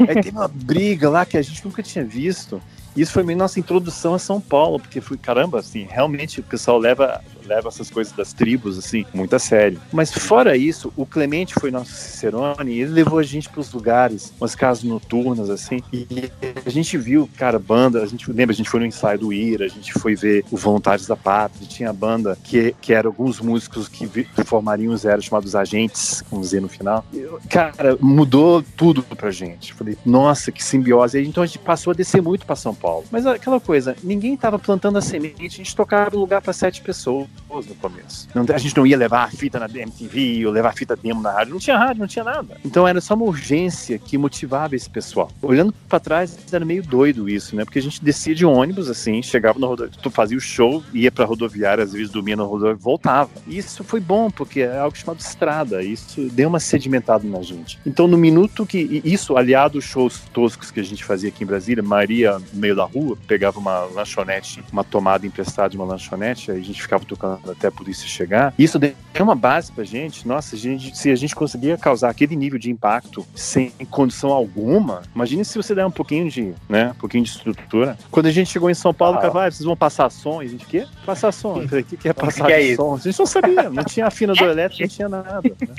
[0.00, 2.62] Aí teve uma briga lá que a gente nunca tinha visto.
[2.96, 6.42] E isso foi meio nossa introdução a São Paulo, porque foi, caramba, assim, realmente o
[6.42, 9.80] pessoal leva, leva essas coisas das tribos, assim, muito a sério.
[9.92, 13.72] Mas fora isso, o Clemente foi nosso Cicerone e ele levou a gente para os
[13.72, 16.30] lugares, umas casas noturnas, assim, e
[16.64, 19.64] a gente viu, cara, banda, a gente lembra, a gente foi no ensaio do Ira,
[19.64, 23.88] a gente foi ver o Voluntários da Pátria, tinha banda que, que eram alguns músicos
[23.88, 24.06] que
[24.44, 27.04] formariam os eram chamados agentes, vamos dizer no final.
[27.48, 29.72] Cara, mudou tudo pra gente.
[29.72, 31.22] Falei, nossa, que simbiose.
[31.22, 33.04] Então a gente passou a descer muito pra São Paulo.
[33.10, 37.26] Mas aquela coisa, ninguém tava plantando a semente, a gente tocava lugar pra sete pessoas
[37.48, 38.28] no começo.
[38.34, 41.20] Não- a gente não ia levar a fita na MTV ou levar a fita demo
[41.20, 42.56] na rádio, não tinha rádio, não tinha nada.
[42.64, 45.30] Então era só uma urgência que motivava esse pessoal.
[45.42, 47.64] Olhando pra trás, era meio doido isso, né?
[47.64, 51.24] Porque a gente descia de ônibus, assim, chegava na rodoviária, fazia o show, ia pra
[51.24, 53.30] rodoviária, às vezes dormia na rodoviária, voltava.
[53.46, 55.82] E isso foi bom, porque é algo chamado estrada.
[55.82, 57.78] Isso deu uma sedimentada na gente.
[57.86, 59.00] Então, no minuto que.
[59.04, 62.74] Isso, aliado aos shows toscos que a gente fazia aqui em Brasília, Maria, no meio
[62.74, 67.04] da rua, pegava uma lanchonete, uma tomada emprestada de uma lanchonete, aí a gente ficava
[67.04, 68.54] tocando até a polícia chegar.
[68.58, 70.26] Isso deu uma base pra gente.
[70.26, 75.02] Nossa, a gente, se a gente conseguia causar aquele nível de impacto sem condição alguma,
[75.14, 77.98] imagine se você der um pouquinho de, né, um pouquinho de estrutura.
[78.10, 80.42] Quando a gente chegou em São Paulo, o cara falou, ah, vocês vão passar som?
[80.42, 80.86] E a gente, o quê?
[81.04, 81.60] Passar som.
[81.60, 82.76] Eu falei, o que, que é O que passar que é isso?
[82.76, 82.94] som?
[82.94, 85.42] A gente não sabia, não tinha afinador elétrico, não tinha nada.
[85.42, 85.74] né?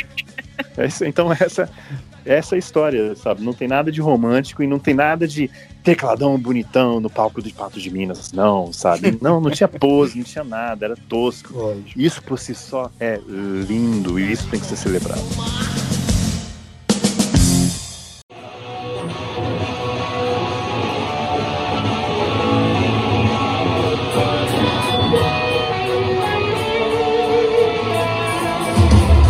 [0.77, 1.69] É então essa
[2.25, 3.43] essa é a história, sabe?
[3.43, 5.49] Não tem nada de romântico e não tem nada de
[5.83, 9.17] tecladão bonitão no palco do Pato de Minas, não, sabe?
[9.21, 11.75] Não, não tinha pose, não tinha nada, era tosco.
[11.95, 15.21] Isso por si só é lindo e isso tem que ser celebrado.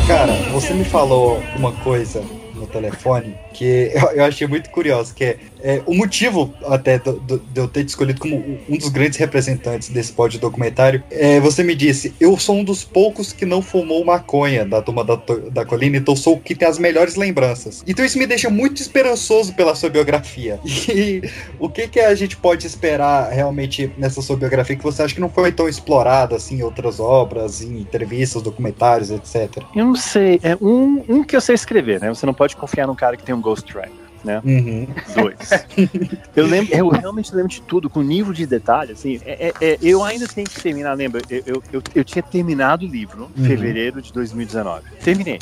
[0.07, 2.23] Cara, você me falou uma coisa
[2.59, 7.13] no telefone que eu, eu achei muito curioso, que é, é o motivo até do,
[7.13, 11.03] do, de eu ter te escolhido como um dos grandes representantes desse pódio documentário.
[11.09, 15.03] É, você me disse, eu sou um dos poucos que não fumou maconha da turma
[15.03, 15.19] da,
[15.51, 17.83] da colina, então sou o que tem as melhores lembranças.
[17.87, 20.59] Então isso me deixa muito esperançoso pela sua biografia.
[20.89, 21.21] E
[21.59, 25.21] o que, que a gente pode esperar realmente nessa sua biografia que você acha que
[25.21, 29.63] não foi tão explorada assim em outras obras, em entrevistas, documentários, etc?
[29.75, 32.09] Eu não sei, é um, um que eu sei escrever, né?
[32.09, 33.91] Você não pode confiar num cara que tem um ghostwriter.
[34.21, 34.41] Né?
[34.43, 34.85] Uhum.
[35.13, 35.65] Dois.
[36.35, 39.77] eu lembro, eu realmente lembro de tudo, com nível de detalhe, assim, é, é, é,
[39.81, 41.21] eu ainda tenho que terminar, lembra?
[41.29, 43.47] Eu, eu, eu, eu tinha terminado o livro em Uhum.
[43.47, 44.83] fevereiro de 2019.
[45.01, 45.39] Terminei.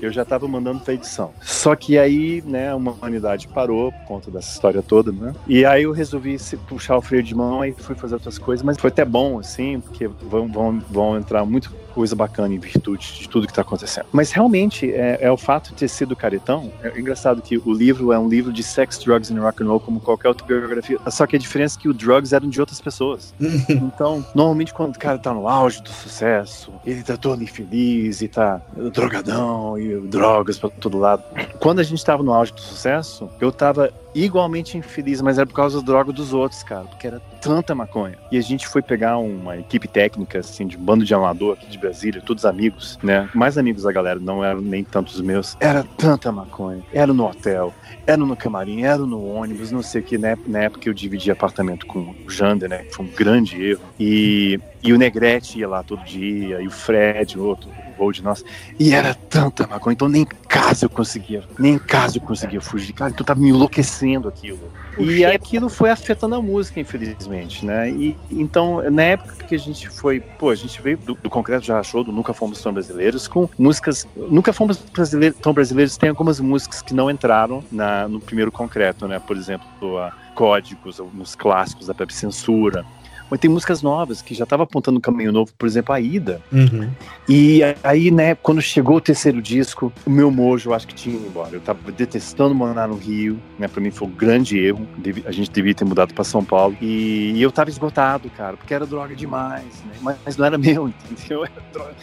[0.00, 1.34] Eu já estava mandando para edição.
[1.42, 5.34] Só que aí, né, a humanidade parou por conta dessa história toda, né?
[5.46, 8.64] E aí eu resolvi se- puxar o freio de mão e fui fazer outras coisas,
[8.64, 13.20] mas foi até bom, assim, porque vão, vão, vão entrar muita coisa bacana em virtude
[13.20, 14.06] de tudo que está acontecendo.
[14.12, 16.72] Mas realmente é, é o fato de ter sido caretão.
[16.82, 19.80] É engraçado que o livro é um livro de sex, drugs and rock and roll,
[19.80, 20.98] como qualquer outra biografia.
[21.08, 23.34] Só que a diferença é que o drugs eram de outras pessoas.
[23.70, 28.28] Então, normalmente quando o cara tá no auge do sucesso, ele tá todo infeliz e
[28.28, 28.60] tá
[28.92, 31.22] drogadão e drogas pra todo lado.
[31.58, 35.54] Quando a gente tava no auge do sucesso, eu tava igualmente infeliz, mas era por
[35.54, 38.18] causa da droga dos outros, cara, porque era tanta maconha.
[38.30, 41.66] E a gente foi pegar uma equipe técnica, assim, de um bando de amador aqui
[41.66, 43.28] de Brasília, todos amigos, né?
[43.34, 45.56] Mais amigos da galera, não eram nem tantos meus.
[45.60, 46.82] Era tanta maconha.
[46.92, 47.72] Era no hotel,
[48.06, 50.18] era no camarim, era no ônibus, não sei o que.
[50.18, 52.84] Na, na época eu dividi apartamento com o Jander, né?
[52.92, 53.82] Foi um grande erro.
[53.98, 57.70] E, e o Negrete ia lá todo dia, e o Fred, outro,
[58.10, 58.42] de nós.
[58.78, 62.60] E era tanta maconha, então nem em casa eu conseguia, nem em casa eu conseguia
[62.60, 62.94] fugir.
[62.94, 64.58] Cara, então tava me enlouquecendo aquilo.
[64.98, 67.90] E aquilo foi afetando a música, infelizmente, né?
[67.90, 71.64] E então, na época que a gente foi, pô, a gente veio do, do Concreto
[71.64, 74.06] Já Achou, do Nunca Fomos Tão Brasileiros, com músicas.
[74.16, 79.06] Nunca Fomos brasileiros, Tão Brasileiros tem algumas músicas que não entraram na, no primeiro Concreto,
[79.06, 79.18] né?
[79.18, 82.84] Por exemplo, a Códigos, alguns clássicos da Pepe Censura.
[83.30, 86.40] Mas tem músicas novas que já estavam apontando um caminho novo, por exemplo, a Ida.
[86.52, 86.90] Uhum.
[87.28, 91.14] E aí, né, quando chegou o terceiro disco, o meu mojo eu acho que tinha
[91.14, 91.54] ido embora.
[91.54, 93.68] Eu tava detestando morar no Rio, né?
[93.68, 94.86] Pra mim foi um grande erro.
[95.24, 96.76] A gente devia ter mudado pra São Paulo.
[96.80, 99.94] E, e eu tava esgotado, cara, porque era droga demais, né?
[100.00, 101.44] Mas, mas não era meu, entendeu?
[101.44, 101.94] Era, droga,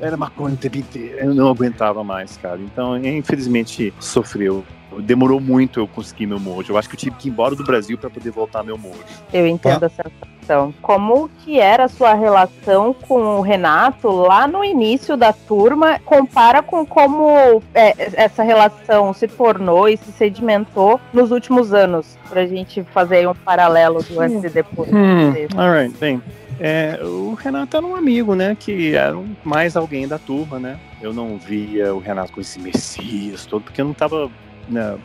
[0.00, 1.18] era maconha o tempo inteiro.
[1.18, 2.60] Eu não aguentava mais, cara.
[2.60, 4.64] Então, infelizmente, sofreu.
[5.00, 6.72] Demorou muito eu conseguir meu mojo.
[6.72, 9.04] Eu acho que eu tive que ir embora do Brasil pra poder voltar meu mojo.
[9.32, 9.90] Eu entendo a
[10.46, 10.72] sensação.
[10.80, 15.98] Como que era a sua relação com o Renato lá no início da turma?
[16.04, 22.46] Compara com como é, essa relação se tornou e se sedimentou nos últimos anos, pra
[22.46, 24.90] gente fazer aí um paralelo do antes e depois.
[24.92, 26.22] Hum, alright, bem.
[26.60, 28.56] é, o Renato era um amigo, né?
[28.58, 30.78] Que era mais alguém da turma, né?
[31.02, 34.30] Eu não via o Renato com esse Messias todo, porque eu não tava
[34.68, 34.96] né,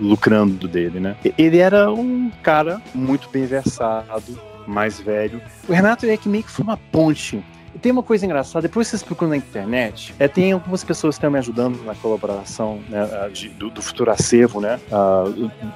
[0.00, 1.16] lucrando dele, né?
[1.36, 4.38] Ele era um cara muito bem versado,
[4.70, 5.40] mais velho.
[5.68, 7.42] O Renato é que meio que foi uma ponte.
[7.74, 11.18] E tem uma coisa engraçada, depois vocês procuram na internet, é, tem algumas pessoas que
[11.18, 14.80] estão me ajudando na colaboração né, de- do, do futuro acervo, né?
[14.90, 15.24] ah,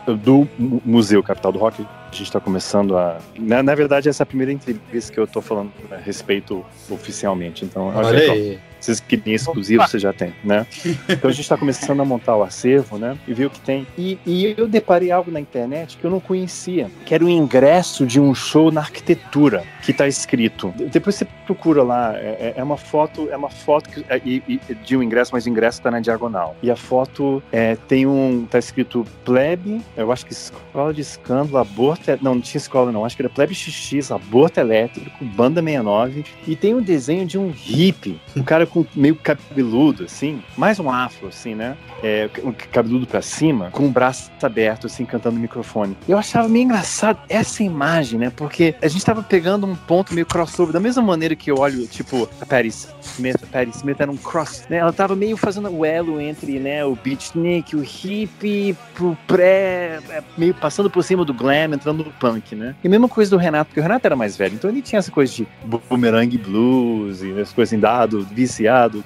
[0.07, 1.83] do, do Mu- Museu Capital do Rock.
[1.83, 3.19] A gente está começando a.
[3.39, 7.67] Na, na verdade, essa é a primeira entrevista que eu estou falando a respeito oficialmente.
[7.67, 8.59] Então, Olha aí.
[8.81, 10.67] Vocês queriam exclusivo, você já tem, né?
[11.09, 13.17] Então a gente está começando a montar o acervo, né?
[13.29, 13.87] E ver o que tem.
[13.99, 18.07] E, e eu deparei algo na internet que eu não conhecia, que era o ingresso
[18.07, 20.73] de um show na arquitetura, que está escrito.
[20.91, 24.97] Depois você procura lá, é, é uma foto, é uma foto que, é, e- de
[24.97, 26.57] um ingresso, mas o ingresso está na diagonal.
[26.63, 31.59] E a foto é, tem um, tá escrito plebe, eu acho que escola de escândalo,
[31.59, 35.61] aborto, é- não, não tinha escola não, acho que era plebe XX, aborto elétrico, banda
[35.63, 40.79] 69, e tem um desenho de um hippie, um cara com meio cabeludo, assim, mais
[40.79, 41.77] um afro, assim, né?
[42.03, 45.97] É, um cabeludo pra cima, com o braço aberto, assim, cantando no microfone.
[46.09, 48.33] Eu achava meio engraçado essa imagem, né?
[48.35, 51.87] Porque a gente tava pegando um ponto meio crossover, da mesma maneira que eu olho,
[51.87, 54.79] tipo, a Paris Smith, a Paris Smith era um cross, né?
[54.79, 60.23] Ela tava meio fazendo o elo entre, né, o beatnik, o hippie, pro pré, é,
[60.37, 62.75] meio passando por cima do glam, entrando no punk, né?
[62.83, 64.99] E a mesma coisa do Renato, porque o Renato era mais velho, então ele tinha
[64.99, 68.25] essa coisa de boomerang blues e as coisas em dado,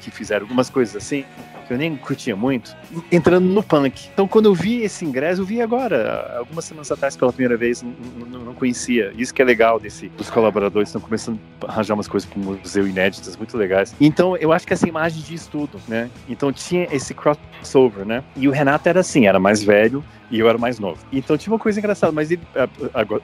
[0.00, 1.24] que fizeram algumas coisas assim.
[1.64, 2.76] que eu nem curtia muito,
[3.10, 4.08] entrando no punk.
[4.12, 7.82] Então, quando eu vi esse ingresso, eu vi agora, algumas semanas atrás, pela primeira vez,
[7.82, 9.12] não, conhecia.
[9.16, 12.44] Isso que é legal desse, dos colaboradores, estão começando a arranjar umas coisas para o
[12.44, 13.94] museu inéditas, muito legais.
[14.00, 16.10] Então, eu acho que essa imagem diz tudo, né?
[16.28, 18.22] Então, tinha esse crossover, né?
[18.36, 20.04] E o Renato era assim, era mais velho,
[20.34, 20.98] e eu era mais novo.
[21.12, 22.42] Então tinha uma coisa engraçada, mas ele,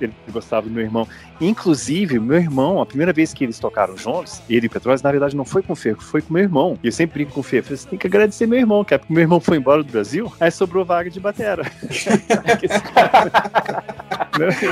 [0.01, 1.09] ele gostava do meu irmão.
[1.41, 5.11] Inclusive, meu irmão, a primeira vez que eles tocaram juntos, ele e o Petrópolis, na
[5.11, 6.79] verdade não foi com o Fê, foi com meu irmão.
[6.85, 8.85] E eu sempre brinco com o Fê, eu falei, você tem que agradecer meu irmão,
[8.85, 11.65] que é porque meu irmão foi embora do Brasil, aí sobrou vaga de batera.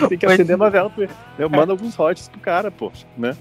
[0.08, 0.92] tem que acender uma vela.
[1.36, 3.36] Eu mando alguns royalties pro cara, poxa, né?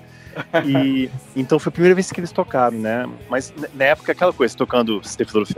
[0.66, 3.08] E então foi a primeira vez que eles tocaram, né?
[3.30, 5.02] Mas na época aquela coisa, tocando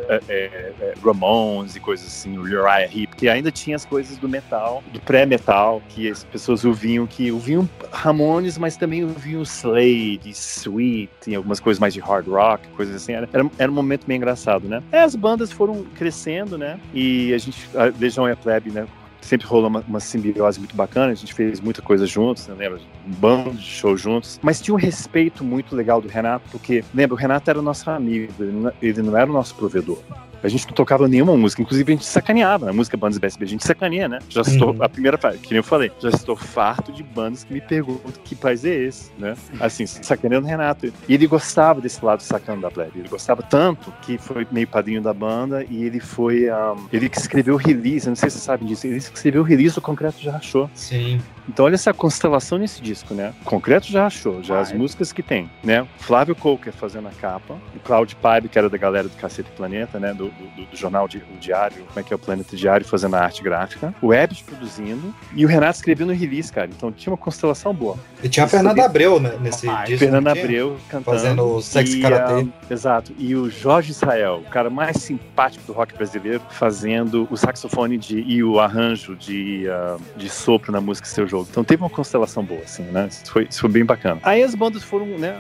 [0.07, 4.27] é, é, é, Ramones e coisas assim, Uriah Heep, que ainda tinha as coisas do
[4.27, 11.11] metal, do pré-metal, que as pessoas ouviam, que ouviam Ramones, mas também ouviam Slade, Sweet,
[11.27, 13.14] e algumas coisas mais de hard rock, coisas assim.
[13.14, 13.27] Era,
[13.57, 14.81] era um momento meio engraçado, né?
[15.10, 16.80] as bandas foram crescendo, né?
[16.93, 18.85] E a gente, a Legião e a Plebe, né?
[19.22, 22.80] Sempre rolou uma, uma, simbiose muito bacana, a gente fez muita coisa juntos, né, lembra?
[23.08, 27.16] Um bando de show juntos, mas tinha um respeito muito legal do Renato, porque, lembra,
[27.16, 30.00] o Renato era o nosso amigo, ele não, ele não era o nosso provedor.
[30.44, 32.70] A gente não tocava nenhuma música, inclusive a gente sacaneava.
[32.70, 34.20] A música Bandas BSB, a gente sacaneia, né?
[34.30, 34.84] Já estou, uhum.
[34.84, 38.11] a primeira parte, que nem eu falei, já estou farto de bandas que me perguntam
[38.24, 39.36] que país é esse, né?
[39.60, 40.91] Assim, sacaneando o Renato.
[41.07, 42.99] E ele gostava desse lado sacando da plebe.
[42.99, 46.49] Ele gostava tanto que foi meio padrinho da banda e ele foi.
[46.49, 49.41] Um, ele que escreveu o release, não sei se você sabe disso, ele que escreveu
[49.41, 50.70] o release do Concreto Já Achou.
[50.74, 51.20] Sim.
[51.49, 53.34] Então olha essa constelação nesse disco, né?
[53.44, 55.86] Concreto já achou, já as músicas que tem, né?
[55.98, 59.99] Flávio Coker fazendo a capa, o Claudio Pibe, que era da galera do Cacete Planeta,
[59.99, 60.14] né?
[60.14, 63.15] Do, do, do jornal de, o Diário, como é que é o Planeta Diário, fazendo
[63.15, 66.69] a arte gráfica, o Ebs produzindo e o Renato escrevendo no release, cara.
[66.76, 67.97] Então tinha uma constelação boa.
[68.23, 69.99] E tinha a Fernanda Abreu né, nesse ah, disco.
[69.99, 71.18] Fernanda Abreu cantando.
[71.18, 72.47] Fazendo o Sexy Karatê.
[72.69, 73.14] exato.
[73.18, 78.19] E o Jorge Israel, o cara mais simpático do rock brasileiro, fazendo o saxofone de,
[78.19, 81.47] e o arranjo de, uh, de sopro na música Seu Jogo.
[81.49, 83.07] Então teve uma constelação boa, assim, né?
[83.10, 84.19] Isso foi, isso foi bem bacana.
[84.23, 85.39] Aí as bandas foram, né?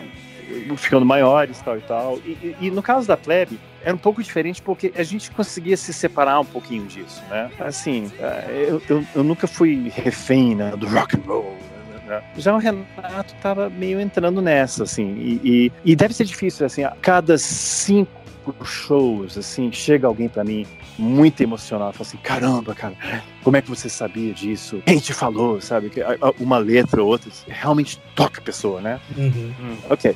[0.77, 2.19] Ficando maiores tal e tal.
[2.25, 5.77] E, e, e, no caso da Plebe, era um pouco diferente porque a gente conseguia
[5.77, 7.49] se separar um pouquinho disso, né?
[7.59, 11.57] Assim, é, eu, eu, eu nunca fui refém né, do rock and roll,
[12.07, 12.23] né?
[12.37, 16.83] já o Renato tava meio entrando nessa, assim, e, e, e, deve ser difícil, assim,
[16.83, 18.09] a cada cinco
[18.63, 20.65] shows, assim, chega alguém para mim
[20.97, 22.95] muito emocionado, fala assim, caramba, cara,
[23.43, 24.81] como é que você sabia disso?
[24.85, 25.91] Quem te falou, sabe?
[26.39, 28.99] Uma letra ou outra realmente toca a pessoa, né?
[29.17, 29.53] Uhum.
[29.59, 30.15] Hum, ok.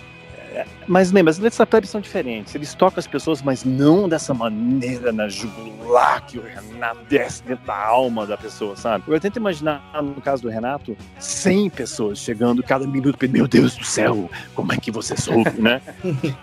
[0.88, 2.54] Mas lembra, as letras da plebe são diferentes.
[2.54, 7.66] Eles tocam as pessoas, mas não dessa maneira na jugular que o Renato desce dentro
[7.66, 9.04] da alma da pessoa, sabe?
[9.08, 13.86] Eu tento imaginar, no caso do Renato, 100 pessoas chegando cada minuto, meu Deus do
[13.86, 15.82] céu, como é que você soube, né?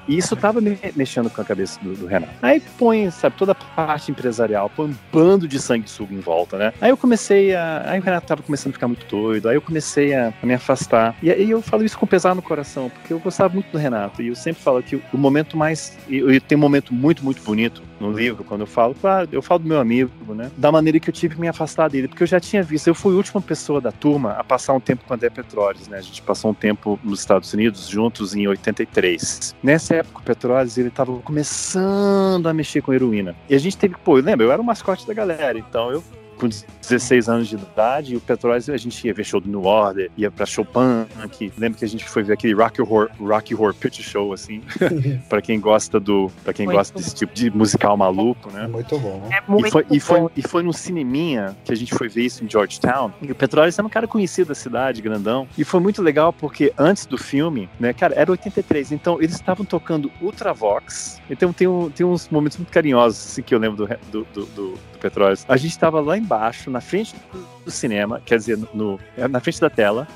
[0.09, 2.33] E isso tava me mexendo com a cabeça do, do, Renato.
[2.43, 6.73] Aí põe, sabe, toda a parte empresarial, põe um bando de sanguessuga em volta, né?
[6.81, 7.83] Aí eu comecei a.
[7.87, 11.15] Aí o Renato tava começando a ficar muito doido, aí eu comecei a me afastar.
[11.23, 14.00] E aí eu falo isso com pesar no coração, porque eu gostava muito do Renato.
[14.19, 15.97] E eu sempre falo que o momento mais.
[16.09, 19.61] Eu tenho um momento muito, muito bonito no livro, quando eu falo, claro, eu falo
[19.61, 20.51] do meu amigo, né?
[20.57, 22.95] Da maneira que eu tive que me afastar dele, porque eu já tinha visto, eu
[22.95, 25.99] fui a última pessoa da turma a passar um tempo com André Petroles, né?
[25.99, 29.55] A gente passou um tempo nos Estados Unidos juntos em 83.
[29.63, 33.37] Nessa época, o Petroles, ele tava começando a mexer com heroína.
[33.49, 36.03] E a gente teve, pô, lembra, eu era o mascote da galera, então eu
[36.41, 39.65] com 16 anos de idade, e o Petrópolis a gente ia ver show do New
[39.65, 43.55] Order, ia pra Chopin, que lembra que a gente foi ver aquele Rocky Horror, Rocky
[43.55, 44.63] Horror Picture Show, assim,
[45.29, 47.01] pra quem gosta do, pra quem muito gosta bom.
[47.01, 48.67] desse tipo de musical maluco, né?
[48.67, 49.29] Muito bom.
[49.31, 49.95] É muito e foi, bom.
[49.95, 53.31] E foi, e foi no cineminha que a gente foi ver isso em Georgetown, e
[53.31, 57.05] o Petrópolis era um cara conhecido da cidade, grandão, e foi muito legal porque antes
[57.05, 62.07] do filme, né, cara, era 83, então eles estavam tocando Ultravox, então tem, um, tem
[62.07, 65.45] uns momentos muito carinhosos, assim, que eu lembro do, do, do, do Petrópolis.
[65.49, 67.21] A gente estava lá embaixo, na frente do
[67.67, 70.07] cinema, quer dizer, no, na frente da tela.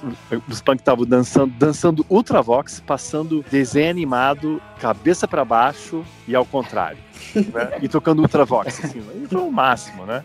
[0.48, 6.98] Os punk estavam dançando, dançando Ultravox, passando desenho animado, cabeça para baixo e ao contrário
[7.34, 7.78] né?
[7.82, 10.22] E tocando Ultravox, assim, foi o máximo, né?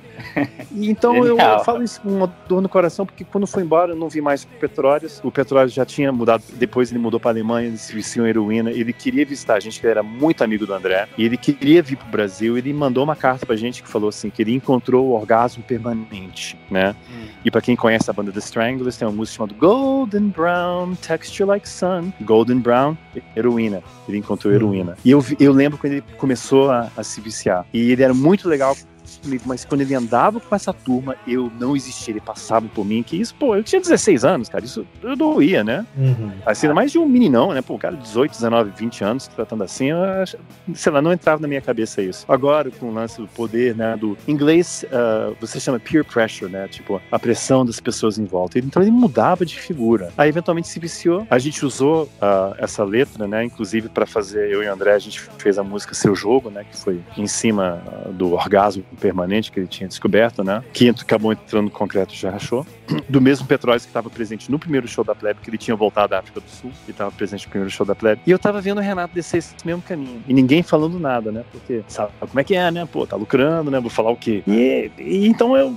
[0.72, 3.92] E então eu, eu, falo isso com uma dor no coração, porque quando foi embora
[3.92, 5.20] eu não vi mais o Petróleos.
[5.24, 8.72] O Petróleos já tinha mudado, depois ele mudou para Alemanha, ele se vestiu em heroína,
[8.72, 11.98] ele queria visitar a gente, que era muito amigo do André, e ele queria vir
[11.98, 15.12] pro Brasil, ele mandou uma carta pra gente que falou assim, que ele encontrou o
[15.12, 16.96] orgasmo permanente, né?
[17.12, 17.28] Hum.
[17.44, 21.48] E para quem conhece a banda The Stranglers, tem uma música chamada Golden Brown, Texture
[21.48, 22.12] Like Sun.
[22.22, 22.98] Golden Brown,
[23.36, 23.82] heroína.
[24.08, 24.98] Ele encontrou heroína.
[25.04, 27.66] E eu, eu lembro quando ele começou a, a, se viciar.
[27.74, 28.76] E ele era muito legal
[29.18, 33.02] comigo, mas quando ele andava com essa turma, eu não existia, ele passava por mim,
[33.04, 35.86] que isso, pô, eu tinha 16 anos, cara, isso eu doía, né?
[35.98, 36.32] Uhum.
[36.46, 37.62] Assim, mais de um meninão, né?
[37.62, 40.36] Pô, cara de 18, 19, 20 anos tratando assim, ach-
[40.74, 42.26] sei lá, não entrava na minha cabeça isso.
[42.28, 46.52] Agora, com o lance do poder, né, do em inglês, ah, você chama peer pressure,
[46.52, 46.68] né?
[46.68, 48.60] Tipo, a pressão das pessoas em volta.
[48.60, 50.12] Então ele mudava de figura.
[50.18, 51.26] Aí eventualmente se viciou.
[51.30, 53.44] A gente usou ah, essa letra, né?
[53.44, 56.64] Inclusive para fazer eu e o André, a gente fez a música Seu Jogo, né?
[56.70, 57.82] Que foi em cima
[58.12, 60.64] do orgasmo permanente que ele tinha descoberto, né?
[60.74, 62.66] Que acabou entrando no concreto já rachou.
[63.10, 66.10] Do mesmo Petróis que estava presente no primeiro show da Plebe, que ele tinha voltado
[66.10, 68.22] da África do Sul e estava presente no primeiro show da Plebe.
[68.26, 70.24] E eu tava vendo o Renato descer esse mesmo caminho.
[70.28, 71.44] E ninguém falando nada, né?
[71.52, 72.88] Porque sabe como é que é, né?
[72.92, 73.80] Pô, tá lucrando, né?
[73.80, 74.44] Vou falar o quê?
[74.48, 75.76] E, e então eu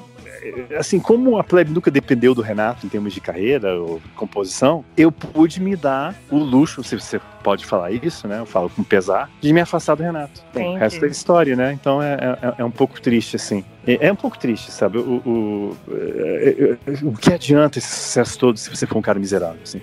[0.79, 5.13] assim, como a plebe nunca dependeu do Renato em termos de carreira ou composição, eu
[5.13, 8.41] pude me dar o luxo, se você pode falar isso, né?
[8.41, 10.43] Eu falo com pesar, de me afastar do Renato.
[10.55, 11.73] Bom, o resto é história, né?
[11.73, 13.65] Então é, é, é um pouco triste, assim.
[13.87, 14.99] É, é um pouco triste, sabe?
[14.99, 19.19] O, o, é, é, o que adianta esse sucesso todo se você for um cara
[19.19, 19.81] miserável, assim?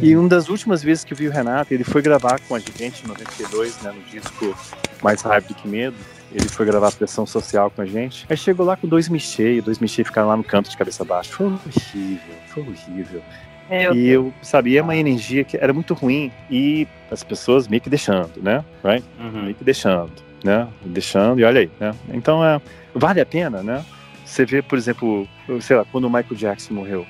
[0.00, 2.58] E uma das últimas vezes que eu vi o Renato, ele foi gravar com a
[2.58, 4.56] gente em 92, né, no disco
[5.02, 5.96] Mais Raiva do que Medo.
[6.34, 8.26] Ele foi gravar Pressão Social com a gente.
[8.28, 11.32] Aí chegou lá com dois Michê, dois Michê ficaram lá no canto de cabeça baixa.
[11.32, 13.22] Foi horrível, foi horrível.
[13.70, 17.88] Meu e eu sabia uma energia que era muito ruim e as pessoas meio que
[17.88, 18.64] deixando, né?
[18.82, 19.04] Right?
[19.18, 20.12] Meio que deixando,
[20.42, 20.68] né?
[20.84, 21.94] Deixando e olha aí, né?
[22.12, 22.60] Então é,
[22.94, 23.84] vale a pena, né?
[24.24, 25.28] Você vê, por exemplo,
[25.60, 27.06] sei lá, quando o Michael Jackson morreu,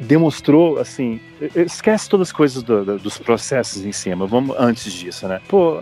[0.00, 1.20] demonstrou assim,
[1.54, 5.40] esquece todas as coisas do- do- dos processos em cima, vamos antes disso, né?
[5.48, 5.78] Pô,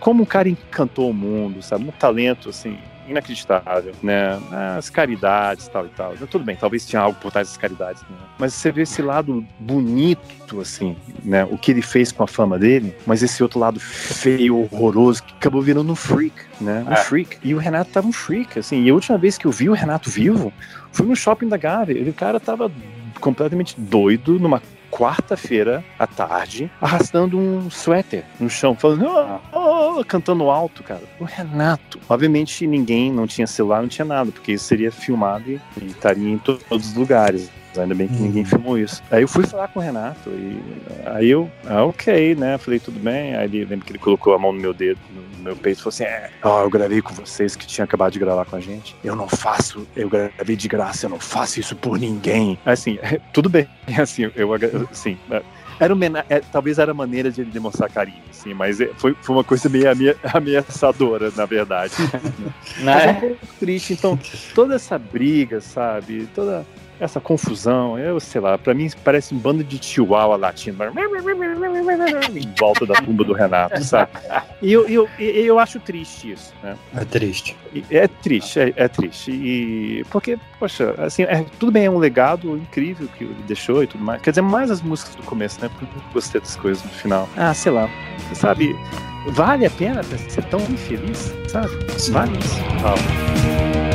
[0.00, 1.84] como o cara encantou o mundo, sabe?
[1.84, 4.40] Um talento assim inacreditável, né?
[4.78, 6.14] As caridades, tal e tal.
[6.30, 8.16] Tudo bem, talvez tinha algo por trás das caridades, né?
[8.38, 11.44] Mas você vê esse lado bonito, assim, né?
[11.44, 15.34] O que ele fez com a fama dele, mas esse outro lado feio, horroroso, que
[15.34, 16.84] acabou virando um freak, né?
[16.88, 16.96] Um É.
[16.96, 17.38] freak.
[17.42, 18.82] E o Renato tava um freak, assim.
[18.84, 20.52] E a última vez que eu vi o Renato vivo
[20.92, 21.98] foi no shopping da Gávea.
[21.98, 22.70] E o cara tava
[23.20, 24.60] completamente doido numa
[24.90, 29.06] quarta-feira à tarde, arrastando um suéter no chão, falando,
[29.52, 31.00] "Oh, oh", cantando alto, cara.
[31.18, 31.98] O Renato.
[32.08, 36.28] Obviamente ninguém, não tinha celular, não tinha nada, porque isso seria filmado e, e estaria
[36.30, 37.50] em to- todos os lugares.
[37.76, 39.02] Ainda bem que ninguém filmou isso.
[39.10, 40.60] Aí eu fui falar com o Renato e
[41.06, 42.58] aí eu, ah, ok, né?
[42.58, 43.34] Falei, tudo bem.
[43.36, 44.98] Aí ele lembra que ele colocou a mão no meu dedo,
[45.38, 48.12] no meu peito e falou assim: É, ó, eu gravei com vocês que tinha acabado
[48.12, 48.94] de gravar com a gente.
[49.02, 52.58] Eu não faço, eu gravei de graça, eu não faço isso por ninguém.
[52.64, 52.98] Assim,
[53.32, 53.66] tudo bem.
[53.98, 54.52] Assim, eu
[54.90, 55.16] assim,
[55.82, 59.16] era uma, é, talvez era a maneira de ele demonstrar carinho, assim, mas é- foi,
[59.20, 61.92] foi uma coisa meio amea- ameaçadora, na verdade.
[62.84, 64.18] Mas é um pouco triste, então,
[64.54, 66.64] toda essa briga, sabe, toda
[67.02, 72.86] essa confusão, eu sei lá, pra mim parece um bando de chihuahua latindo em volta
[72.86, 74.12] da tumba do Renato, sabe?
[74.62, 76.76] E eu, eu, e eu acho triste isso, né?
[76.94, 77.56] É triste.
[77.90, 79.32] É triste, é, é triste.
[79.32, 83.86] E porque, poxa, assim, é, tudo bem, é um legado incrível que ele deixou e
[83.88, 84.22] tudo mais.
[84.22, 85.68] Quer dizer, mais as músicas do começo, né?
[85.68, 87.28] Porque eu nunca gostei das coisas no final.
[87.36, 87.90] Ah, sei lá.
[88.28, 88.76] Você sabe,
[89.30, 91.70] vale a pena ser tão infeliz, sabe?
[92.12, 92.58] Vale isso.
[92.84, 93.91] Ah.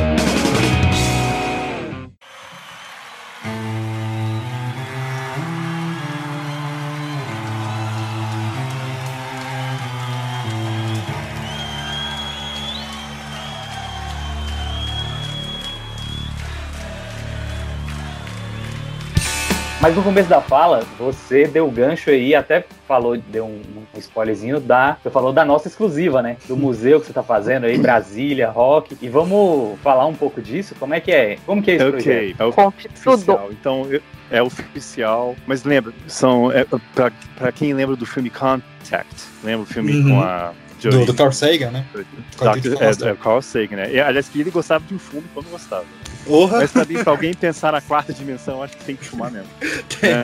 [19.88, 23.62] Mas no começo da fala, você deu gancho aí, até falou, deu um,
[23.94, 24.98] um spoilerzinho da.
[25.02, 26.36] Você falou da nossa exclusiva, né?
[26.46, 28.98] Do museu que você tá fazendo aí, Brasília, Rock.
[29.00, 30.74] E vamos falar um pouco disso?
[30.78, 31.38] Como é que é?
[31.46, 32.02] Como que é esse Ok,
[32.34, 32.36] projeto?
[32.38, 32.44] é
[33.06, 33.48] oficial.
[33.50, 35.34] Então, eu- é oficial.
[35.46, 36.52] Mas lembra, são.
[36.52, 40.08] É, pra, pra quem lembra do filme Contact, lembra o filme Uhum.
[40.10, 40.52] com a.
[40.80, 41.84] Do, do Carl Sagan, né?
[42.36, 43.08] Faustão.
[43.08, 43.92] É, é, Carl Sagan, né?
[43.92, 45.84] E, aliás, que ele gostava de um filme quando gostava.
[46.24, 46.58] Porra!
[46.58, 49.48] Mas sabia pra alguém pensar na quarta dimensão, acho que tem que fumar mesmo.
[50.00, 50.22] É.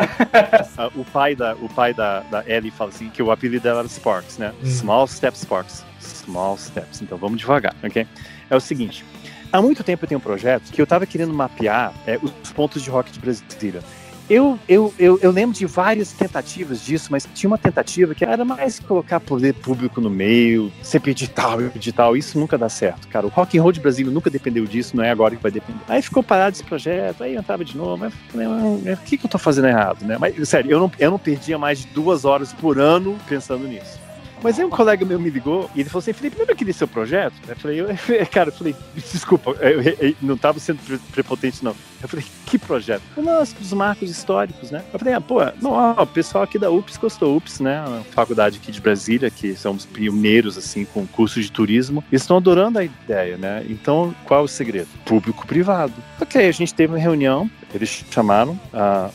[0.94, 3.88] O pai, da, o pai da, da Ellie fala assim que o apelido dela era
[3.88, 4.52] Sparks, né?
[4.62, 4.66] Hum.
[4.70, 5.84] Small Steps Sparks.
[5.98, 7.02] Small Steps.
[7.02, 8.06] Então vamos devagar, ok?
[8.48, 9.04] É o seguinte.
[9.52, 12.82] Há muito tempo eu tenho um projeto que eu tava querendo mapear é, os pontos
[12.82, 13.82] de rock de Brasília.
[14.28, 18.42] Eu, eu, eu, eu lembro de várias tentativas disso, mas tinha uma tentativa que era
[18.44, 23.26] mais colocar poder público no meio, sempre edital, edital, isso nunca dá certo, cara.
[23.26, 25.80] O Rock and Roll de Brasília nunca dependeu disso, não é agora que vai depender.
[25.88, 29.18] Aí ficou parado esse projeto, aí eu tava de novo, mas falei, "Ah, o que,
[29.18, 30.16] que eu tô fazendo errado, né?
[30.18, 34.03] Mas, sério, eu não, eu não perdia mais de duas horas por ano pensando nisso.
[34.44, 36.86] Mas aí um colega meu me ligou e ele falou assim, Felipe, lembra aquele seu
[36.86, 37.32] projeto?
[37.48, 37.88] Eu falei, eu,
[38.30, 41.74] cara, eu falei, desculpa, eu, eu- não tava sendo pre- prepotente, não.
[42.02, 43.02] Eu falei, que projeto?
[43.16, 44.84] Nossa, dos marcos históricos, né?
[44.92, 47.78] Eu falei, ah, pô, não, ó, o pessoal aqui da UPS gostou, UPS, né?
[47.78, 52.20] A faculdade aqui de Brasília, que são os pioneiros, assim, com curso de turismo, eles
[52.22, 53.64] estão adorando a ideia, né?
[53.66, 54.88] Então, qual é o segredo?
[55.06, 55.94] Público-privado.
[56.20, 59.10] Ok, a gente teve uma reunião, eles chamaram a,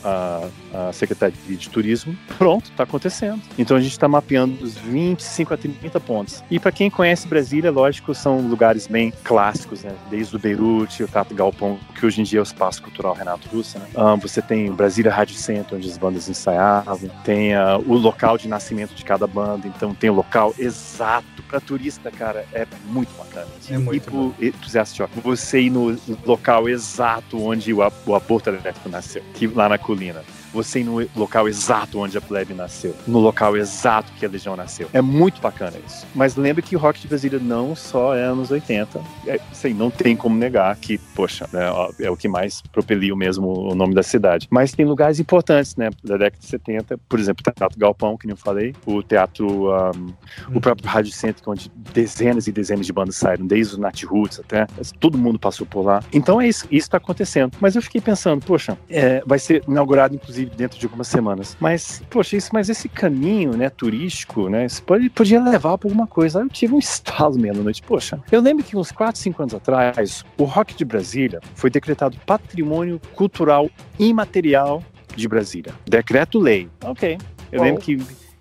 [0.72, 2.16] a, a Secretaria de Turismo.
[2.38, 3.40] Pronto, está acontecendo.
[3.58, 6.42] Então a gente está mapeando os 25 a 30 pontos.
[6.50, 9.92] E para quem conhece Brasília, lógico, são lugares bem clássicos, né?
[10.10, 13.48] Desde o Beirute, o Tato Galpão, que hoje em dia é o Espaço Cultural Renato
[13.48, 13.78] Russo.
[13.78, 13.86] Né?
[13.96, 17.10] Um, você tem Brasília Rádio Centro, onde as bandas ensaiavam.
[17.24, 19.66] Tem uh, o local de nascimento de cada banda.
[19.66, 21.40] Então tem o local exato.
[21.48, 23.46] Para turista, cara, é muito bacana.
[23.68, 28.88] É muito e pro entusiasta você ir no local exato onde o, o aborto elétrico
[28.88, 30.22] nasceu, que, lá na colina.
[30.52, 34.56] Você ir no local exato onde a plebe nasceu, no local exato que a Legião
[34.56, 34.88] nasceu.
[34.92, 36.06] É muito bacana isso.
[36.14, 39.00] Mas lembre que o rock de Brasília não só é anos 80.
[39.26, 41.66] É, assim, não tem como negar que, poxa, né,
[42.00, 44.48] é o que mais propeliu mesmo o nome da cidade.
[44.50, 48.26] Mas tem lugares importantes, né, da década de 70, por exemplo, o Teatro Galpão, que
[48.26, 50.12] nem eu falei, o Teatro, um,
[50.54, 54.40] o próprio Rádio Centro, onde dezenas e dezenas de bandas saíram, desde os Nat Roots
[54.40, 54.66] até,
[54.98, 56.02] todo mundo passou por lá.
[56.12, 57.56] Então é isso, isso está acontecendo.
[57.60, 61.56] Mas eu fiquei pensando, poxa, é, vai ser inaugurado inclusive dentro de algumas semanas.
[61.60, 66.06] Mas, poxa, isso, mas esse caminho, né, turístico, né, isso pode, podia levar para alguma
[66.06, 66.40] coisa.
[66.40, 67.82] Aí eu tive um estalo meia-noite.
[67.82, 72.16] Poxa, eu lembro que uns 4, 5 anos atrás, o Rock de Brasília foi decretado
[72.26, 74.82] Patrimônio Cultural Imaterial
[75.14, 75.72] de Brasília.
[75.86, 76.68] Decreto-lei.
[76.84, 77.18] Ok.
[77.50, 77.68] Eu Uau.
[77.68, 77.98] lembro que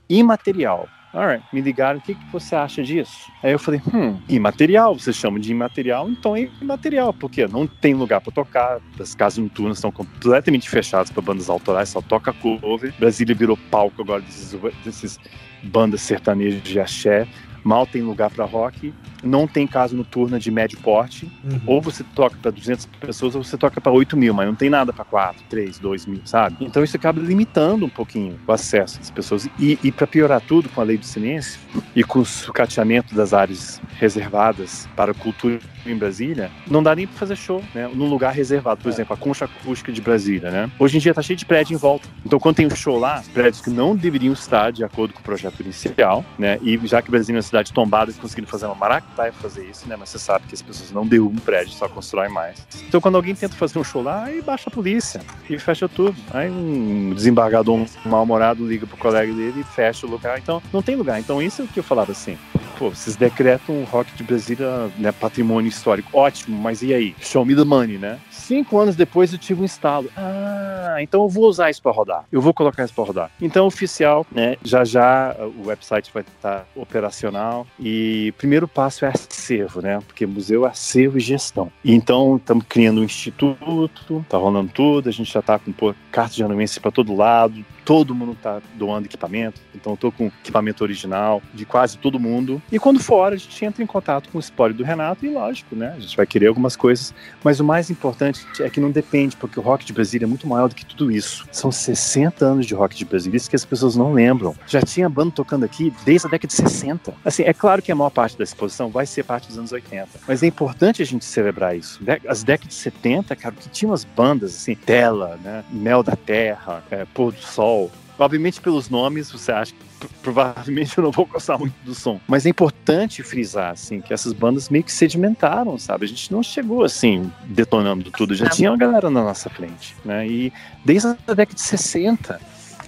[0.10, 0.88] imaterial.
[1.14, 3.32] Alright, me ligaram, o que, que você acha disso?
[3.42, 7.96] Aí eu falei, hum, imaterial, você chama de imaterial, então é imaterial, porque não tem
[7.96, 12.94] lugar para tocar, as casas noturnas estão completamente fechadas para bandas autorais, só toca cover.
[13.00, 14.56] Brasília virou palco agora desses,
[14.86, 15.20] desses
[15.64, 17.28] bandas sertanejas de axé,
[17.64, 21.60] mal tem lugar para rock, não tem casa noturna de médio porte, Uhum.
[21.66, 24.70] ou você toca para 200 pessoas ou você toca para 8 mil, mas não tem
[24.70, 26.58] nada para 4, 3, 2 mil, sabe?
[26.62, 29.50] Então isso acaba limitando um pouquinho o acesso das pessoas.
[29.60, 31.60] E, e para piorar tudo, com a lei do silêncio
[31.96, 37.18] e com o sucateamento das áreas reservadas para cultura em Brasília, não dá nem para
[37.18, 37.90] fazer show, né?
[37.94, 40.72] Num lugar reservado, por exemplo, a Concha Acústica de Brasília, né?
[40.80, 42.08] Hoje em dia tá cheio de prédio em volta.
[42.26, 45.24] Então quando tem um show lá, prédios que não deveriam estar de acordo com o
[45.24, 46.60] projeto inicial, né?
[46.62, 49.66] E já que Brasília é uma cidade tombada, eles conseguiram fazer uma maracutaia pra fazer
[49.66, 49.96] isso, né?
[49.98, 52.66] Mas você sabe que as pessoas não derrubam prédio, só constroem mais.
[52.88, 56.16] Então quando alguém tenta fazer um show lá, aí baixa a polícia e fecha tudo.
[56.32, 60.38] Aí um desembargador um mal-humorado liga pro colega dele e fecha o lugar.
[60.40, 61.20] Então não tem lugar.
[61.20, 62.38] Então isso é o que eu falava assim.
[62.78, 66.10] Pô, vocês decretam o rock de Brasília, né, patrimônio histórico.
[66.14, 67.16] Ótimo, mas e aí?
[67.20, 68.20] Show me the money, né?
[68.30, 70.10] Cinco anos depois eu tive um instalo.
[70.18, 72.26] Ah, então eu vou usar isso para rodar.
[72.32, 73.32] Eu vou colocar isso para rodar.
[73.42, 74.58] Então, oficial, né?
[74.64, 77.68] Já já o website vai estar operacional.
[77.80, 80.00] E o primeiro passo é acervo, né?
[80.08, 81.72] Porque museu é acervo e gestão.
[81.86, 85.10] Então, estamos criando um instituto, tá rolando tudo.
[85.10, 85.72] A gente já tá com
[86.10, 87.64] pô, carta de anuência para todo lado.
[87.86, 89.60] Todo mundo tá doando equipamento.
[89.74, 92.62] Então, eu tô com equipamento original de quase todo mundo.
[92.72, 95.26] E quando for, a gente entra em contato com o espólio do Renato.
[95.26, 95.94] E lógico, né?
[95.98, 97.14] A gente vai querer algumas coisas.
[97.44, 100.48] Mas o mais importante é que não depende, porque o rock de Brasília é muito
[100.48, 101.48] maior do que tudo isso.
[101.52, 104.56] São 60 anos de rock de Brasília, isso que as pessoas não lembram.
[104.68, 107.14] Já tinha banda tocando aqui desde a década de 60.
[107.26, 110.08] Assim, é claro que a maior parte da exposição vai ser parte dos anos 80,
[110.28, 112.00] mas é importante a gente celebrar isso.
[112.28, 115.64] As décadas de 70, cara, que tinha umas bandas assim, Tela, né?
[115.72, 117.92] Mel da Terra, é, Pôr do Sol.
[118.18, 122.20] Obviamente, pelos nomes, você acha que provavelmente eu não vou gostar muito do som.
[122.28, 126.06] Mas é importante frisar, assim, que essas bandas meio que sedimentaram, sabe?
[126.06, 128.36] A gente não chegou, assim, detonando tudo.
[128.36, 130.28] Já tinha uma galera na nossa frente, né?
[130.28, 130.54] E
[130.84, 132.40] desde a década de 60,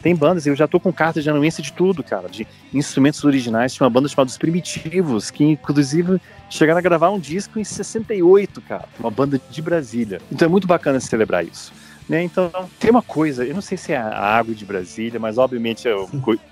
[0.02, 3.74] tem bandas, eu já tô com carta de anuência de tudo, cara, de instrumentos originais.
[3.74, 6.20] Tinha uma banda chamada Os Primitivos, que inclusive
[6.50, 8.86] chegaram a gravar um disco em 68, cara.
[9.00, 10.20] Uma banda de Brasília.
[10.32, 11.72] Então é muito bacana celebrar isso.
[12.12, 12.24] Né?
[12.24, 15.88] Então, tem uma coisa, eu não sei se é a água de Brasília, mas obviamente
[15.88, 16.10] eu,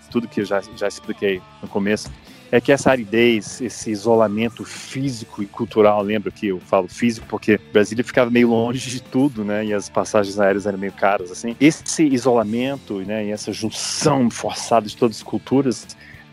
[0.09, 2.09] tudo que eu já, já expliquei no começo,
[2.49, 7.59] é que essa aridez, esse isolamento físico e cultural, lembra que eu falo físico porque
[7.73, 9.65] Brasília ficava meio longe de tudo, né?
[9.65, 11.53] E as passagens aéreas eram meio caras, assim.
[11.59, 13.25] Esse isolamento, né?
[13.25, 15.85] E essa junção forçada de todas as culturas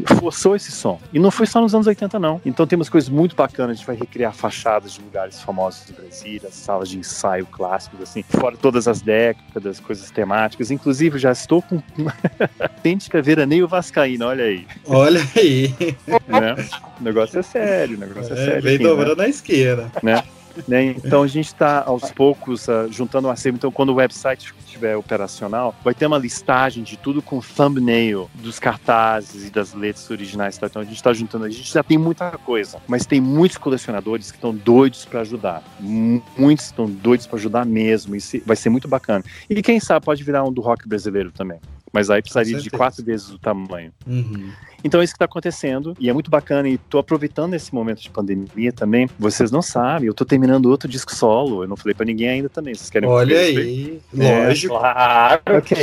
[0.05, 1.01] forçou esse som.
[1.13, 2.41] E não foi só nos anos 80, não.
[2.45, 3.71] Então temos coisas muito bacanas.
[3.71, 8.23] A gente vai recriar fachadas de lugares famosos de Brasília, salas de ensaio clássicos, assim,
[8.23, 10.71] fora todas as décadas, coisas temáticas.
[10.71, 11.83] Inclusive, já estou com.
[12.61, 14.67] Autêntica veraneio vascaína, olha aí.
[14.87, 15.75] Olha aí.
[16.29, 16.55] Né?
[17.01, 18.63] O negócio é sério, o negócio é, É, sério.
[18.63, 18.85] vem né?
[18.85, 19.91] dobrando a esquerda.
[20.03, 20.23] né?
[20.67, 20.85] Né?
[20.85, 23.57] Então a gente está aos poucos uh, juntando um acervo.
[23.57, 28.59] Então quando o website estiver operacional, vai ter uma listagem de tudo com thumbnail dos
[28.59, 30.59] cartazes e das letras originais.
[30.59, 30.67] Tá?
[30.67, 34.31] Então a gente está juntando, a gente já tem muita coisa, mas tem muitos colecionadores
[34.31, 35.63] que estão doidos para ajudar.
[35.81, 38.15] Muitos estão doidos para ajudar mesmo.
[38.15, 39.25] E vai ser muito bacana.
[39.49, 41.59] E quem sabe pode virar um do rock brasileiro também.
[41.93, 43.93] Mas aí precisaria de quatro vezes o tamanho.
[44.07, 44.51] Uhum.
[44.87, 48.01] Então é isso que está acontecendo e é muito bacana e estou aproveitando esse momento
[48.01, 49.11] de pandemia também.
[49.19, 51.65] Vocês não sabem, eu estou terminando outro disco solo.
[51.65, 52.73] Eu não falei para ninguém ainda também.
[52.73, 54.79] Vocês querem Olha aí, é, lógico.
[54.79, 55.43] Claro.
[55.59, 55.77] Ok.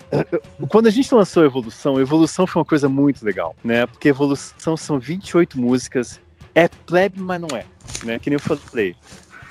[0.68, 3.86] Quando a gente lançou Evolução, Evolução foi uma coisa muito legal, né?
[3.86, 6.18] Porque Evolução são 28 músicas,
[6.54, 7.66] é plebe, mas não é,
[8.02, 8.18] né?
[8.18, 8.96] Que nem eu falei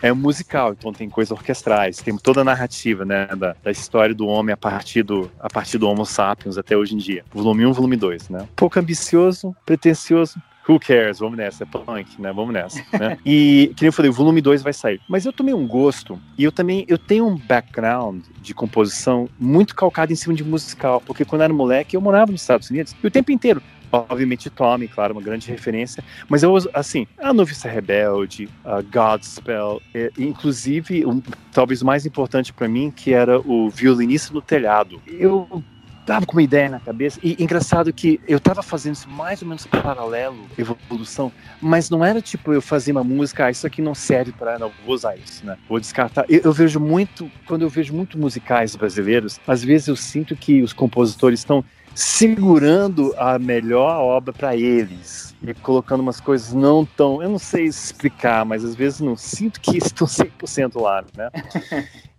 [0.05, 4.13] é um musical, então tem coisas orquestrais, tem toda a narrativa, né, da, da, história
[4.13, 7.25] do homem a partir do, a partir do Homo sapiens até hoje em dia.
[7.33, 8.47] Volume 1, volume 2, né?
[8.55, 11.19] Pouco ambicioso, pretencioso, Who cares?
[11.19, 12.33] Vamos nessa, é punk, né?
[12.33, 13.19] Vamos nessa, né?
[13.25, 14.99] E, que nem eu falei, o volume 2 vai sair.
[15.07, 19.75] Mas eu tomei um gosto, e eu também, eu tenho um background de composição muito
[19.75, 22.95] calcado em cima de musical, porque quando eu era moleque, eu morava nos Estados Unidos,
[23.03, 23.61] e o tempo inteiro,
[23.95, 29.81] obviamente Tommy, claro, uma grande referência, mas eu assim, a Noviça Rebelde, a Godspell,
[30.17, 35.01] inclusive, um, talvez mais importante para mim, que era o Violinista no Telhado.
[35.07, 35.63] Eu
[36.05, 39.47] tava com uma ideia na cabeça, e engraçado que eu tava fazendo isso mais ou
[39.47, 43.95] menos paralelo, evolução, mas não era tipo eu fazer uma música, ah, isso aqui não
[43.95, 45.57] serve para, não, vou usar isso, né?
[45.67, 46.25] Vou descartar.
[46.29, 50.61] Eu, eu, vejo muito, quando eu vejo muito musicais brasileiros, às vezes eu sinto que
[50.61, 51.65] os compositores estão
[51.95, 57.63] segurando a melhor obra para eles e colocando umas coisas não tão, eu não sei
[57.63, 61.29] explicar, mas às vezes não sinto que estão 100% lá, né?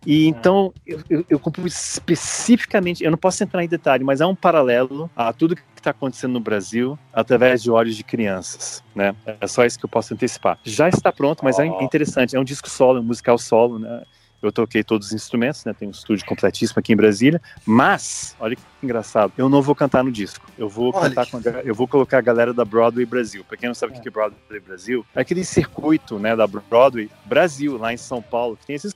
[0.06, 4.26] E então eu, eu, eu compus especificamente, eu não posso entrar em detalhe, mas é
[4.26, 9.14] um paralelo a tudo que está acontecendo no Brasil através de olhos de crianças, né?
[9.40, 10.58] É só isso que eu posso antecipar.
[10.64, 14.02] Já está pronto, mas é interessante, é um disco solo, um musical solo, né?
[14.42, 15.72] Eu toquei todos os instrumentos, né?
[15.72, 17.40] Tem um estúdio completíssimo aqui em Brasília.
[17.64, 20.46] Mas, olha que engraçado, eu não vou cantar no disco.
[20.56, 21.08] Eu vou olha.
[21.08, 23.44] cantar com a, eu vou colocar a galera da Broadway Brasil.
[23.44, 27.10] Para quem não sabe o que é Broadway Brasil, é aquele circuito, né, da Broadway
[27.24, 28.94] Brasil lá em São Paulo, que tem esses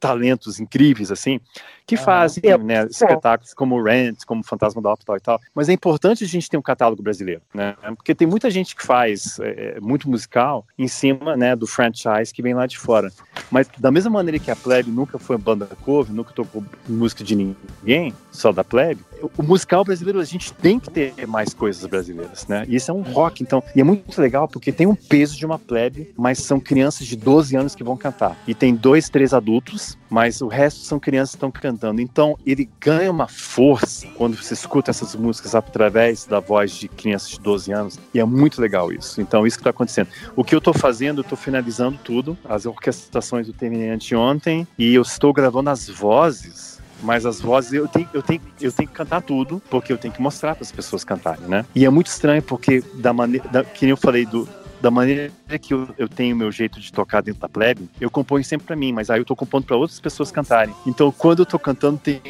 [0.00, 1.40] talentos incríveis assim,
[1.86, 5.40] que fazem ah, né, espetáculos como Rent, como Fantasma da Ópera e tal.
[5.54, 7.74] Mas é importante a gente ter um catálogo brasileiro, né?
[7.96, 12.32] Porque tem muita gente que faz é, é, muito musical em cima, né, do franchise
[12.32, 13.10] que vem lá de fora.
[13.50, 17.34] Mas da mesma maneira que a Plebe nunca foi banda cover, nunca tocou música de
[17.34, 19.01] ninguém, só da Plebe,
[19.36, 22.64] o musical brasileiro a gente tem que ter mais coisas brasileiras, né?
[22.68, 25.46] E isso é um rock, então, e é muito legal porque tem um peso de
[25.46, 28.36] uma plebe, mas são crianças de 12 anos que vão cantar.
[28.46, 32.00] E tem dois, três adultos, mas o resto são crianças que estão cantando.
[32.00, 37.30] Então, ele ganha uma força quando você escuta essas músicas através da voz de crianças
[37.30, 39.20] de 12 anos, e é muito legal isso.
[39.20, 40.08] Então, isso que está acontecendo.
[40.36, 44.94] O que eu estou fazendo, eu estou finalizando tudo, as orquestrações eu terminei anteontem, e
[44.94, 46.71] eu estou gravando as vozes
[47.02, 50.14] mas as vozes eu tenho, eu tenho, eu tenho que cantar tudo, porque eu tenho
[50.14, 51.64] que mostrar para as pessoas cantarem, né?
[51.74, 54.48] E é muito estranho porque da maneira, da, que eu falei do
[54.80, 55.30] da maneira
[55.60, 58.74] que eu, eu tenho meu jeito de tocar dentro da plebe, eu componho sempre para
[58.74, 60.74] mim, mas aí eu tô compondo para outras pessoas cantarem.
[60.84, 62.20] Então, quando eu tô cantando, tem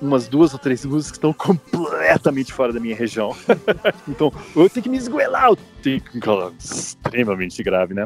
[0.00, 3.34] umas duas ou três músicas que estão completamente fora da minha região.
[4.08, 6.18] então, eu tenho que me esgoelar, eu tenho que
[6.58, 8.04] extremamente grave, né?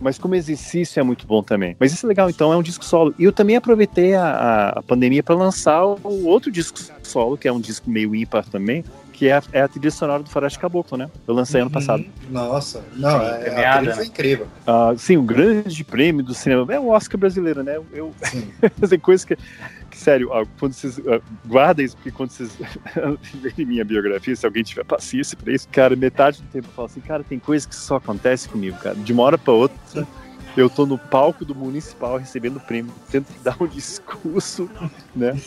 [0.00, 1.76] Mas como exercício é muito bom também.
[1.78, 3.14] Mas isso é legal, então, é um disco solo.
[3.18, 7.52] E eu também aproveitei a, a pandemia para lançar o outro disco solo, que é
[7.52, 8.84] um disco meio ímpar também,
[9.18, 11.10] que é a, é a trilha sonora do Faroeste Caboclo, né?
[11.26, 11.66] Eu lancei uhum.
[11.66, 12.04] ano passado.
[12.30, 14.46] Nossa, não, sim, é, a trilha foi incrível.
[14.66, 16.72] Uh, sim, o um grande prêmio do cinema.
[16.72, 17.80] É o Oscar brasileiro, né?
[17.92, 18.14] Eu,
[18.88, 19.36] tem coisas que
[19.98, 20.98] sério, ó, quando vocês.
[20.98, 22.56] Uh, guarda isso, porque quando vocês
[23.34, 26.86] verem minha biografia, se alguém tiver paciência pra isso, cara, metade do tempo eu falo
[26.86, 28.94] assim, cara, tem coisa que só acontece comigo, cara.
[28.94, 30.06] De uma hora pra outra,
[30.56, 34.70] eu tô no palco do municipal recebendo prêmio, tendo que dar um discurso,
[35.14, 35.38] né?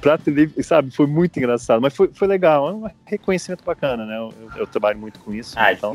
[0.00, 0.90] pra televisão, sabe?
[0.90, 4.16] Foi muito engraçado, mas foi, foi legal, é um reconhecimento bacana, né?
[4.16, 5.54] Eu, eu, eu trabalho muito com isso.
[5.58, 5.92] Ah, então,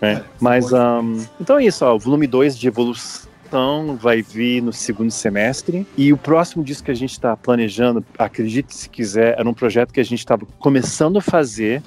[0.00, 0.22] é.
[0.38, 3.31] Mas, um, então é isso, ó, o volume 2 de evolução
[3.98, 5.86] vai vir no segundo semestre.
[5.96, 9.92] E o próximo disco que a gente está planejando, acredite se quiser, era um projeto
[9.92, 11.82] que a gente estava começando a fazer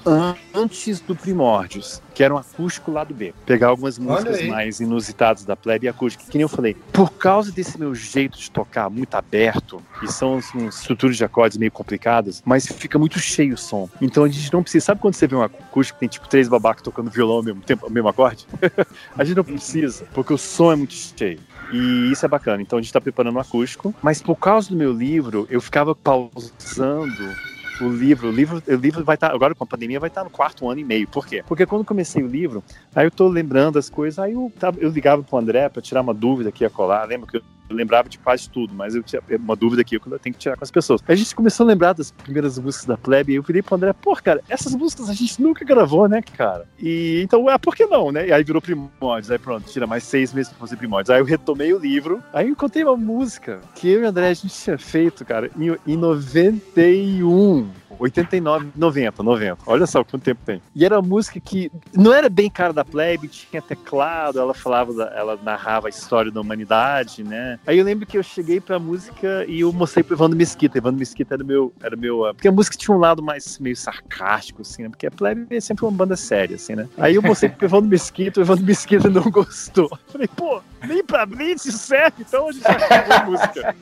[0.53, 3.33] antes do Primórdios, que era um acústico lado B.
[3.45, 6.23] Pegar algumas músicas mais inusitadas da plebe e acústico.
[6.29, 10.37] Que nem eu falei, por causa desse meu jeito de tocar muito aberto, e são
[10.37, 13.89] assim, estruturas de acordes meio complicadas, mas fica muito cheio o som.
[14.01, 14.85] Então a gente não precisa.
[14.85, 17.61] Sabe quando você vê um acústico que tem tipo três babacas tocando violão ao mesmo
[17.61, 18.45] tempo, ao mesmo acorde?
[19.17, 21.39] a gente não precisa, porque o som é muito cheio.
[21.71, 22.61] E isso é bacana.
[22.61, 23.93] Então a gente está preparando um acústico.
[24.01, 27.35] Mas por causa do meu livro, eu ficava pausando
[27.81, 30.29] o livro, o livro, o livro vai estar, agora com a pandemia, vai estar no
[30.29, 31.07] quarto ano e meio.
[31.07, 31.43] Por quê?
[31.45, 32.63] Porque quando comecei o livro,
[32.95, 36.13] aí eu tô lembrando as coisas, aí eu, eu ligava pro André para tirar uma
[36.13, 37.05] dúvida aqui a colar.
[37.05, 40.07] Lembra que eu eu lembrava de quase tudo, mas eu tinha uma dúvida aqui que
[40.07, 41.01] eu tenho que tirar com as pessoas.
[41.07, 43.93] A gente começou a lembrar das primeiras músicas da Plebe e eu virei pro André,
[43.93, 46.67] pô, cara, essas músicas a gente nunca gravou, né, cara?
[46.79, 48.27] E então, ah, por que não, né?
[48.27, 51.09] E aí virou Primórdios, aí pronto, tira mais seis meses pra fazer Primórdios.
[51.09, 54.29] Aí eu retomei o livro, aí eu encontrei uma música que eu e o André
[54.29, 57.69] a gente tinha feito, cara, em, em 91.
[57.99, 59.57] 89, 90, 90.
[59.65, 60.61] Olha só quanto tempo tem.
[60.73, 64.93] E era uma música que não era bem cara da plebe, tinha teclado, ela falava,
[64.93, 67.59] da, ela narrava a história da humanidade, né?
[67.65, 70.77] Aí eu lembro que eu cheguei pra música e eu mostrei pro Evandro Mesquita.
[70.77, 73.75] Evandro Mesquita era meu, era meu, uh, porque a música tinha um lado mais meio
[73.75, 74.89] sarcástico, assim, né?
[74.89, 76.87] Porque a plebe é sempre uma banda séria, assim, né?
[76.97, 79.89] Aí eu mostrei pro Evandro Mesquita, o Evandro Mesquita não gostou.
[80.07, 83.75] Falei, pô, nem pra Blitz serve, então a gente acabou a música.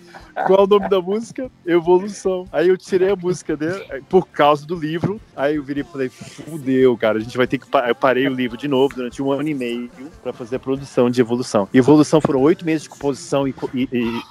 [0.48, 1.50] Qual o nome da música?
[1.66, 2.48] Evolução.
[2.52, 5.20] Aí eu tirei a música dele por causa do livro.
[5.36, 7.68] Aí eu virei e falei, fudeu, cara, a gente vai ter que.
[7.88, 9.90] Eu parei o livro de novo durante um ano e meio
[10.22, 11.68] para fazer a produção de evolução.
[11.74, 14.22] E evolução foram oito meses de composição e, e, e,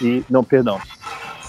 [0.00, 0.80] e não, perdão.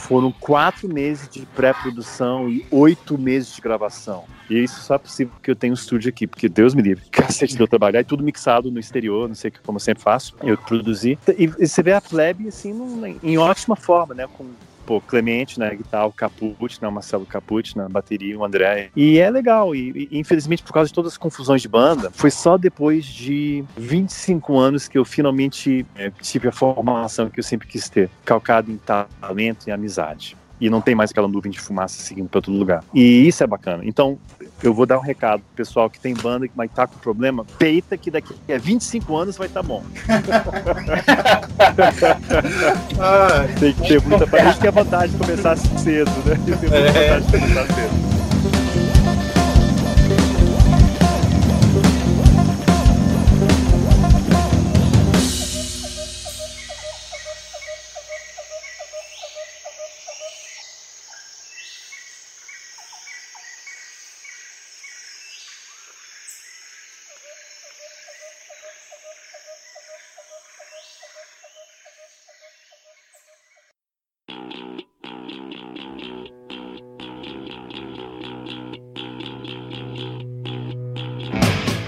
[0.08, 4.24] Foram quatro meses de pré-produção e oito meses de gravação.
[4.50, 7.04] E isso só é possível porque eu tenho um estúdio aqui, porque Deus me livre.
[7.12, 10.34] Cacete de eu trabalhar, e tudo mixado no exterior, não sei como eu sempre faço.
[10.42, 11.20] Eu produzi.
[11.38, 14.28] E, você vê a Plebe, assim, num, em ótima forma, né?
[14.38, 14.46] Com
[14.88, 18.90] pô, Clemente na né, guitarra, o Capucci, né, o Marcelo Capucci na bateria, o André.
[18.96, 22.32] E é legal, e, e, infelizmente por causa de todas as confusões de banda, foi
[22.32, 27.68] só depois de 25 anos que eu finalmente é, tive a formação que eu sempre
[27.68, 32.02] quis ter, calcado em talento e amizade e não tem mais aquela nuvem de fumaça
[32.02, 32.84] seguindo para todo lugar.
[32.94, 33.84] E isso é bacana.
[33.86, 34.18] Então,
[34.64, 37.00] eu vou dar um recado pro pessoal que tem banda que vai estar tá com
[37.00, 39.84] problema, peita que daqui a 25 anos vai estar tá bom.
[43.00, 44.26] ah, tem que ter muita.
[44.38, 46.36] A gente tem a vantagem de começar cedo, né?
[46.46, 46.92] Tem muita é.
[46.92, 48.17] vantagem de começar cedo.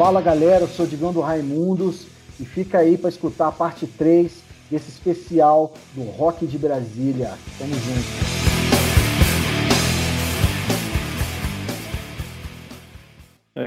[0.10, 2.08] Fala galera, eu sou o Digão do Raimundos
[2.40, 4.32] e fica aí para escutar a parte 3
[4.72, 7.32] desse especial do Rock de Brasília.
[7.60, 8.39] Tamo junto.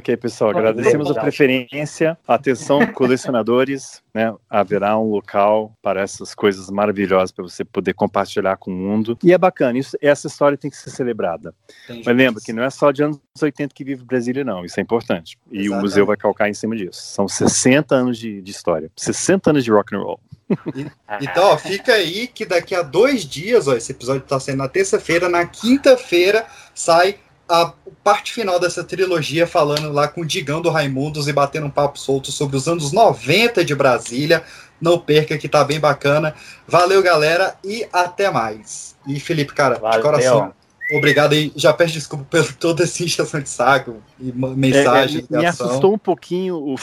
[0.03, 2.19] Ok, pessoal, agradecemos a preferência.
[2.27, 4.35] Atenção, colecionadores, né?
[4.51, 9.17] Haverá um local para essas coisas maravilhosas para você poder compartilhar com o mundo.
[9.23, 11.55] E é bacana, isso, essa história tem que ser celebrada.
[11.85, 12.03] Entendi.
[12.05, 14.65] Mas lembra que não é só de anos 80 que vive Brasília, não.
[14.65, 15.39] Isso é importante.
[15.53, 15.79] E Exatamente.
[15.79, 17.01] o museu vai calcar em cima disso.
[17.01, 20.21] São 60 anos de, de história, 60 anos de rock and roll.
[21.21, 24.69] então, ó, fica aí que daqui a dois dias, ó, esse episódio está sendo na
[24.69, 27.21] terça-feira, na quinta-feira sai
[27.53, 27.71] a
[28.03, 31.99] parte final dessa trilogia falando lá com o Digão do Raimundos e batendo um papo
[31.99, 34.43] solto sobre os anos 90 de Brasília.
[34.81, 36.35] Não perca que tá bem bacana.
[36.67, 38.97] Valeu, galera, e até mais.
[39.07, 39.99] E Felipe, cara, Valeu.
[39.99, 40.55] de coração,
[40.93, 41.53] Obrigado aí.
[41.57, 45.27] Já peço desculpa por toda essa injeção de saco e mensagem.
[45.31, 46.77] É, é, me assustou um pouquinho o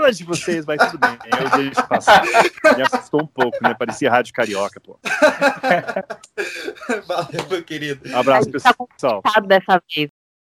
[0.00, 1.18] fala de vocês, mas tudo bem.
[1.38, 2.24] Eu deixo passar.
[2.76, 3.74] me assustou um pouco, né?
[3.74, 4.98] Parecia rádio carioca, pô.
[7.06, 8.16] Valeu, meu querido.
[8.16, 9.22] Abraço, pessoal.
[9.22, 10.10] Tá dessa vez.